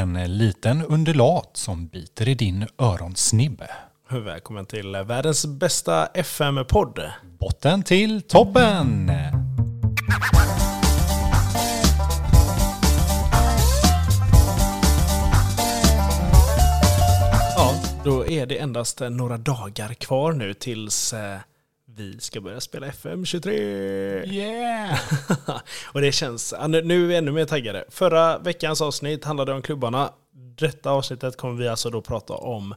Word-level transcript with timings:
en 0.00 0.38
liten 0.38 0.82
undulat 0.82 1.50
som 1.52 1.86
biter 1.86 2.28
i 2.28 2.34
din 2.34 2.66
öronsnibb. 2.78 3.62
Välkommen 4.10 4.66
till 4.66 4.96
världens 4.96 5.46
bästa 5.46 6.06
FM-podd. 6.06 7.10
Botten 7.38 7.82
till 7.82 8.22
toppen! 8.22 9.12
Ja, 17.56 17.74
då 18.04 18.26
är 18.26 18.46
det 18.46 18.58
endast 18.58 19.00
några 19.00 19.36
dagar 19.36 19.94
kvar 19.94 20.32
nu 20.32 20.54
tills 20.54 21.12
eh, 21.12 21.38
vi 21.96 22.20
ska 22.20 22.40
börja 22.40 22.60
spela 22.60 22.86
FM23. 22.86 23.50
Yeah! 24.32 24.98
och 25.92 26.00
det 26.00 26.12
känns, 26.12 26.54
nu 26.68 27.04
är 27.04 27.08
vi 27.08 27.16
ännu 27.16 27.32
mer 27.32 27.44
taggade. 27.44 27.84
Förra 27.88 28.38
veckans 28.38 28.80
avsnitt 28.80 29.24
handlade 29.24 29.52
om 29.52 29.62
klubbarna. 29.62 30.12
Detta 30.58 30.90
avsnittet 30.90 31.36
kommer 31.36 31.54
vi 31.54 31.68
alltså 31.68 31.90
då 31.90 32.00
prata 32.00 32.34
om 32.34 32.74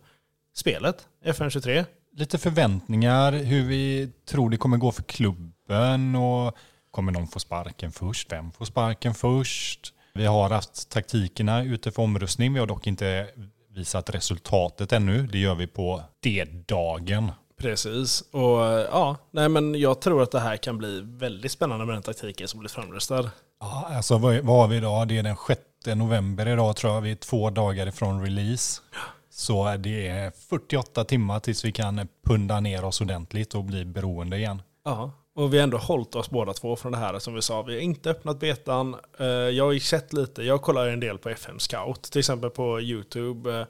spelet, 0.56 1.08
FM23. 1.26 1.86
Lite 2.16 2.38
förväntningar, 2.38 3.32
hur 3.32 3.68
vi 3.68 4.12
tror 4.30 4.50
det 4.50 4.58
kommer 4.58 4.78
gå 4.78 4.92
för 4.92 5.04
klubben 5.04 6.16
och 6.16 6.58
kommer 6.92 7.12
någon 7.12 7.28
få 7.28 7.40
sparken 7.40 7.92
först? 7.92 8.32
Vem 8.32 8.52
får 8.52 8.66
sparken 8.66 9.14
först? 9.14 9.94
Vi 10.14 10.26
har 10.26 10.50
haft 10.50 10.90
taktikerna 10.90 11.64
ute 11.64 11.92
för 11.92 12.02
omröstning. 12.02 12.54
Vi 12.54 12.60
har 12.60 12.68
dock 12.68 12.88
inte 12.88 13.28
visat 13.70 14.10
resultatet 14.10 14.92
ännu. 14.92 15.28
Det 15.28 15.40
gör 15.40 15.56
vi 15.56 15.68
på 15.68 16.04
D-dagen. 16.24 17.32
Precis. 17.64 18.22
Och 18.32 18.60
ja, 18.92 19.18
nej 19.32 19.50
men 19.50 19.76
jag 19.76 20.02
tror 20.02 20.24
att 20.24 20.32
det 20.32 20.40
här 20.40 20.58
kan 20.58 20.78
bli 20.78 21.02
väldigt 21.06 21.52
spännande 21.52 21.86
med 21.86 21.96
den 21.96 22.04
taktiken 22.04 22.48
som 22.48 22.60
blir 22.60 22.70
framröstad. 22.70 23.32
Ja, 23.60 23.88
alltså 23.96 24.18
vad, 24.18 24.36
vad 24.40 24.56
har 24.58 24.68
vi 24.68 24.78
idag? 24.78 25.08
Det 25.08 25.18
är 25.18 25.24
den 25.24 25.36
6 25.48 25.62
november 25.96 26.48
idag 26.48 26.76
tror 26.76 26.94
jag. 26.94 27.02
Vi 27.02 27.12
är 27.12 27.16
två 27.16 27.50
dagar 27.50 27.88
ifrån 27.88 28.22
release. 28.24 28.82
Så 29.30 29.76
det 29.78 30.08
är 30.08 30.32
48 30.50 31.04
timmar 31.04 31.40
tills 31.40 31.66
vi 31.66 31.72
kan 31.72 32.08
punda 32.26 32.60
ner 32.60 32.86
oss 32.86 33.02
ordentligt 33.02 33.56
och 33.56 33.64
bli 33.64 33.86
beroende 33.86 34.38
igen. 34.38 34.62
Ja, 34.86 35.12
och 35.36 35.54
vi 35.54 35.58
har 35.58 35.64
ändå 35.64 35.78
hållit 35.78 36.16
oss 36.16 36.30
båda 36.30 36.54
två 36.54 36.76
från 36.76 36.92
det 36.92 36.98
här 36.98 37.20
som 37.20 37.34
vi 37.34 37.42
sa. 37.42 37.62
Vi 37.62 37.74
har 37.74 37.82
inte 37.82 38.10
öppnat 38.10 38.40
betan. 38.40 38.96
Eh, 39.20 39.26
Jag 39.28 39.66
har 39.66 39.72
ju 39.72 39.80
sett 39.80 40.14
lite, 40.14 40.44
jag 40.44 40.62
kollar 40.62 40.88
en 40.88 41.00
del 41.00 41.18
på 41.18 41.30
FM 41.30 41.60
Scout, 41.60 42.02
till 42.04 42.20
exempel 42.20 42.50
på 42.50 42.82
YouTube. 42.82 43.68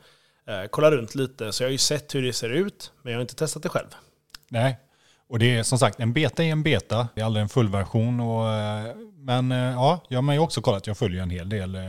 Eh, 0.47 0.67
Kollar 0.67 0.91
runt 0.91 1.16
lite, 1.16 1.52
så 1.53 1.63
jag 1.63 1.67
har 1.67 1.72
ju 1.72 1.77
sett 1.77 2.16
hur 2.16 2.22
det 2.22 2.33
ser 2.33 2.49
ut, 2.49 2.91
men 3.02 3.11
jag 3.11 3.17
har 3.17 3.22
inte 3.22 3.36
testat 3.36 3.63
det 3.63 3.69
själv. 3.69 3.88
Nej, 4.50 4.80
och 5.30 5.39
det 5.39 5.55
är 5.55 5.63
som 5.63 5.80
sagt 5.80 6.00
en 6.00 6.13
beta 6.13 6.44
är 6.44 6.52
en 6.52 6.63
beta. 6.63 7.08
Det 7.16 7.22
är 7.22 7.25
aldrig 7.25 7.44
en 7.44 7.50
fullversion. 7.50 8.19
Och, 8.19 8.50
eh, 8.52 8.95
men 9.17 9.52
eh, 9.52 9.58
ja, 9.58 10.00
jag 10.08 10.22
har 10.22 10.33
ju 10.33 10.39
också 10.39 10.61
kollat. 10.61 10.88
Jag 10.88 10.97
följer 10.97 11.23
en 11.23 11.30
hel 11.30 11.50
del 11.50 11.75
eh, 11.75 11.81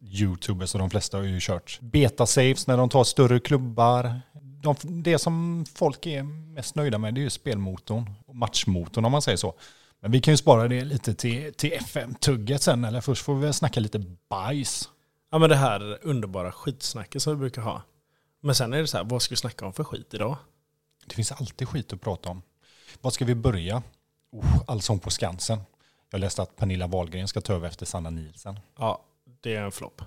YouTubers 0.00 0.74
och 0.74 0.78
de 0.78 0.90
flesta 0.90 1.16
har 1.16 1.24
ju 1.24 1.38
kört 1.40 1.78
beta-saves 1.80 2.66
när 2.66 2.76
de 2.76 2.88
tar 2.88 3.04
större 3.04 3.40
klubbar. 3.40 4.20
De, 4.62 5.02
det 5.02 5.18
som 5.18 5.64
folk 5.74 6.06
är 6.06 6.22
mest 6.54 6.74
nöjda 6.74 6.98
med 6.98 7.14
det 7.14 7.20
är 7.20 7.22
ju 7.22 7.30
spelmotorn 7.30 8.14
och 8.26 8.36
matchmotorn 8.36 9.04
om 9.04 9.12
man 9.12 9.22
säger 9.22 9.36
så. 9.36 9.54
Men 10.00 10.10
vi 10.10 10.20
kan 10.20 10.32
ju 10.32 10.38
spara 10.38 10.68
det 10.68 10.84
lite 10.84 11.14
till, 11.14 11.54
till 11.54 11.72
FM-tugget 11.72 12.62
sen, 12.62 12.84
eller 12.84 13.00
först 13.00 13.24
får 13.24 13.34
vi 13.34 13.40
väl 13.40 13.54
snacka 13.54 13.80
lite 13.80 14.04
bajs. 14.30 14.88
Ja 15.30 15.38
men 15.38 15.50
det 15.50 15.56
här 15.56 15.98
underbara 16.02 16.52
skitsnacket 16.52 17.22
som 17.22 17.32
vi 17.32 17.38
brukar 17.38 17.62
ha. 17.62 17.82
Men 18.40 18.54
sen 18.54 18.72
är 18.72 18.78
det 18.78 18.86
så 18.86 18.96
här, 18.96 19.04
vad 19.04 19.22
ska 19.22 19.32
vi 19.32 19.36
snacka 19.36 19.66
om 19.66 19.72
för 19.72 19.84
skit 19.84 20.14
idag? 20.14 20.36
Det 21.06 21.14
finns 21.14 21.32
alltid 21.32 21.68
skit 21.68 21.92
att 21.92 22.00
prata 22.00 22.28
om. 22.28 22.42
Var 23.00 23.10
ska 23.10 23.24
vi 23.24 23.34
börja? 23.34 23.82
Oh, 24.32 24.62
Allsång 24.66 24.98
på 24.98 25.10
Skansen. 25.10 25.60
Jag 26.10 26.20
läste 26.20 26.42
att 26.42 26.56
Pernilla 26.56 26.86
Wahlgren 26.86 27.28
ska 27.28 27.40
ta 27.40 27.52
över 27.52 27.68
efter 27.68 27.86
Sanna 27.86 28.10
Nielsen. 28.10 28.60
Ja, 28.78 29.04
det 29.40 29.54
är 29.54 29.62
en 29.62 29.72
flopp. 29.72 30.02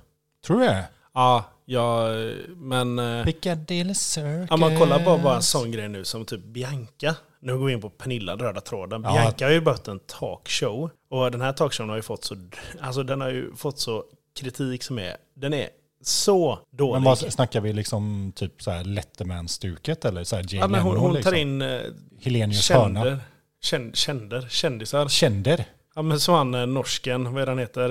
Tror 0.46 0.60
du 0.60 0.66
det? 0.66 0.88
Ja, 1.14 1.44
ja 1.66 2.08
men... 2.56 3.00
eh, 3.00 3.26
Piccadilly 3.26 3.94
Circus. 3.94 4.48
Ja, 4.50 4.58
man 4.58 4.78
kollar 4.78 5.06
bara, 5.06 5.18
bara 5.18 5.36
en 5.36 5.42
sån 5.42 5.72
grej 5.72 5.90
nu 5.90 6.06
som 6.06 6.26
typ 6.26 6.44
Bianca. 6.44 7.16
Nu 7.40 7.58
går 7.58 7.66
vi 7.66 7.74
in 7.74 7.82
på 7.82 7.90
Pernilla, 7.90 8.36
röda 8.36 8.62
tråden. 8.62 9.04
Ja. 9.04 9.12
Bianca 9.14 9.46
har 9.46 9.52
ju 9.52 9.62
börjat 9.62 9.88
en 9.88 10.00
talkshow. 10.00 10.90
Och 11.10 11.32
den 11.32 11.42
här 11.42 11.54
talkshowen 11.54 11.90
har 11.90 11.96
ju 11.96 12.02
fått 12.02 12.24
så, 12.24 12.36
alltså 12.82 13.04
den 13.04 13.22
har 13.22 13.30
ju 13.30 13.56
fått 13.56 13.80
så 13.80 14.04
kritik 14.40 14.84
som 14.84 15.00
är, 15.00 15.18
den 15.36 15.54
är 15.54 15.70
så 16.04 16.60
dålig. 16.72 16.94
Men 16.94 17.04
vad 17.04 17.18
snackar 17.18 17.62
vi 17.62 17.74
liksom 17.74 18.32
typ 18.36 18.62
så 18.64 18.72
här 18.72 18.84
Letterman-stuket 18.84 20.06
eller 20.06 20.24
så 20.24 20.36
här 20.36 20.44
Jay 20.50 20.60
ja, 20.60 20.68
men 20.68 20.82
hon, 20.82 20.98
hon 20.98 21.10
tar 21.12 21.16
liksom? 21.16 21.36
in 21.36 21.62
eh, 21.62 21.82
Helenius 22.22 22.70
hörna. 22.70 23.00
känder, 23.04 23.20
känd, 23.62 23.96
känder, 23.96 24.48
kändisar. 24.50 25.08
Känder. 25.08 25.66
Ja 25.96 26.02
men 26.02 26.20
som 26.20 26.36
han 26.36 26.54
eh, 26.56 26.66
norsken, 26.68 27.34
vad 27.34 27.44
är 27.44 27.48
han 27.48 27.60
heter? 27.60 27.90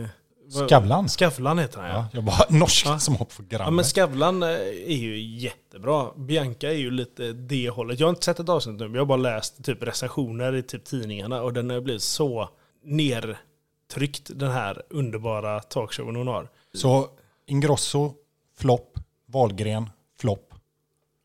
Eh, 0.00 0.06
Skavlan. 0.68 1.08
Skavlan 1.08 1.58
heter 1.58 1.80
han 1.80 1.88
ja. 1.90 1.96
Ja, 1.96 2.06
jag 2.12 2.24
bara 2.24 2.44
norsk 2.48 2.86
Ja. 2.86 2.98
som 2.98 3.16
har 3.16 3.24
program. 3.24 3.62
Ja 3.64 3.70
men 3.70 3.84
Skavlan 3.84 4.42
är 4.42 4.96
ju 4.96 5.20
jättebra. 5.38 6.06
Bianca 6.16 6.68
är 6.68 6.74
ju 6.76 6.90
lite 6.90 7.32
det 7.32 7.70
hållet. 7.70 8.00
Jag 8.00 8.06
har 8.06 8.10
inte 8.10 8.24
sett 8.24 8.40
ett 8.40 8.48
avsnitt 8.48 8.78
nu, 8.78 8.84
men 8.84 8.94
jag 8.94 9.00
har 9.00 9.06
bara 9.06 9.16
läst 9.16 9.64
typ 9.64 9.82
recensioner 9.82 10.54
i 10.54 10.62
typ 10.62 10.84
tidningarna 10.84 11.42
och 11.42 11.52
den 11.52 11.70
har 11.70 11.80
blivit 11.80 12.02
så 12.02 12.48
nertryckt 13.90 14.30
den 14.34 14.50
här 14.50 14.82
underbara 14.90 15.60
talkshowen 15.60 16.16
hon 16.16 16.26
har. 16.26 16.48
Så 16.74 17.08
Ingrosso, 17.46 18.14
flopp. 18.58 18.98
Wahlgren, 19.26 19.90
flopp. 20.18 20.54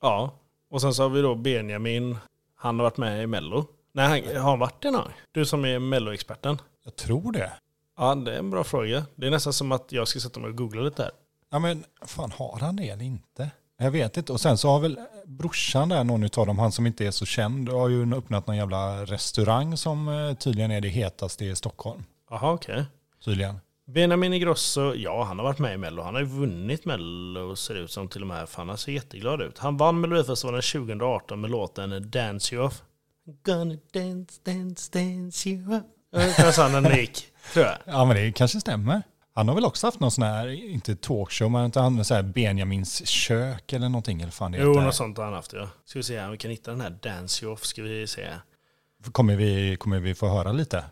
Ja, 0.01 0.33
och 0.69 0.81
sen 0.81 0.93
så 0.93 1.03
har 1.03 1.09
vi 1.09 1.21
då 1.21 1.35
Benjamin. 1.35 2.17
Han 2.55 2.79
har 2.79 2.83
varit 2.83 2.97
med 2.97 3.23
i 3.23 3.27
Mello. 3.27 3.65
Nej, 3.91 4.23
han, 4.25 4.35
har 4.41 4.49
han 4.49 4.59
varit 4.59 4.81
det 4.81 4.91
någon? 4.91 5.11
Du 5.31 5.45
som 5.45 5.65
är 5.65 5.79
Mello-experten. 5.79 6.61
Jag 6.83 6.95
tror 6.95 7.31
det. 7.31 7.51
Ja, 7.97 8.15
det 8.15 8.33
är 8.33 8.39
en 8.39 8.49
bra 8.49 8.63
fråga. 8.63 9.05
Det 9.15 9.27
är 9.27 9.31
nästan 9.31 9.53
som 9.53 9.71
att 9.71 9.91
jag 9.91 10.07
ska 10.07 10.19
sätta 10.19 10.39
mig 10.39 10.49
och 10.49 10.57
googla 10.57 10.81
lite 10.81 11.03
här. 11.03 11.11
Ja 11.51 11.59
men 11.59 11.83
fan 12.05 12.31
har 12.31 12.59
han 12.59 12.75
det 12.75 12.89
eller 12.89 13.05
inte? 13.05 13.51
Jag 13.77 13.91
vet 13.91 14.17
inte. 14.17 14.33
Och 14.33 14.41
sen 14.41 14.57
så 14.57 14.69
har 14.69 14.79
väl 14.79 14.99
brorsan 15.25 15.89
där, 15.89 16.03
någon 16.03 16.23
utav 16.23 16.47
dem, 16.47 16.59
han 16.59 16.71
som 16.71 16.87
inte 16.87 17.07
är 17.07 17.11
så 17.11 17.25
känd, 17.25 17.69
har 17.69 17.89
ju 17.89 18.15
öppnat 18.15 18.47
någon 18.47 18.57
jävla 18.57 19.05
restaurang 19.05 19.77
som 19.77 20.07
eh, 20.07 20.33
tydligen 20.33 20.71
är 20.71 20.81
det 20.81 20.87
hetaste 20.87 21.45
i 21.45 21.55
Stockholm. 21.55 22.03
Jaha, 22.41 22.53
okej. 22.53 22.85
Tydligen. 23.25 23.59
Benjamin 23.87 24.33
Ingrosso, 24.33 24.93
ja 24.95 25.23
han 25.23 25.39
har 25.39 25.45
varit 25.45 25.59
med 25.59 25.73
i 25.73 25.77
Mello. 25.77 26.03
Han 26.03 26.13
har 26.13 26.21
ju 26.21 26.27
vunnit 26.27 26.85
Mello 26.85 27.55
ser 27.55 27.73
det 27.73 27.79
ut 27.79 27.91
som 27.91 28.07
till 28.07 28.21
och 28.21 28.27
med. 28.27 28.49
För 28.49 28.65
han 28.65 28.77
ser 28.77 28.91
jätteglad 28.91 29.41
ut. 29.41 29.57
Han 29.57 29.77
vann 29.77 30.01
Melodifestivalen 30.01 30.61
2018 30.61 31.41
med 31.41 31.51
låten 31.51 32.11
Dance 32.11 32.55
You 32.55 32.65
Off. 32.65 32.83
Gonna 33.43 33.75
dance, 33.93 34.41
dance, 34.43 34.91
dance 34.93 35.49
you 35.49 35.77
off. 35.77 35.83
Jag 36.37 36.53
sa 36.53 36.69
han 36.69 36.97
gick, 36.97 37.27
tror 37.53 37.65
jag. 37.65 37.77
Ja 37.85 38.05
men 38.05 38.15
det 38.15 38.31
kanske 38.31 38.59
stämmer. 38.59 39.01
Han 39.33 39.47
har 39.47 39.55
väl 39.55 39.65
också 39.65 39.87
haft 39.87 39.99
någon 39.99 40.11
sån 40.11 40.23
här, 40.23 40.47
inte 40.47 40.95
talkshow, 40.95 41.51
men 41.51 41.65
inte 41.65 41.79
han, 41.79 42.05
så 42.05 42.13
här 42.13 42.23
Benjamins 42.23 43.07
kök 43.07 43.73
eller 43.73 43.89
någonting. 43.89 44.21
Eller 44.21 44.31
fan 44.31 44.51
det 44.51 44.57
Jo, 44.57 44.73
något 44.73 44.95
sånt 44.95 45.17
har 45.17 45.25
han 45.25 45.33
haft 45.33 45.53
ja. 45.53 45.69
Ska 45.85 45.99
vi 45.99 46.03
se 46.03 46.23
om 46.23 46.31
vi 46.31 46.37
kan 46.37 46.51
hitta 46.51 46.71
den 46.71 46.81
här 46.81 46.89
Dance 47.01 47.45
You 47.45 47.53
Off. 47.53 47.65
Ska 47.65 47.81
vi 47.83 48.07
se. 48.07 48.27
Kommer 49.11 49.35
vi, 49.35 49.77
kommer 49.77 49.99
vi 49.99 50.15
få 50.15 50.27
höra 50.27 50.51
lite? 50.51 50.83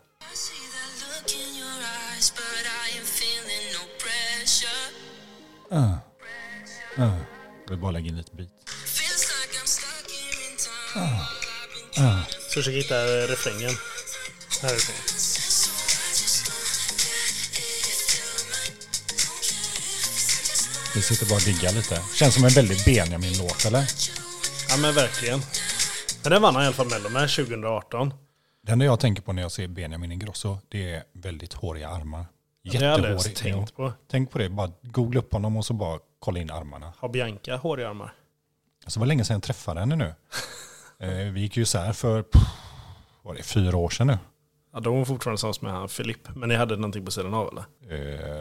Uh, 5.74 5.94
uh. 6.98 7.16
Jag 7.68 7.78
bara 7.78 7.90
lägga 7.90 8.08
in 8.08 8.16
lite 8.16 8.36
bit. 8.36 8.50
Been 8.96 9.18
Uh. 11.98 12.22
Så 12.28 12.60
försöker 12.60 12.78
hitta 12.78 13.04
refrängen. 13.04 13.70
Här 14.62 14.70
är. 14.70 14.78
Vi 20.94 21.02
sitter 21.02 21.26
bara 21.26 21.36
och 21.36 21.42
diggar 21.42 21.72
lite. 21.72 22.02
Känns 22.14 22.34
som 22.34 22.44
en 22.44 22.50
väldigt 22.50 22.84
Benjamin-låt 22.84 23.64
eller? 23.64 23.84
Ja 24.68 24.76
men 24.76 24.94
verkligen. 24.94 25.40
Men 26.22 26.32
den 26.32 26.42
vann 26.42 26.54
han 26.54 26.64
i 26.64 26.66
alla 26.66 26.74
fall 26.74 26.90
Mello 26.90 27.08
med 27.08 27.30
2018. 27.30 28.14
Det 28.62 28.72
enda 28.72 28.84
jag 28.84 29.00
tänker 29.00 29.22
på 29.22 29.32
när 29.32 29.42
jag 29.42 29.52
ser 29.52 29.68
Benjamin 29.68 30.12
Ingrosso, 30.12 30.58
det 30.68 30.94
är 30.94 31.02
väldigt 31.12 31.52
håriga 31.52 31.88
armar. 31.88 32.26
Jättehårig. 32.64 33.36
tänkt 33.36 33.76
på. 33.76 33.92
Tänk 34.10 34.30
på 34.30 34.38
det, 34.38 34.48
bara 34.48 34.70
googla 34.82 35.20
upp 35.20 35.32
honom 35.32 35.56
och 35.56 35.66
så 35.66 35.74
bara 35.74 35.98
kolla 36.18 36.38
in 36.40 36.50
armarna. 36.50 36.92
Har 36.98 37.08
Bianca 37.08 37.56
håriga 37.56 37.88
armar? 37.88 38.14
Alltså 38.84 38.98
det 38.98 39.02
var 39.02 39.06
länge 39.06 39.24
sedan 39.24 39.34
jag 39.34 39.42
träffade 39.42 39.80
henne 39.80 39.96
nu. 39.96 40.14
Eh, 40.98 41.08
Vi 41.32 41.40
gick 41.40 41.56
ju 41.56 41.62
isär 41.62 41.92
för 41.92 42.22
pff, 42.22 42.42
var 43.22 43.34
det, 43.34 43.42
fyra 43.42 43.76
år 43.76 43.88
sedan 43.90 44.06
nu. 44.06 44.18
Ja, 44.72 44.80
då 44.80 44.90
var 44.90 44.96
hon 44.96 45.06
fortfarande 45.06 45.36
tillsammans 45.36 45.60
med 45.60 45.72
han 45.72 45.88
Filip. 45.88 46.28
Men 46.36 46.48
ni 46.48 46.54
hade 46.54 46.76
någonting 46.76 47.04
på 47.04 47.10
sidan 47.10 47.34
av 47.34 47.48
eller? 47.48 47.64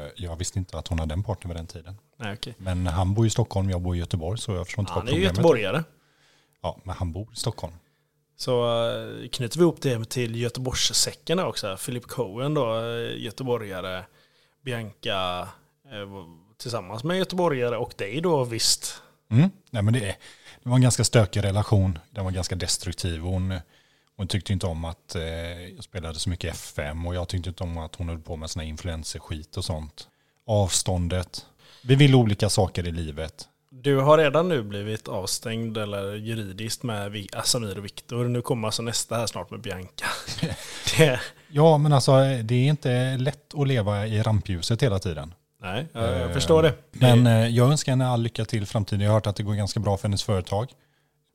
Eh, 0.05 0.11
Jag 0.15 0.35
visste 0.35 0.59
inte 0.59 0.77
att 0.77 0.87
hon 0.87 0.99
hade 0.99 1.13
en 1.13 1.23
partner 1.23 1.47
vid 1.47 1.57
den 1.57 1.67
tiden. 1.67 1.97
Nej 2.17 2.33
okej. 2.33 2.55
Men 2.57 2.87
han 2.87 3.13
bor 3.13 3.25
i 3.25 3.29
Stockholm, 3.29 3.69
jag 3.69 3.81
bor 3.81 3.95
i 3.95 3.99
Göteborg 3.99 4.37
så 4.39 4.51
jag 4.53 4.65
förstår 4.65 4.81
inte 4.81 4.93
Han 4.93 5.05
vad 5.05 5.13
är 5.13 5.17
ju 5.17 5.27
problemet 5.27 5.37
göteborgare. 5.37 5.83
Ja, 6.61 6.79
men 6.83 6.95
han 6.95 7.11
bor 7.11 7.27
i 7.33 7.35
Stockholm. 7.35 7.73
Så 8.35 8.85
eh, 8.89 9.29
knyter 9.29 9.57
vi 9.57 9.63
ihop 9.63 9.81
det 9.81 10.09
till 10.09 10.35
Göteborgssäcken 10.35 11.39
också. 11.39 11.77
Philip 11.77 12.07
Cohen 12.07 12.53
då, 12.53 12.79
eh, 12.79 13.21
göteborgare. 13.21 14.03
Bianca 14.65 15.47
eh, 15.91 16.25
tillsammans 16.57 17.03
med 17.03 17.17
göteborgare 17.17 17.77
och 17.77 17.93
dig 17.97 18.21
då 18.21 18.43
visst. 18.43 19.01
Mm. 19.31 19.49
Nej, 19.69 19.83
men 19.83 19.93
det, 19.93 19.99
det 20.63 20.69
var 20.69 20.75
en 20.75 20.81
ganska 20.81 21.03
stökig 21.03 21.43
relation. 21.43 21.99
Den 22.11 22.23
var 22.23 22.31
ganska 22.31 22.55
destruktiv. 22.55 23.19
Hon, 23.19 23.53
hon 24.17 24.27
tyckte 24.27 24.53
inte 24.53 24.67
om 24.67 24.85
att 24.85 25.15
eh, 25.15 25.23
jag 25.75 25.83
spelade 25.83 26.19
så 26.19 26.29
mycket 26.29 26.55
F5 26.55 27.07
och 27.07 27.15
jag 27.15 27.27
tyckte 27.27 27.49
inte 27.49 27.63
om 27.63 27.77
att 27.77 27.95
hon 27.95 28.09
höll 28.09 28.19
på 28.19 28.35
med 28.35 28.49
såna 28.49 28.63
influencerskit 28.63 29.57
och 29.57 29.65
sånt. 29.65 30.07
Avståndet. 30.47 31.45
Vi 31.83 31.95
vill 31.95 32.15
olika 32.15 32.49
saker 32.49 32.87
i 32.87 32.91
livet. 32.91 33.47
Du 33.81 33.99
har 33.99 34.17
redan 34.17 34.49
nu 34.49 34.63
blivit 34.63 35.07
avstängd 35.07 35.77
eller 35.77 36.15
juridiskt 36.15 36.83
med 36.83 37.27
Samir 37.43 37.77
och 37.77 37.85
Viktor. 37.85 38.25
Nu 38.25 38.41
kommer 38.41 38.67
alltså 38.67 38.81
nästa 38.81 39.15
här 39.15 39.27
snart 39.27 39.51
med 39.51 39.61
Bianca. 39.61 40.05
det, 40.97 41.19
Ja, 41.47 41.77
men 41.77 41.93
alltså 41.93 42.11
det 42.43 42.55
är 42.55 42.67
inte 42.67 43.17
lätt 43.17 43.53
att 43.57 43.67
leva 43.67 44.07
i 44.07 44.21
rampljuset 44.21 44.83
hela 44.83 44.99
tiden. 44.99 45.33
nej, 45.61 45.87
jag, 45.93 46.03
jag 46.03 46.21
Eh, 46.21 46.31
förstår 46.31 46.63
det. 46.63 46.73
Men 46.91 47.27
eh, 47.27 47.47
jag 47.47 47.71
önskar 47.71 47.91
henne 47.91 48.07
all 48.07 48.21
lycka 48.21 48.45
till 48.45 48.63
i 48.63 48.65
framtiden. 48.65 49.01
Jag 49.01 49.09
har 49.09 49.13
hört 49.13 49.27
att 49.27 49.35
det 49.35 49.43
går 49.43 49.53
ganska 49.53 49.79
bra 49.79 49.97
för 49.97 50.07
hennes 50.07 50.23
företag. 50.23 50.69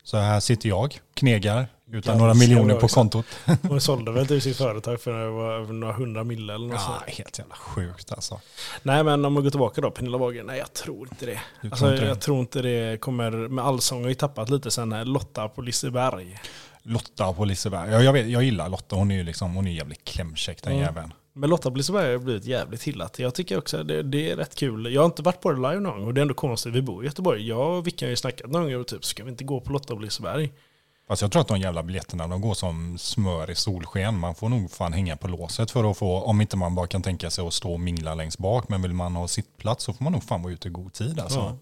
Så 0.03 0.17
här 0.17 0.39
sitter 0.39 0.69
jag, 0.69 0.99
knegar, 1.13 1.67
utan 1.91 2.17
några 2.17 2.33
miljoner 2.33 2.75
på 2.75 2.87
kontot. 2.87 3.25
Hon 3.61 3.81
sålde 3.81 4.11
väl 4.11 4.27
till 4.27 4.41
sitt 4.41 4.57
företag 4.57 5.01
för 5.01 5.13
det 5.23 5.29
var 5.29 5.51
över 5.53 5.73
några 5.73 5.93
hundra 5.93 6.23
mille 6.23 6.53
eller 6.55 6.67
något 6.67 6.75
Ja, 6.87 6.99
sånt. 7.05 7.17
helt 7.17 7.39
jävla 7.39 7.55
sjukt 7.55 8.11
alltså. 8.11 8.39
Nej 8.83 9.03
men 9.03 9.25
om 9.25 9.35
vi 9.35 9.41
går 9.41 9.49
tillbaka 9.49 9.81
då, 9.81 9.91
Pernilla 9.91 10.17
Wahlgren. 10.17 10.45
Nej 10.45 10.57
jag 10.59 10.73
tror 10.73 11.07
inte 11.11 11.25
det. 11.25 11.39
Tror 11.61 11.71
Alltså, 11.71 11.91
inte 11.91 12.01
det? 12.01 12.07
jag 12.07 12.19
tror 12.21 12.39
inte 12.39 12.61
det 12.61 13.01
kommer, 13.01 13.31
med 13.31 13.65
Allsång 13.65 14.01
har 14.01 14.09
ju 14.09 14.15
tappat 14.15 14.49
lite 14.49 14.71
sen 14.71 14.91
här 14.91 15.05
Lotta 15.05 15.47
på 15.49 15.61
Liseberg. 15.61 16.39
Lotta 16.83 17.33
på 17.33 17.45
Liseberg. 17.45 17.91
Ja, 17.91 18.01
jag, 18.03 18.13
vet, 18.13 18.27
jag 18.27 18.43
gillar 18.43 18.69
Lotta, 18.69 18.95
hon 18.95 19.11
är 19.11 19.15
ju 19.15 19.23
liksom, 19.23 19.55
hon 19.55 19.67
är 19.67 19.71
jävligt 19.71 20.03
klämkäck 20.03 20.63
den 20.63 20.71
Mm. 20.73 20.83
jäveln. 20.85 21.13
Men 21.39 21.49
Lotta 21.49 21.71
på 21.71 21.77
Liseberg 21.77 22.11
har 22.11 22.19
blivit 22.19 22.45
jävligt 22.45 22.83
hyllat. 22.83 23.19
Jag 23.19 23.35
tycker 23.35 23.57
också 23.57 23.83
det, 23.83 24.03
det 24.03 24.31
är 24.31 24.35
rätt 24.35 24.55
kul. 24.55 24.93
Jag 24.93 25.01
har 25.01 25.05
inte 25.05 25.21
varit 25.21 25.41
på 25.41 25.51
det 25.51 25.57
live 25.57 25.79
någon 25.79 25.97
gång 25.97 26.07
och 26.07 26.13
det 26.13 26.19
är 26.19 26.21
ändå 26.21 26.33
konstigt. 26.33 26.73
Vi 26.73 26.81
bor 26.81 27.03
i 27.03 27.05
Göteborg. 27.07 27.47
Jag 27.47 27.77
och 27.77 27.87
Vickan 27.87 28.05
har 28.05 28.09
ju 28.09 28.15
snackat 28.15 28.51
någon 28.51 28.63
gång 28.63 28.81
och 28.81 28.87
typ, 28.87 29.05
ska 29.05 29.23
vi 29.23 29.29
inte 29.29 29.43
gå 29.43 29.61
på 29.61 29.73
Lotta 29.73 29.93
Liseberg? 29.93 30.51
Fast 31.07 31.21
jag 31.21 31.31
tror 31.31 31.41
att 31.41 31.47
de 31.47 31.59
jävla 31.59 31.83
biljetterna, 31.83 32.27
de 32.27 32.41
går 32.41 32.53
som 32.53 32.97
smör 32.97 33.51
i 33.51 33.55
solsken. 33.55 34.19
Man 34.19 34.35
får 34.35 34.49
nog 34.49 34.71
fan 34.71 34.93
hänga 34.93 35.17
på 35.17 35.27
låset 35.27 35.71
för 35.71 35.91
att 35.91 35.97
få, 35.97 36.21
om 36.21 36.41
inte 36.41 36.57
man 36.57 36.75
bara 36.75 36.87
kan 36.87 37.01
tänka 37.01 37.29
sig 37.29 37.47
att 37.47 37.53
stå 37.53 37.73
och 37.73 37.79
mingla 37.79 38.15
längst 38.15 38.37
bak, 38.37 38.69
men 38.69 38.81
vill 38.81 38.93
man 38.93 39.15
ha 39.15 39.27
sittplats 39.27 39.83
så 39.83 39.93
får 39.93 40.03
man 40.03 40.13
nog 40.13 40.23
fan 40.23 40.43
vara 40.43 40.53
ute 40.53 40.67
i 40.67 40.71
god 40.71 40.93
tid 40.93 41.19
alltså. 41.19 41.39
Ja. 41.39 41.57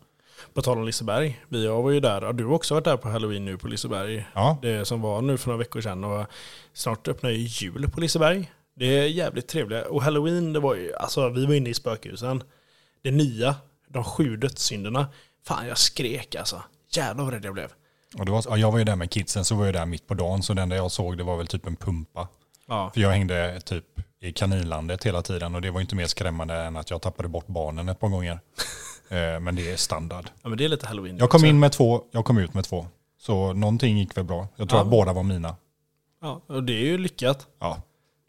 På 0.54 0.62
tal 0.62 0.78
om 0.78 0.86
Liseberg. 0.86 1.40
Vi 1.50 1.66
jag 1.66 1.82
var 1.82 1.92
ju 1.92 2.00
där. 2.00 2.22
Ja, 2.22 2.32
du 2.32 2.46
har 2.46 2.54
också 2.54 2.74
varit 2.74 2.86
där 2.86 2.98
på 2.98 3.10
Halloween 3.10 3.46
nu 3.46 3.58
på 3.58 3.68
Liseberg. 3.68 4.26
Ja, 4.34 4.58
Det 4.62 4.86
som 4.86 5.02
var 5.02 5.22
nu 5.22 5.38
för 5.38 5.48
några 5.48 5.58
veckor 5.60 5.82
sedan. 5.82 6.04
Och 6.04 6.28
snart 6.74 7.08
öppnar 7.08 7.30
ju 7.30 7.38
jul 7.38 7.90
på 7.90 8.00
Liseberg. 8.00 8.52
Det 8.80 8.86
är 8.86 9.08
jävligt 9.08 9.48
trevligt. 9.48 9.86
Och 9.86 10.04
Halloween, 10.04 10.54
det 10.54 10.60
var 10.60 10.76
ju, 10.76 10.96
alltså 10.96 11.30
vi 11.30 11.46
var 11.46 11.54
inne 11.54 11.70
i 11.70 11.74
spökhusen. 11.74 12.44
Det 13.04 13.12
nya, 13.12 13.56
de 13.88 14.04
sju 14.04 14.38
dödssynderna. 14.38 15.08
Fan 15.48 15.68
jag 15.68 15.78
skrek 15.78 16.36
alltså. 16.36 16.62
Jävlar 16.92 17.24
vad 17.24 17.34
rädd 17.34 17.46
jag 17.46 17.54
blev. 17.54 17.72
och 18.18 18.26
det 18.26 18.32
var, 18.32 18.44
ja, 18.50 18.58
jag 18.58 18.72
var 18.72 18.80
ju 18.80 18.84
där 18.86 18.96
med 18.96 19.12
kidsen 19.12 19.46
så 19.46 19.56
var 19.56 19.66
jag 19.66 19.74
där 19.74 19.86
mitt 19.86 20.08
på 20.08 20.14
dagen 20.14 20.44
så 20.44 20.54
det 20.54 20.62
enda 20.62 20.76
jag 20.76 20.92
såg 20.92 21.18
det 21.18 21.24
var 21.24 21.38
väl 21.38 21.48
typ 21.48 21.66
en 21.68 21.76
pumpa. 21.76 22.28
Ja. 22.68 22.92
För 22.94 23.02
jag 23.02 23.10
hängde 23.10 23.62
typ 23.66 23.86
i 24.22 24.32
kaninlandet 24.34 25.04
hela 25.04 25.22
tiden 25.22 25.56
och 25.56 25.62
det 25.62 25.72
var 25.72 25.82
inte 25.82 25.96
mer 25.96 26.08
skrämmande 26.08 26.54
än 26.56 26.76
att 26.78 26.90
jag 26.90 27.02
tappade 27.02 27.30
bort 27.30 27.48
barnen 27.48 27.90
ett 27.90 28.00
par 28.00 28.08
gånger. 28.10 28.40
Eh, 29.10 29.40
men 29.40 29.56
det 29.56 29.72
är 29.72 29.78
standard. 29.78 30.26
ja 30.42 30.50
men 30.50 30.58
det 30.58 30.66
är 30.66 30.70
lite 30.70 30.88
Halloween. 30.88 31.18
Jag 31.18 31.30
kom 31.30 31.40
också. 31.40 31.46
in 31.48 31.60
med 31.60 31.72
två, 31.72 32.04
jag 32.12 32.26
kom 32.26 32.38
ut 32.38 32.54
med 32.54 32.64
två. 32.64 32.88
Så 33.20 33.54
någonting 33.54 33.98
gick 33.98 34.18
väl 34.18 34.24
bra. 34.24 34.48
Jag 34.56 34.70
tror 34.70 34.80
Ja. 34.80 34.84
att 34.84 34.92
båda 34.92 35.14
var 35.14 35.24
mina. 35.24 35.56
Ja, 36.22 36.42
och 36.48 36.64
det 36.64 36.74
är 36.74 36.86
ju 36.86 36.98
lyckat. 36.98 37.48
Ja, 37.60 37.82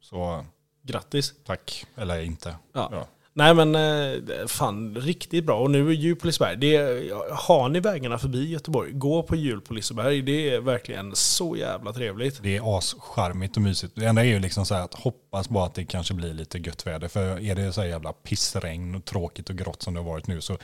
så 0.09 0.45
Grattis. 0.83 1.35
tack. 1.47 1.87
Eller 1.97 2.21
inte. 2.23 2.57
Ja. 2.73 2.89
Ja. 2.93 3.07
Nej 3.33 3.55
men 3.55 3.75
eh, 3.75 4.47
fan 4.47 4.97
riktigt 4.97 5.45
bra. 5.45 5.61
Och 5.61 5.71
nu 5.71 5.89
är 5.89 5.93
jul 5.93 6.17
på 6.17 6.27
Liseberg. 6.27 6.57
Det 6.57 6.77
är, 6.77 7.35
har 7.35 7.69
ni 7.69 7.81
vägarna 7.81 8.19
förbi 8.19 8.51
Göteborg, 8.51 8.93
gå 8.93 9.23
på 9.23 9.37
jul 9.37 9.61
på 9.61 9.75
Liseberg. 9.75 10.23
Det 10.23 10.51
är 10.55 10.61
verkligen 10.61 11.17
så 11.17 11.57
jävla 11.57 11.93
trevligt. 11.93 12.43
Det 12.43 12.57
är 12.57 12.79
ascharmigt 12.79 13.57
och 13.57 13.63
mysigt. 13.63 13.93
Det 13.97 14.07
enda 14.07 14.23
är 14.23 14.27
ju 14.27 14.39
liksom 14.39 14.67
så 14.67 14.75
här 14.75 14.85
att 14.85 14.95
hoppas 14.95 15.49
bara 15.49 15.67
att 15.67 15.75
det 15.75 15.85
kanske 15.85 16.15
blir 16.15 16.35
lite 16.35 16.59
gött 16.59 16.87
väder. 16.87 17.09
För 17.09 17.41
är 17.41 17.55
det 17.55 17.73
så 17.73 17.81
här 17.81 17.89
jävla 17.89 18.13
pissregn 18.13 18.95
och 18.95 19.05
tråkigt 19.05 19.51
och 19.51 19.57
grått 19.57 19.83
som 19.83 19.95
det 19.95 20.01
har 20.01 20.07
varit 20.07 20.27
nu 20.27 20.41
så 20.41 20.59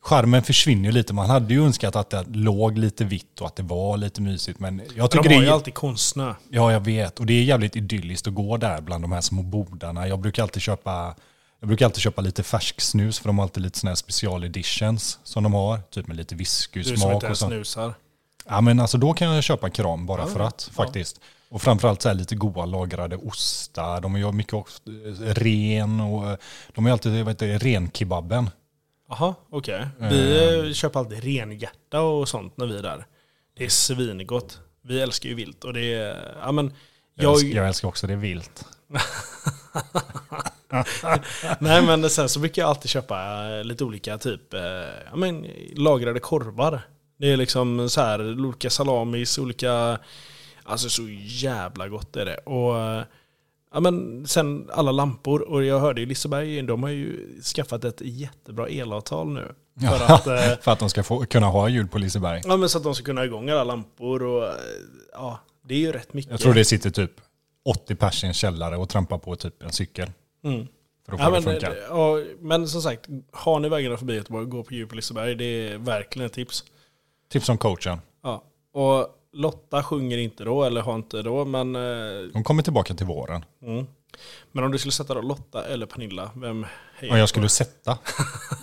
Charmen 0.00 0.42
försvinner 0.42 0.92
lite. 0.92 1.14
Man 1.14 1.30
hade 1.30 1.54
ju 1.54 1.64
önskat 1.64 1.96
att 1.96 2.10
det 2.10 2.24
låg 2.28 2.78
lite 2.78 3.04
vitt 3.04 3.40
och 3.40 3.46
att 3.46 3.56
det 3.56 3.62
var 3.62 3.96
lite 3.96 4.20
mysigt. 4.20 4.60
Men 4.60 4.82
jag 4.96 5.10
tycker 5.10 5.22
De 5.22 5.28
det 5.28 5.34
har 5.34 5.42
är... 5.42 5.46
ju 5.46 5.52
alltid 5.52 5.74
konstsnö. 5.74 6.34
Ja, 6.50 6.72
jag 6.72 6.80
vet. 6.80 7.20
Och 7.20 7.26
det 7.26 7.32
är 7.32 7.42
jävligt 7.42 7.76
idylliskt 7.76 8.26
att 8.26 8.34
gå 8.34 8.56
där 8.56 8.80
bland 8.80 9.04
de 9.04 9.12
här 9.12 9.20
små 9.20 9.42
bodarna. 9.42 10.08
Jag 10.08 10.18
brukar 10.20 10.42
alltid 10.42 10.62
köpa, 10.62 11.14
jag 11.60 11.68
brukar 11.68 11.86
alltid 11.86 12.02
köpa 12.02 12.22
lite 12.22 12.42
färsk 12.42 12.80
snus 12.80 13.18
för 13.18 13.28
de 13.28 13.38
har 13.38 13.42
alltid 13.44 13.62
lite 13.62 13.78
sådana 13.78 13.90
här 13.90 13.96
special 13.96 14.44
editions 14.44 15.18
som 15.24 15.42
de 15.42 15.54
har. 15.54 15.78
Typ 15.78 16.06
med 16.06 16.16
lite 16.16 16.34
Du 16.34 16.38
whiskysmak 16.38 17.24
och 17.24 17.36
sånt. 17.38 17.52
snusar. 17.52 17.94
Ja, 18.48 18.60
men 18.60 18.80
alltså 18.80 18.98
då 18.98 19.12
kan 19.12 19.34
jag 19.34 19.44
köpa 19.44 19.70
kram 19.70 20.06
bara 20.06 20.26
för 20.26 20.40
att 20.40 20.70
ja. 20.76 20.84
faktiskt. 20.84 21.20
Och 21.50 21.62
framförallt 21.62 22.02
så 22.02 22.08
här 22.08 22.14
lite 22.16 22.34
goda 22.34 22.64
lagrade 22.64 23.16
ostar. 23.16 24.00
De 24.00 24.14
har 24.22 24.32
mycket 24.32 24.54
eh, 24.54 25.34
ren 25.34 26.00
och 26.00 26.30
eh, 26.30 26.36
de 26.74 26.84
har 26.84 26.92
alltid 26.92 27.26
det, 27.26 27.58
renkebaben. 27.58 28.50
Jaha, 29.08 29.34
okej. 29.50 29.86
Vi 29.98 30.48
eh, 30.68 30.72
köper 30.72 31.00
alltid 31.00 31.24
renhjärta 31.24 32.00
och 32.00 32.28
sånt 32.28 32.56
när 32.56 32.66
vi 32.66 32.78
är 32.78 32.82
där. 32.82 33.06
Det 33.56 33.64
är 33.64 33.68
svingott. 33.68 34.60
Vi 34.82 35.00
älskar 35.00 35.28
ju 35.28 35.34
vilt 35.34 35.64
och 35.64 35.72
det 35.72 35.94
är, 35.94 36.36
ja 36.42 36.52
men 36.52 36.72
Jag, 37.14 37.24
jag, 37.24 37.32
älskar, 37.32 37.48
jag 37.48 37.68
älskar 37.68 37.88
också 37.88 38.06
det 38.06 38.16
vilt. 38.16 38.64
nej 41.58 41.82
men 41.82 42.10
sen 42.10 42.28
så 42.28 42.40
brukar 42.40 42.62
jag 42.62 42.68
alltid 42.68 42.90
köpa 42.90 43.48
eh, 43.48 43.64
lite 43.64 43.84
olika 43.84 44.18
typ, 44.18 44.54
ja 45.10 45.16
men 45.16 45.46
lagrade 45.76 46.20
korvar. 46.20 46.80
Det 47.18 47.32
är 47.32 47.36
liksom 47.36 47.90
så 47.90 48.00
här 48.00 48.46
olika 48.46 48.70
salamis, 48.70 49.38
olika, 49.38 49.98
alltså 50.64 50.88
så 50.88 51.02
jävla 51.20 51.88
gott 51.88 52.16
är 52.16 52.24
det. 52.24 52.36
Och 52.36 53.04
ja 53.72 53.80
men 53.80 54.26
sen 54.26 54.68
alla 54.72 54.92
lampor 54.92 55.40
och 55.42 55.64
jag 55.64 55.80
hörde 55.80 56.00
ju 56.00 56.06
Liseberg, 56.06 56.62
de 56.62 56.82
har 56.82 56.90
ju 56.90 57.40
skaffat 57.42 57.84
ett 57.84 58.00
jättebra 58.00 58.68
elavtal 58.68 59.28
nu. 59.32 59.52
För 59.80 60.14
att, 60.14 60.26
eh, 60.26 60.58
För 60.60 60.70
att 60.70 60.78
de 60.78 60.90
ska 60.90 61.02
få, 61.02 61.26
kunna 61.26 61.46
ha 61.46 61.68
jul 61.68 61.88
på 61.88 61.98
Liseberg. 61.98 62.42
Ja 62.44 62.56
men 62.56 62.68
så 62.68 62.78
att 62.78 62.84
de 62.84 62.94
ska 62.94 63.04
kunna 63.04 63.20
ha 63.20 63.26
igång 63.26 63.50
alla 63.50 63.64
lampor 63.64 64.22
och 64.22 64.44
eh, 64.46 64.52
ja, 65.12 65.40
det 65.62 65.74
är 65.74 65.78
ju 65.78 65.92
rätt 65.92 66.14
mycket. 66.14 66.30
Jag 66.30 66.40
tror 66.40 66.54
det 66.54 66.64
sitter 66.64 66.90
typ 66.90 67.12
80 67.64 67.94
pers 67.94 68.24
i 68.24 68.26
en 68.26 68.34
källare 68.34 68.76
och 68.76 68.88
trampar 68.88 69.18
på 69.18 69.36
typ 69.36 69.62
en 69.62 69.72
cykel. 69.72 70.10
Mm. 70.44 70.66
För 71.06 71.12
att 71.12 71.18
få 71.18 71.24
Ja, 71.24 71.26
det 71.26 71.32
men, 71.32 71.42
funka. 71.42 71.66
eh, 71.66 71.82
ja, 71.88 72.22
men 72.40 72.68
som 72.68 72.82
sagt, 72.82 73.06
har 73.32 73.60
ni 73.60 73.68
vägarna 73.68 73.96
förbi 73.96 74.14
Göteborg, 74.14 74.46
gå 74.46 74.62
på 74.62 74.74
djup 74.74 74.88
på 74.88 74.94
Liseberg. 74.94 75.34
Det 75.34 75.44
är 75.44 75.78
verkligen 75.78 76.26
ett 76.26 76.32
tips. 76.32 76.64
Tips 77.32 77.48
om 77.48 77.58
coachen. 77.58 77.98
Ja. 78.22 78.42
Och 78.72 79.08
Lotta 79.38 79.82
sjunger 79.82 80.18
inte 80.18 80.44
då, 80.44 80.64
eller 80.64 80.80
har 80.80 80.94
inte 80.94 81.22
då, 81.22 81.44
men... 81.44 81.76
eh, 81.76 81.82
De 82.32 82.44
kommer 82.44 82.62
tillbaka 82.62 82.94
till 82.94 83.06
våren. 83.06 83.44
Mm. 83.62 83.86
Men 84.52 84.64
om 84.64 84.72
du 84.72 84.78
skulle 84.78 84.92
sätta 84.92 85.14
då 85.14 85.20
Lotta 85.20 85.64
eller 85.66 85.86
Pernilla, 85.86 86.30
vem 86.34 86.66
hejar 86.98 87.12
Om 87.12 87.18
jag 87.18 87.24
på? 87.24 87.28
skulle 87.28 87.48
sätta. 87.48 87.98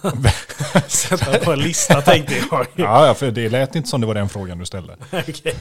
sätta 0.87 1.39
på 1.45 1.51
en 1.51 1.59
lista 1.59 2.01
tänkte 2.01 2.35
jag. 2.51 2.67
Ja, 2.75 3.13
för 3.13 3.31
det 3.31 3.49
lät 3.49 3.75
inte 3.75 3.89
som 3.89 4.01
det 4.01 4.07
var 4.07 4.13
den 4.13 4.29
frågan 4.29 4.57
du 4.59 4.65
ställde. 4.65 4.97
Okej. 5.11 5.55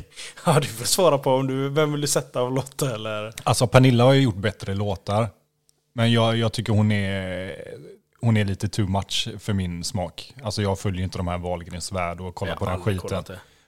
Ja, 0.47 0.61
du 0.61 0.67
får 0.67 0.85
svara 0.85 1.19
på 1.19 1.31
om 1.35 1.47
du, 1.47 1.69
vem 1.69 1.93
vill 1.93 2.01
du 2.01 2.07
sätta 2.07 2.41
av 2.41 2.53
Lotta 2.53 2.95
eller? 2.95 3.33
Alltså 3.45 3.67
Pernilla 3.67 4.05
har 4.05 4.13
ju 4.13 4.21
gjort 4.23 4.37
bättre 4.37 4.75
låtar. 4.75 5.29
Men 5.93 6.13
jag, 6.13 6.37
jag 6.37 6.53
tycker 6.53 6.73
hon 6.73 6.93
är, 6.93 7.55
hon 8.21 8.37
är 8.37 8.45
lite 8.45 8.69
too 8.69 8.87
much 8.87 9.29
för 9.39 9.53
min 9.53 9.85
smak. 9.85 10.35
Alltså 10.43 10.63
jag 10.63 10.79
följer 10.79 11.05
inte 11.05 11.19
de 11.19 11.29
här 11.29 11.39
Wahlgrens 11.39 11.93
värld 11.93 12.21
och 12.21 12.35
kollar 12.35 12.53
Jag 12.53 12.59
på 12.59 12.67
den 12.67 12.81
skiten. 12.81 13.25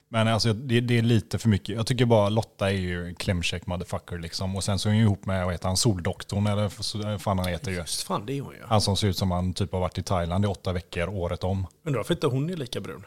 Men 0.09 0.29
alltså 0.29 0.53
det, 0.53 0.81
det 0.81 0.99
är 0.99 1.03
lite 1.03 1.39
för 1.39 1.49
mycket. 1.49 1.77
Jag 1.77 1.87
tycker 1.87 2.05
bara 2.05 2.29
Lotta 2.29 2.71
är 2.71 2.75
ju 2.75 3.15
klämkäck 3.15 3.67
motherfucker 3.67 4.19
liksom. 4.19 4.57
Och 4.57 4.65
sen 4.65 4.79
så 4.79 4.89
är 4.89 4.91
hon 4.91 4.99
ju 4.99 5.05
ihop 5.05 5.27
med, 5.27 5.45
vad 5.45 5.55
heter 5.55 5.69
han, 5.69 5.77
Soldoktorn 5.77 6.47
eller 6.47 7.03
vad 7.13 7.23
fan 7.23 7.39
han 7.39 7.49
heter 7.49 7.71
ju. 7.71 7.77
Just 7.77 8.03
fan, 8.03 8.27
det 8.27 8.33
är 8.39 8.41
hon 8.41 8.55
ju. 8.55 8.63
Han 8.65 8.81
som 8.81 8.97
ser 8.97 9.09
ut 9.09 9.17
som 9.19 9.31
han 9.31 9.55
typ 9.55 9.73
har 9.73 9.81
varit 9.81 9.99
i 9.99 10.03
Thailand 10.03 10.45
i 10.45 10.49
åtta 10.49 10.73
veckor 10.73 11.09
året 11.09 11.45
om. 11.45 11.67
Undrar 11.83 11.99
varför 11.99 12.15
inte 12.15 12.27
hon 12.27 12.51
är 12.51 12.57
lika 12.57 12.81
brun? 12.81 13.07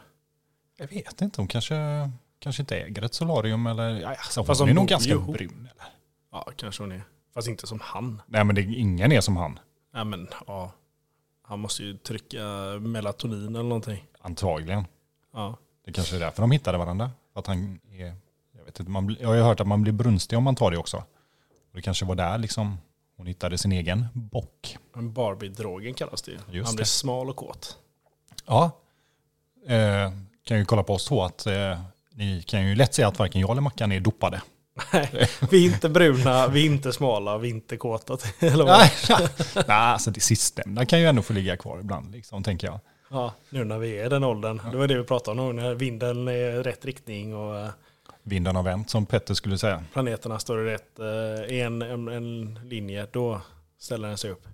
Jag 0.76 0.88
vet 0.88 1.20
inte, 1.20 1.40
hon 1.40 1.48
kanske, 1.48 1.74
kanske 2.38 2.62
inte 2.62 2.76
äger 2.76 3.04
ett 3.04 3.14
solarium 3.14 3.66
eller... 3.66 4.02
Alltså, 4.04 4.44
Fast 4.44 4.60
hon 4.60 4.70
är 4.70 4.74
nog 4.74 4.88
ganska 4.88 5.10
ihop. 5.10 5.36
brun. 5.36 5.68
Eller? 5.72 5.88
Ja, 6.32 6.48
kanske 6.56 6.82
hon 6.82 6.92
är. 6.92 7.02
Fast 7.34 7.48
inte 7.48 7.66
som 7.66 7.80
han. 7.82 8.22
Nej 8.26 8.44
men 8.44 8.54
det, 8.54 8.62
ingen 8.62 9.12
är 9.12 9.20
som 9.20 9.36
han. 9.36 9.58
Nej 9.94 10.04
men, 10.04 10.28
ja. 10.46 10.72
Han 11.42 11.60
måste 11.60 11.82
ju 11.82 11.96
trycka 11.96 12.42
melatonin 12.80 13.54
eller 13.54 13.62
någonting. 13.68 14.04
Antagligen. 14.20 14.84
Ja. 15.32 15.58
Det 15.90 15.94
kanske 15.94 16.16
är 16.16 16.20
därför 16.20 16.42
de 16.42 16.50
hittade 16.50 16.78
varandra. 16.78 17.10
Att 17.34 17.46
han 17.46 17.80
är, 17.92 18.14
jag, 18.56 18.64
vet 18.64 18.80
inte, 18.80 18.90
man, 18.90 19.16
jag 19.20 19.28
har 19.28 19.34
ju 19.34 19.42
hört 19.42 19.60
att 19.60 19.66
man 19.66 19.82
blir 19.82 19.92
brunstig 19.92 20.38
om 20.38 20.44
man 20.44 20.56
tar 20.56 20.70
det 20.70 20.76
också. 20.78 20.96
Och 20.96 21.76
det 21.76 21.82
kanske 21.82 22.04
var 22.04 22.14
där 22.14 22.38
liksom 22.38 22.78
hon 23.16 23.26
hittade 23.26 23.58
sin 23.58 23.72
egen 23.72 24.06
bock. 24.14 24.76
Barbie-drogen 24.94 25.94
kallas 25.94 26.22
det 26.22 26.30
ju. 26.30 26.38
Just 26.50 26.66
Han 26.66 26.76
blir 26.76 26.84
det. 26.84 26.88
smal 26.88 27.30
och 27.30 27.36
kåt. 27.36 27.76
Ja, 28.46 28.70
eh, 29.66 30.12
kan 30.44 30.58
ju 30.58 30.64
kolla 30.64 30.82
på 30.82 30.94
oss 30.94 31.04
två 31.04 31.24
att 31.24 31.46
eh, 31.46 31.80
ni 32.14 32.42
kan 32.42 32.66
ju 32.66 32.74
lätt 32.74 32.94
säga 32.94 33.08
att 33.08 33.18
varken 33.18 33.40
jag 33.40 33.50
eller 33.50 33.60
Mackan 33.60 33.92
är 33.92 34.00
dopade. 34.00 34.42
Nej, 34.92 35.28
vi 35.50 35.66
är 35.66 35.72
inte 35.74 35.88
bruna, 35.88 36.48
vi 36.48 36.60
är 36.62 36.66
inte 36.66 36.92
smala, 36.92 37.38
vi 37.38 37.48
är 37.48 37.54
inte 37.54 37.76
kåta. 37.76 38.16
Eller 38.46 38.64
vad? 38.64 38.78
Nej, 38.78 39.28
nej, 39.54 39.64
alltså 39.68 40.10
det 40.10 40.20
sistnämnda 40.20 40.86
kan 40.86 41.00
ju 41.00 41.06
ändå 41.06 41.22
få 41.22 41.32
ligga 41.32 41.56
kvar 41.56 41.78
ibland, 41.80 42.12
liksom, 42.12 42.42
tänker 42.42 42.66
jag. 42.66 42.80
Ja, 43.12 43.34
nu 43.50 43.64
när 43.64 43.78
vi 43.78 43.98
är 43.98 44.10
den 44.10 44.24
åldern. 44.24 44.60
Det 44.70 44.76
var 44.76 44.86
det 44.88 44.98
vi 44.98 45.04
pratade 45.04 45.40
om 45.42 45.56
nu, 45.56 45.62
när 45.62 45.74
vinden 45.74 46.28
är 46.28 46.32
i 46.32 46.62
rätt 46.62 46.84
riktning 46.84 47.34
och 47.36 47.56
eh, 47.58 47.68
Vinden 48.22 48.56
har 48.56 48.62
vänt, 48.62 48.90
som 48.90 49.06
Petter 49.06 49.34
skulle 49.34 49.58
säga. 49.58 49.84
planeterna 49.92 50.38
står 50.38 50.68
i 50.68 50.72
rätt, 50.72 50.98
eh, 50.98 51.54
i 51.56 51.60
en, 51.60 51.82
en, 51.82 52.08
en 52.08 52.54
linje, 52.68 53.06
då 53.12 53.40
ställer 53.78 54.08
den 54.08 54.18
sig 54.18 54.30
upp. 54.30 54.46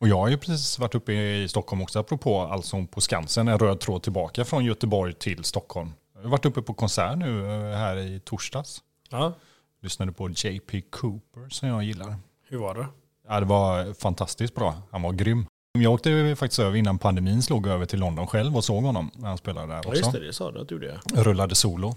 Och 0.00 0.08
jag 0.08 0.16
har 0.18 0.28
ju 0.28 0.38
precis 0.38 0.78
varit 0.78 0.94
uppe 0.94 1.12
i 1.12 1.48
Stockholm 1.48 1.82
också, 1.82 1.98
apropå 1.98 2.40
Allsång 2.40 2.86
på 2.86 3.00
Skansen, 3.00 3.48
en 3.48 3.58
röd 3.58 3.80
tråd 3.80 4.02
tillbaka 4.02 4.44
från 4.44 4.64
Göteborg 4.64 5.14
till 5.14 5.44
Stockholm. 5.44 5.92
Jag 6.14 6.22
har 6.22 6.28
varit 6.30 6.44
uppe 6.46 6.62
på 6.62 6.74
konsert 6.74 7.18
nu 7.18 7.46
eh, 7.46 7.76
här 7.78 7.96
i 7.96 8.20
torsdags. 8.20 8.82
Ja, 9.10 9.32
Lyssnade 9.82 10.12
på 10.12 10.28
JP 10.30 10.80
Cooper 10.80 11.48
som 11.48 11.68
jag 11.68 11.82
gillar. 11.84 12.14
hur 12.48 12.58
var 12.58 12.74
det? 12.74 12.86
Ja, 13.28 13.40
det 13.40 13.46
var 13.46 13.94
fantastiskt 13.94 14.54
bra. 14.54 14.74
Han 14.90 15.02
var 15.02 15.12
grym. 15.12 15.46
Jag 15.78 15.92
åkte 15.92 16.36
faktiskt 16.36 16.58
över 16.58 16.76
innan 16.76 16.98
pandemin 16.98 17.42
slog 17.42 17.66
över 17.66 17.86
till 17.86 17.98
London 18.00 18.26
själv 18.26 18.56
och 18.56 18.64
såg 18.64 18.84
honom 18.84 19.10
när 19.14 19.28
han 19.28 19.38
spelade 19.38 19.66
där 19.66 19.74
Ja, 19.74 19.78
också. 19.88 19.94
just 19.96 20.12
det, 20.12 20.26
det 20.26 20.32
sa 20.32 20.50
du 20.52 20.60
att 20.60 20.68
du 20.68 20.74
gjorde. 20.74 21.00
ja. 21.14 21.22
Rullade 21.22 21.54
solo. 21.54 21.96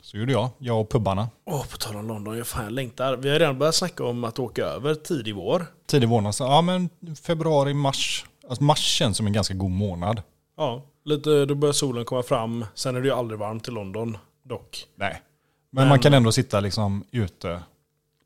Så 0.00 0.16
gjorde 0.16 0.32
jag, 0.32 0.48
jag 0.58 0.80
och 0.80 0.90
pubbarna. 0.90 1.28
Åh, 1.44 1.66
på 1.66 1.76
tal 1.76 1.96
om 1.96 2.08
London, 2.08 2.36
jag 2.38 2.46
fan 2.46 2.74
längtar. 2.74 3.16
Vi 3.16 3.30
har 3.30 3.38
redan 3.38 3.58
börjat 3.58 3.74
snacka 3.74 4.04
om 4.04 4.24
att 4.24 4.38
åka 4.38 4.64
över 4.64 4.94
tidig 4.94 5.34
vår. 5.34 5.66
Tidig 5.86 6.08
vår, 6.08 6.32
så- 6.32 6.44
ja 6.44 6.62
men 6.62 6.90
februari, 7.22 7.74
mars. 7.74 8.24
Alltså 8.48 8.64
mars 8.64 8.78
känns 8.78 9.16
som 9.16 9.26
en 9.26 9.32
ganska 9.32 9.54
god 9.54 9.70
månad. 9.70 10.22
Ja, 10.56 10.82
lite, 11.04 11.44
då 11.44 11.54
börjar 11.54 11.72
solen 11.72 12.04
komma 12.04 12.22
fram. 12.22 12.64
Sen 12.74 12.96
är 12.96 13.00
det 13.00 13.06
ju 13.06 13.14
aldrig 13.14 13.40
varmt 13.40 13.68
i 13.68 13.70
London, 13.70 14.16
dock. 14.42 14.86
Nej. 14.96 15.22
Men, 15.70 15.82
Men- 15.82 15.88
man 15.88 15.98
kan 15.98 16.14
ändå 16.14 16.32
sitta 16.32 16.60
liksom 16.60 17.04
ute, 17.10 17.62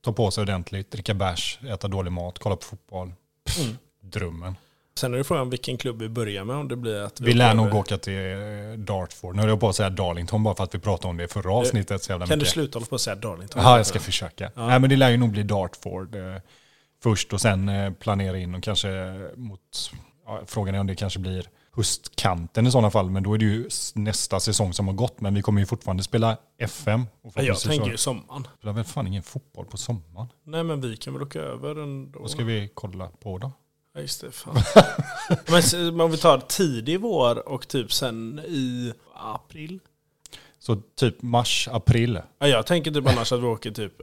ta 0.05 0.13
på 0.13 0.31
sig 0.31 0.43
ordentligt, 0.43 0.91
dricka 0.91 1.15
bärs, 1.15 1.59
äta 1.69 1.89
dålig 1.89 2.13
mat, 2.13 2.39
kolla 2.39 2.57
på 2.57 2.65
fotboll. 2.65 3.13
Mm. 3.61 3.77
Drömmen. 4.13 4.57
Sen 4.99 5.15
är 5.15 5.19
det 5.19 5.25
frågan 5.25 5.51
vilken 5.51 5.77
klubb 5.79 5.99
vi 6.03 6.09
börjar 6.09 6.45
med. 6.45 6.57
Om 6.57 6.69
det 6.69 6.77
blir 6.77 7.01
att 7.01 7.21
Vi 7.21 7.25
åker 7.31 7.35
lär 7.39 7.55
nog 7.55 7.75
åka 7.75 7.99
till 7.99 8.15
eh, 8.33 8.79
Dartford. 8.79 9.35
Nu 9.35 9.41
höll 9.41 9.49
jag 9.51 9.61
på 9.61 9.69
att 9.69 9.77
säga 9.77 9.91
Darlington 9.91 10.43
bara 10.43 10.55
för 10.55 10.65
att 10.65 10.75
vi 10.75 10.79
pratade 10.79 11.09
om 11.11 11.17
det 11.17 11.25
i 11.25 11.29
förra 11.29 11.53
avsnittet 11.53 12.03
så 12.03 12.13
jävla 12.13 12.27
Kan 12.27 12.39
du 12.39 12.43
mycket. 12.43 12.53
sluta 12.53 12.79
hålla 12.79 12.87
på 12.87 12.95
att 12.95 13.01
säga 13.01 13.17
Darlington? 13.17 13.63
Ja, 13.63 13.77
jag 13.77 13.87
ska 13.87 14.01
försöka. 14.01 14.51
Nej, 14.57 14.81
men 14.81 14.91
det 14.91 14.97
lär 14.97 15.11
ju 15.11 15.17
nog 15.17 15.31
bli 15.31 15.43
Dartford 15.43 16.15
eh, 16.15 16.23
först 17.03 17.33
och 17.33 17.41
sen 17.41 17.69
eh, 17.69 17.93
planera 17.93 18.39
in 18.39 18.55
och 18.55 18.63
kanske 18.63 18.89
mot, 19.37 19.61
ja, 20.27 20.41
frågan 20.47 20.75
är 20.75 20.81
om 20.81 20.87
det 20.87 20.95
kanske 20.95 21.19
blir 21.19 21.47
höstkanten 21.77 22.67
i 22.67 22.71
sådana 22.71 22.91
fall, 22.91 23.11
men 23.11 23.23
då 23.23 23.35
är 23.35 23.39
det 23.39 23.45
ju 23.45 23.69
nästa 23.95 24.41
säsong 24.41 24.73
som 24.73 24.87
har 24.89 24.95
gått, 24.95 25.21
men 25.21 25.35
vi 25.35 25.43
kommer 25.43 25.61
ju 25.61 25.67
fortfarande 25.67 26.03
spela 26.03 26.37
FM. 26.59 27.07
Och 27.23 27.33
Ja, 27.37 27.43
jag 27.43 27.61
tänker 27.61 27.91
ju 27.91 27.97
sommaren. 27.97 28.47
spelar 28.59 28.73
väl 28.73 28.85
fan 28.85 29.07
ingen 29.07 29.23
fotboll 29.23 29.67
på 29.67 29.77
sommaren. 29.77 30.27
Nej, 30.45 30.65
men 30.65 30.81
vi 30.81 30.97
kan 30.97 31.13
väl 31.13 31.23
åka 31.23 31.39
över 31.41 31.83
ändå. 31.83 32.21
Vad 32.21 32.31
ska 32.31 32.45
vi 32.45 32.71
kolla 32.75 33.09
på 33.23 33.39
då? 33.39 33.53
Ja, 33.99 34.03
just 34.03 34.21
det. 34.21 34.33
Fan. 34.33 34.57
men 35.83 36.01
om 36.01 36.11
vi 36.11 36.17
tar 36.17 36.39
tidig 36.39 37.01
vår 37.01 37.49
och 37.49 37.69
typ 37.69 37.93
sen 37.93 38.39
i 38.39 38.93
april. 39.15 39.81
Så 40.59 40.77
typ 40.77 41.23
mars, 41.23 41.69
april. 41.73 42.21
Ja, 42.39 42.47
jag 42.47 42.67
tänker 42.67 42.91
typ 42.91 43.07
annars 43.09 43.33
att 43.33 43.41
vi 43.41 43.47
åker 43.47 43.71
typ... 43.71 44.01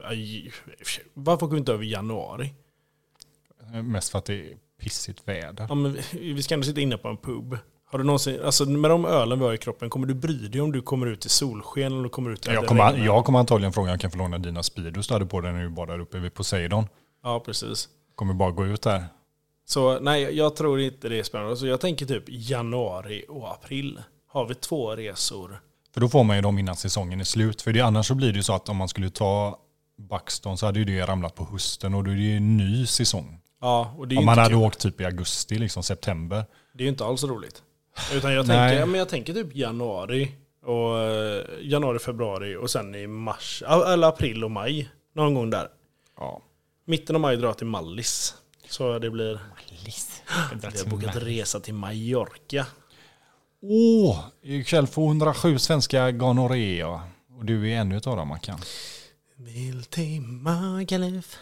Varför 1.14 1.46
åker 1.46 1.54
vi 1.54 1.58
inte 1.58 1.72
över 1.72 1.84
januari? 1.84 2.54
Mest 3.82 4.10
för 4.10 4.18
att 4.18 4.24
det 4.24 4.34
är 4.34 4.56
pissigt 4.80 5.28
väder. 5.28 5.66
Ja, 5.68 5.74
men 5.74 5.98
vi, 6.12 6.42
ska 6.42 6.54
ändå 6.54 6.64
sitta 6.64 6.80
inne 6.80 6.96
på 6.96 7.08
en 7.08 7.16
pub. 7.16 7.58
Har 7.84 7.98
du 7.98 8.04
någonsin, 8.04 8.40
alltså 8.44 8.64
med 8.64 8.90
de 8.90 9.04
ölen 9.04 9.38
vi 9.38 9.44
har 9.44 9.54
i 9.54 9.58
kroppen, 9.58 9.90
kommer 9.90 10.06
du 10.06 10.14
bry 10.14 10.48
dig 10.48 10.60
om 10.60 10.72
du 10.72 10.82
kommer 10.82 11.06
ut 11.06 11.26
i 11.26 11.28
solsken 11.28 11.98
eller 11.98 12.08
kommer 12.08 12.30
ut 12.30 12.48
i 12.48 12.50
Jag 12.50 12.66
kommer, 12.66 13.04
jag 13.04 13.24
kommer 13.24 13.38
antagligen 13.38 13.72
fråga 13.72 13.84
om 13.84 13.90
jag 13.90 14.00
kan 14.00 14.10
få 14.10 14.18
låna 14.18 14.38
dina 14.38 14.62
Speedos 14.62 15.08
du 15.08 15.14
hade 15.14 15.26
på 15.26 15.40
dig 15.40 15.52
när 15.52 15.62
du 15.62 15.86
där 15.86 16.00
uppe 16.00 16.18
vid 16.18 16.34
Poseidon. 16.34 16.84
Ja, 17.22 17.40
precis. 17.40 17.88
Kommer 18.14 18.34
bara 18.34 18.50
gå 18.50 18.66
ut 18.66 18.82
där. 18.82 19.04
Så 19.68 19.98
nej, 20.00 20.22
jag 20.22 20.56
tror 20.56 20.80
inte 20.80 21.08
det 21.08 21.18
är 21.18 21.22
spännande. 21.22 21.56
Så 21.56 21.66
jag 21.66 21.80
tänker 21.80 22.06
typ 22.06 22.24
januari 22.26 23.24
och 23.28 23.52
april. 23.52 24.02
Har 24.28 24.46
vi 24.46 24.54
två 24.54 24.96
resor. 24.96 25.60
För 25.94 26.00
då 26.00 26.08
får 26.08 26.24
man 26.24 26.36
ju 26.36 26.42
dem 26.42 26.58
innan 26.58 26.76
säsongen 26.76 27.20
är 27.20 27.24
slut. 27.24 27.62
För 27.62 27.72
det, 27.72 27.80
annars 27.80 28.06
så 28.06 28.14
blir 28.14 28.32
det 28.32 28.36
ju 28.36 28.42
så 28.42 28.52
att 28.52 28.68
om 28.68 28.76
man 28.76 28.88
skulle 28.88 29.10
ta 29.10 29.58
Buxton 29.98 30.58
så 30.58 30.66
hade 30.66 30.78
ju 30.78 30.84
det 30.84 31.02
ramlat 31.06 31.34
på 31.34 31.44
hösten 31.44 31.94
och 31.94 32.04
då 32.04 32.10
är 32.10 32.14
det 32.14 32.20
ju 32.20 32.36
en 32.36 32.56
ny 32.56 32.86
säsong. 32.86 33.40
Ja, 33.60 33.94
och 33.98 34.08
det 34.08 34.12
är 34.12 34.16
ju 34.16 34.18
Om 34.18 34.26
man 34.26 34.38
hade 34.38 34.50
kul. 34.54 34.58
åkt 34.64 34.78
typ 34.78 35.00
i 35.00 35.04
augusti, 35.04 35.58
liksom 35.58 35.82
september. 35.82 36.44
Det 36.72 36.82
är 36.82 36.84
ju 36.84 36.88
inte 36.88 37.04
alls 37.04 37.24
roligt. 37.24 37.62
Utan 38.14 38.32
jag 38.32 38.46
tänker, 38.46 38.78
ja, 38.78 38.86
men 38.86 38.98
jag 38.98 39.08
tänker 39.08 39.34
typ 39.34 39.56
januari. 39.56 40.32
Och 40.64 40.98
eh, 40.98 41.44
januari, 41.62 41.98
februari 41.98 42.56
och 42.56 42.70
sen 42.70 42.94
i 42.94 43.06
mars. 43.06 43.62
Eller 43.66 44.08
april 44.08 44.44
och 44.44 44.50
maj. 44.50 44.88
Någon 45.14 45.34
gång 45.34 45.50
där. 45.50 45.68
Ja. 46.16 46.42
Mitten 46.84 47.16
av 47.16 47.20
maj 47.20 47.36
drar 47.36 47.48
jag 47.48 47.58
till 47.58 47.66
Mallis. 47.66 48.34
Så 48.68 48.98
det 48.98 49.10
blir... 49.10 49.40
Vi 50.72 50.78
har 50.78 50.90
bokat 50.90 51.16
resa 51.16 51.60
till 51.60 51.74
Mallorca. 51.74 52.66
Åh, 53.62 54.24
ikväll 54.42 54.86
får 54.86 55.06
107 55.06 55.58
svenska 55.58 56.10
gonorré. 56.10 56.84
Och 56.84 57.44
du 57.44 57.70
är 57.70 57.76
ännu 57.80 57.96
utav 57.96 58.16
dem 58.16 58.28
man 58.28 58.40
kan. 58.40 58.58
Vill 59.36 59.84
till 59.84 60.20
Magaluf. 60.20 61.38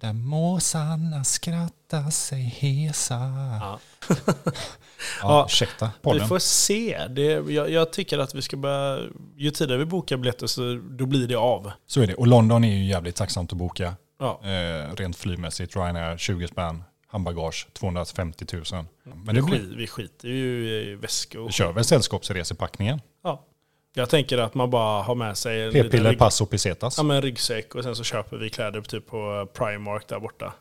Där 0.00 0.12
måsarna 0.12 1.24
skrattar 1.24 2.10
sig 2.10 2.42
hesa. 2.42 3.18
Ja. 3.60 3.78
Ja, 5.22 5.46
ursäkta 5.48 5.86
Vi 5.86 6.02
podden. 6.02 6.28
får 6.28 6.38
se. 6.38 7.06
Det, 7.10 7.22
jag, 7.52 7.70
jag 7.70 7.92
tycker 7.92 8.18
att 8.18 8.34
vi 8.34 8.42
ska 8.42 8.56
börja... 8.56 9.08
Ju 9.36 9.50
tidigare 9.50 9.78
vi 9.78 9.84
bokar 9.84 10.16
biljetter 10.16 10.46
så 10.46 10.80
då 10.90 11.06
blir 11.06 11.28
det 11.28 11.34
av. 11.34 11.72
Så 11.86 12.00
är 12.00 12.06
det. 12.06 12.14
Och 12.14 12.26
London 12.26 12.64
är 12.64 12.74
ju 12.74 12.84
jävligt 12.84 13.16
tacksamt 13.16 13.52
att 13.52 13.58
boka. 13.58 13.94
Ja. 14.18 14.40
Eh, 14.44 14.94
rent 14.96 15.16
flygmässigt. 15.16 15.76
Ryanair 15.76 16.16
20 16.16 16.48
spänn. 16.48 16.84
Handbagage 17.12 17.66
250 17.72 18.46
000. 18.52 18.64
Men 19.24 19.34
Vi, 19.34 19.42
skit, 19.42 19.50
blir, 19.50 19.76
vi 19.76 19.86
skiter 19.86 20.28
ju 20.28 20.68
i 20.68 20.94
väskor. 20.94 21.46
vi 21.46 21.52
kör 21.52 21.72
väl 21.72 21.84
sällskapsresepackningen. 21.84 23.00
Ja. 23.24 23.46
Jag 23.94 24.10
tänker 24.10 24.38
att 24.38 24.54
man 24.54 24.70
bara 24.70 25.02
har 25.02 25.14
med 25.14 25.36
sig 25.38 25.72
P-piller, 25.72 26.14
pass 26.16 26.40
och 26.40 26.50
pesetas. 26.50 26.96
Ja, 26.96 27.02
men 27.02 27.16
en 27.16 27.22
ryggsäck 27.22 27.74
och 27.74 27.82
sen 27.82 27.96
så 27.96 28.04
köper 28.04 28.36
vi 28.36 28.50
kläder 28.50 28.80
typ 28.80 29.06
på 29.06 29.48
Primark 29.54 30.08
där 30.08 30.20
borta. 30.20 30.52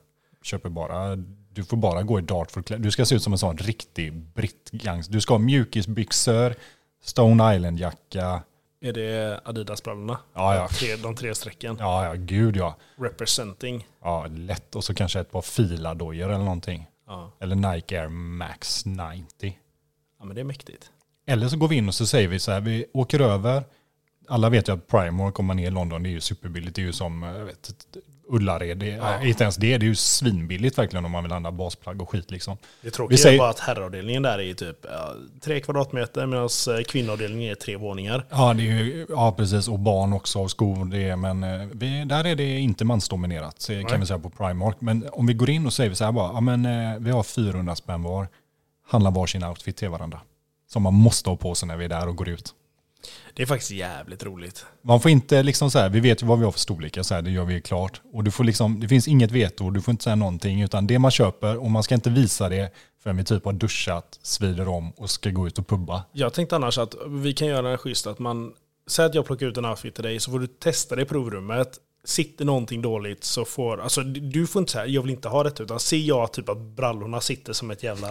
Köper 0.43 0.69
bara, 0.69 1.15
du 1.51 1.63
får 1.63 1.77
bara 1.77 2.03
gå 2.03 2.19
i 2.19 2.21
Dartford 2.21 2.65
kläder. 2.65 2.83
Du 2.83 2.91
ska 2.91 3.05
se 3.05 3.15
ut 3.15 3.23
som 3.23 3.33
en 3.33 3.39
sån 3.39 3.57
riktig 3.57 4.13
brittgangs. 4.13 5.07
Du 5.07 5.21
ska 5.21 5.33
ha 5.33 5.39
mjukisbyxor, 5.39 6.55
Stone 7.03 7.55
Island-jacka. 7.55 8.41
Är 8.83 8.93
det 8.93 9.41
Adidas-brallorna? 9.45 10.17
Ja, 10.33 10.55
ja. 10.55 10.67
Tre, 10.67 10.95
de 10.95 11.15
tre 11.15 11.35
strecken. 11.35 11.77
Ja, 11.79 12.05
ja, 12.05 12.13
gud 12.17 12.55
ja. 12.55 12.75
Representing. 12.97 13.87
Ja, 14.01 14.27
lätt. 14.29 14.75
Och 14.75 14.83
så 14.83 14.93
kanske 14.93 15.19
ett 15.19 15.31
par 15.31 15.41
filadojor 15.41 16.29
eller 16.29 16.43
någonting. 16.43 16.87
Ja. 17.07 17.31
Eller 17.39 17.55
Nike 17.55 18.01
Air 18.01 18.09
Max 18.09 18.85
90. 18.85 19.57
ja, 20.19 20.25
men 20.25 20.35
det 20.35 20.41
är 20.41 20.45
mäktigt. 20.45 20.91
Eller 21.27 21.47
så 21.47 21.57
går 21.57 21.67
vi 21.67 21.75
in 21.75 21.87
och 21.87 21.95
så 21.95 22.05
säger 22.05 22.27
vi 22.27 22.39
så 22.39 22.51
här, 22.51 22.61
vi 22.61 22.85
åker 22.93 23.19
över. 23.19 23.63
Alla 24.27 24.49
vet 24.49 24.67
ju 24.67 24.73
att 24.73 24.87
Primark 24.87 25.39
om 25.39 25.45
man 25.45 25.59
är 25.59 25.67
i 25.67 25.71
London, 25.71 26.03
det 26.03 26.09
är 26.09 26.11
ju 26.11 26.21
superbilligt. 26.21 26.75
Det 26.75 26.81
är 26.81 26.85
ju 26.85 26.93
som 26.93 27.23
jag 27.23 27.45
vet, 27.45 27.71
Ullared. 28.31 28.77
Det 28.77 28.91
är, 28.91 28.97
Ja. 28.97 29.23
Inte 29.23 29.43
ens 29.43 29.55
det, 29.55 29.77
det 29.77 29.85
är 29.85 29.87
ju 29.87 29.95
svinbilligt 29.95 30.77
verkligen 30.77 31.05
om 31.05 31.11
man 31.11 31.23
vill 31.23 31.31
handla 31.31 31.51
basplagg 31.51 32.01
och 32.01 32.09
skit 32.09 32.31
liksom. 32.31 32.57
Det 32.81 32.91
tråkiga 32.91 33.15
Vi 33.15 33.17
säger- 33.17 33.35
är 33.35 33.39
bara 33.39 33.49
att 33.49 33.59
herravdelningen 33.59 34.23
där 34.23 34.39
är 34.39 34.53
typ 34.53 34.77
ja, 34.83 35.13
tre 35.43 35.59
kvadratmeter 35.59 36.25
medan 36.25 36.49
eh, 36.77 36.83
kvinnoavdelningen 36.83 37.51
är 37.51 37.55
tre 37.55 37.75
våningar. 37.77 38.25
Ja, 38.29 38.53
det 38.53 38.63
är 38.63 38.65
ju, 38.83 39.05
ja 39.09 39.31
precis. 39.37 39.67
Och 39.67 39.79
barn 39.79 40.13
också 40.13 40.39
och 40.39 40.51
skor. 40.51 40.85
Det 40.85 41.09
är, 41.09 41.15
men 41.15 41.43
eh, 41.43 41.67
vi, 41.73 42.03
där 42.05 42.25
är 42.27 42.35
det 42.35 42.59
inte 42.59 42.85
mansdominerat 42.85 43.65
kan 43.67 43.75
Nej. 43.83 43.99
vi 43.99 44.05
säga 44.05 44.19
på 44.19 44.29
Primark. 44.29 44.75
Men 44.79 45.09
om 45.11 45.27
vi 45.27 45.33
går 45.33 45.49
in 45.49 45.65
och 45.65 45.73
säger 45.73 45.89
vi 45.89 45.95
så 45.95 46.05
här 46.05 46.11
bara, 46.11 46.31
ja 46.33 46.41
men 46.41 46.65
eh, 46.65 46.99
vi 46.99 47.11
har 47.11 47.23
400 47.23 47.75
spänn 47.75 48.03
var. 48.03 48.27
Handlar 48.87 49.11
varsin 49.11 49.43
outfit 49.43 49.77
till 49.77 49.89
varandra. 49.89 50.19
Som 50.71 50.83
man 50.83 50.93
måste 50.93 51.29
ha 51.29 51.37
på 51.37 51.55
sig 51.55 51.67
när 51.67 51.77
vi 51.77 51.85
är 51.85 51.89
där 51.89 52.07
och 52.07 52.15
går 52.15 52.29
ut. 52.29 52.53
Det 53.33 53.43
är 53.43 53.47
faktiskt 53.47 53.71
jävligt 53.71 54.23
roligt. 54.23 54.65
Man 54.81 55.01
får 55.01 55.11
inte 55.11 55.43
liksom 55.43 55.71
så 55.71 55.79
här, 55.79 55.89
vi 55.89 55.99
vet 55.99 56.23
ju 56.23 56.27
vad 56.27 56.39
vi 56.39 56.45
har 56.45 56.51
för 56.51 56.59
storlekar, 56.59 57.03
så 57.03 57.13
här, 57.13 57.21
det 57.21 57.31
gör 57.31 57.45
vi 57.45 57.61
klart. 57.61 58.01
Och 58.13 58.23
du 58.23 58.31
får 58.31 58.43
liksom, 58.43 58.79
det 58.79 58.87
finns 58.87 59.07
inget 59.07 59.31
veto, 59.31 59.69
du 59.69 59.81
får 59.81 59.91
inte 59.91 60.03
säga 60.03 60.15
någonting, 60.15 60.61
utan 60.61 60.87
det 60.87 60.99
man 60.99 61.11
köper, 61.11 61.57
och 61.57 61.71
man 61.71 61.83
ska 61.83 61.95
inte 61.95 62.09
visa 62.09 62.49
det 62.49 62.73
förrän 63.03 63.17
vi 63.17 63.23
typ 63.23 63.45
har 63.45 63.53
duschat, 63.53 64.19
svider 64.21 64.67
om 64.67 64.91
och 64.91 65.09
ska 65.09 65.29
gå 65.29 65.47
ut 65.47 65.59
och 65.59 65.67
pubba. 65.67 66.03
Jag 66.11 66.33
tänkte 66.33 66.55
annars 66.55 66.77
att 66.77 66.95
vi 67.07 67.33
kan 67.33 67.47
göra 67.47 67.71
en 67.71 67.77
schysst 67.77 68.07
att 68.07 68.19
man... 68.19 68.53
Säg 68.87 69.05
att 69.05 69.15
jag 69.15 69.25
plockar 69.25 69.45
ut 69.45 69.57
en 69.57 69.65
outfit 69.65 69.95
till 69.95 70.03
dig 70.03 70.19
så 70.19 70.31
får 70.31 70.39
du 70.39 70.47
testa 70.47 70.95
det 70.95 71.01
i 71.01 71.05
provrummet. 71.05 71.79
Sitter 72.05 72.45
någonting 72.45 72.81
dåligt 72.81 73.23
så 73.23 73.45
får... 73.45 73.81
Alltså 73.81 74.01
du 74.03 74.47
får 74.47 74.59
inte 74.59 74.71
säga 74.71 74.85
jag 74.85 75.01
vill 75.01 75.11
inte 75.11 75.27
ha 75.27 75.43
detta 75.43 75.63
utan 75.63 75.79
ser 75.79 75.97
jag 75.97 76.33
typ 76.33 76.49
att 76.49 76.57
brallorna 76.57 77.21
sitter 77.21 77.53
som 77.53 77.71
ett 77.71 77.83
jävla... 77.83 78.07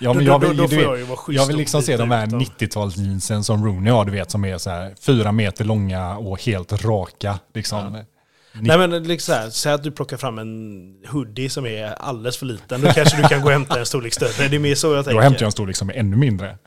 Ja, 0.00 0.12
men 0.12 0.24
Då- 0.24 0.32
jag 0.32 0.40
då- 0.40 0.48
vill, 0.48 0.56
då 0.56 0.66
du 0.66 0.68
får 0.76 0.84
jag 0.84 0.98
ju 0.98 1.04
vara 1.04 1.16
schysst 1.16 1.36
jag 1.40 1.46
vill 1.46 1.56
liksom 1.56 1.82
se 1.82 1.96
de 1.96 2.10
här 2.10 2.24
ut 2.24 2.30
dem. 2.30 2.40
90-talsjeansen 2.40 3.42
som 3.42 3.64
Rooney 3.66 3.92
har, 3.92 4.04
du 4.04 4.12
vet, 4.12 4.30
som 4.30 4.44
är 4.44 4.58
så 4.58 4.70
här 4.70 4.94
fyra 5.00 5.32
meter 5.32 5.64
långa 5.64 6.16
och 6.16 6.42
helt 6.42 6.84
raka. 6.84 7.38
Liksom. 7.54 8.02
Nej 8.52 8.78
men 8.78 9.02
liksom 9.02 9.34
så 9.34 9.40
här, 9.40 9.50
säg 9.50 9.72
att 9.72 9.82
du 9.82 9.90
plockar 9.90 10.16
fram 10.16 10.38
en 10.38 10.94
hoodie 11.08 11.48
som 11.50 11.66
är 11.66 11.86
alldeles 11.86 12.36
för 12.36 12.46
liten. 12.46 12.80
Då 12.80 12.92
kanske 12.92 13.22
du 13.22 13.28
kan 13.28 13.40
gå 13.40 13.46
och 13.46 13.52
hämta 13.52 13.78
en 13.78 13.86
storlek 13.86 14.14
större. 14.14 14.48
Det 14.48 14.56
är 14.56 14.60
mer 14.60 14.74
så 14.74 14.94
jag 14.94 15.04
tänker. 15.04 15.16
Då 15.16 15.22
hämtar 15.22 15.40
jag 15.42 15.46
en 15.46 15.52
storlek 15.52 15.76
som 15.76 15.90
är 15.90 15.94
ännu 15.94 16.16
mindre. 16.16 16.58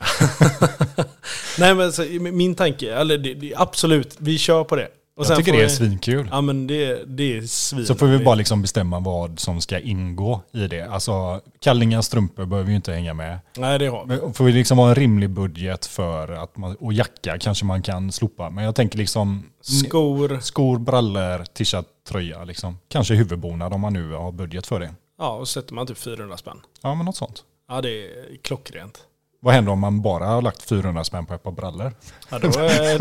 Nej 1.58 1.74
men 1.74 1.92
så, 1.92 2.02
min 2.20 2.54
tanke, 2.54 2.94
eller 2.94 3.18
det, 3.18 3.34
det, 3.34 3.54
absolut, 3.56 4.16
vi 4.18 4.38
kör 4.38 4.64
på 4.64 4.76
det. 4.76 4.88
Och 5.16 5.24
Jag 5.28 5.36
tycker 5.36 5.52
det 5.52 5.58
är 5.58 5.62
vi- 5.62 5.70
svinkul. 5.70 6.28
Ja 6.30 6.40
men 6.40 6.66
det, 6.66 7.04
det 7.16 7.36
är 7.36 7.42
svin. 7.42 7.86
Så 7.86 7.94
får 7.94 8.06
vi 8.06 8.18
bara 8.24 8.34
liksom 8.34 8.62
bestämma 8.62 9.00
vad 9.00 9.38
som 9.40 9.60
ska 9.60 9.78
ingå 9.78 10.42
i 10.52 10.66
det. 10.66 10.82
Alltså 10.82 11.40
kallingar, 11.60 12.02
strumpor 12.02 12.44
behöver 12.46 12.70
ju 12.70 12.76
inte 12.76 12.92
hänga 12.92 13.14
med. 13.14 13.38
Nej 13.56 13.78
det 13.78 13.86
har 13.86 14.06
vi. 14.06 14.32
Får 14.32 14.44
vi 14.44 14.52
liksom 14.52 14.78
ha 14.78 14.88
en 14.88 14.94
rimlig 14.94 15.30
budget 15.30 15.86
för 15.86 16.28
att 16.32 16.56
man, 16.56 16.76
och 16.76 16.92
jacka 16.92 17.38
kanske 17.38 17.64
man 17.64 17.82
kan 17.82 18.12
slopa. 18.12 18.50
Men 18.50 18.64
jag 18.64 18.74
tänker 18.74 18.98
liksom 18.98 19.42
Skor. 19.60 20.38
skor, 20.42 20.78
brallor, 20.78 21.44
t-shirt, 21.44 21.86
tröja 22.08 22.44
liksom. 22.44 22.78
Kanske 22.88 23.14
huvudbonad 23.14 23.72
om 23.72 23.80
man 23.80 23.92
nu 23.92 24.12
har 24.12 24.32
budget 24.32 24.66
för 24.66 24.80
det. 24.80 24.94
Ja, 25.18 25.30
och 25.32 25.48
sätter 25.48 25.74
man 25.74 25.86
typ 25.86 25.98
400 25.98 26.36
spänn. 26.36 26.60
Ja, 26.82 26.94
men 26.94 27.06
något 27.06 27.16
sånt. 27.16 27.42
Ja, 27.68 27.80
det 27.80 27.88
är 27.88 28.36
klockrent. 28.42 28.98
Vad 29.44 29.54
händer 29.54 29.72
om 29.72 29.78
man 29.80 30.02
bara 30.02 30.26
har 30.26 30.42
lagt 30.42 30.62
400 30.62 31.04
spänn 31.04 31.26
på 31.26 31.34
ett 31.34 31.42
par 31.42 31.52
brallor? 31.52 31.92
Ja, 32.30 32.38
då, 32.38 32.48
eh, 32.48 33.00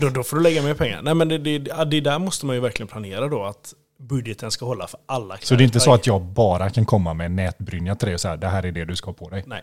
då, 0.00 0.08
då 0.08 0.22
får 0.22 0.36
du 0.36 0.42
lägga 0.42 0.62
mer 0.62 0.74
pengar. 0.74 1.02
Nej, 1.02 1.14
men 1.14 1.28
det, 1.28 1.38
det, 1.38 1.58
det 1.84 2.00
där 2.00 2.18
måste 2.18 2.46
man 2.46 2.54
ju 2.56 2.60
verkligen 2.60 2.88
planera 2.88 3.28
då, 3.28 3.44
att 3.44 3.74
budgeten 3.98 4.50
ska 4.50 4.66
hålla 4.66 4.86
för 4.86 5.00
alla 5.06 5.36
Så 5.40 5.54
det 5.54 5.62
är 5.62 5.64
inte 5.64 5.80
så 5.80 5.84
kläder. 5.84 5.98
att 6.00 6.06
jag 6.06 6.22
bara 6.22 6.70
kan 6.70 6.84
komma 6.84 7.14
med 7.14 7.24
en 7.26 7.36
nätbrynja 7.36 7.94
till 7.94 8.06
dig 8.06 8.14
och 8.14 8.20
säga 8.20 8.36
det 8.36 8.46
här 8.46 8.66
är 8.66 8.72
det 8.72 8.84
du 8.84 8.96
ska 8.96 9.06
ha 9.08 9.12
på 9.14 9.28
dig. 9.30 9.44
Nej, 9.46 9.62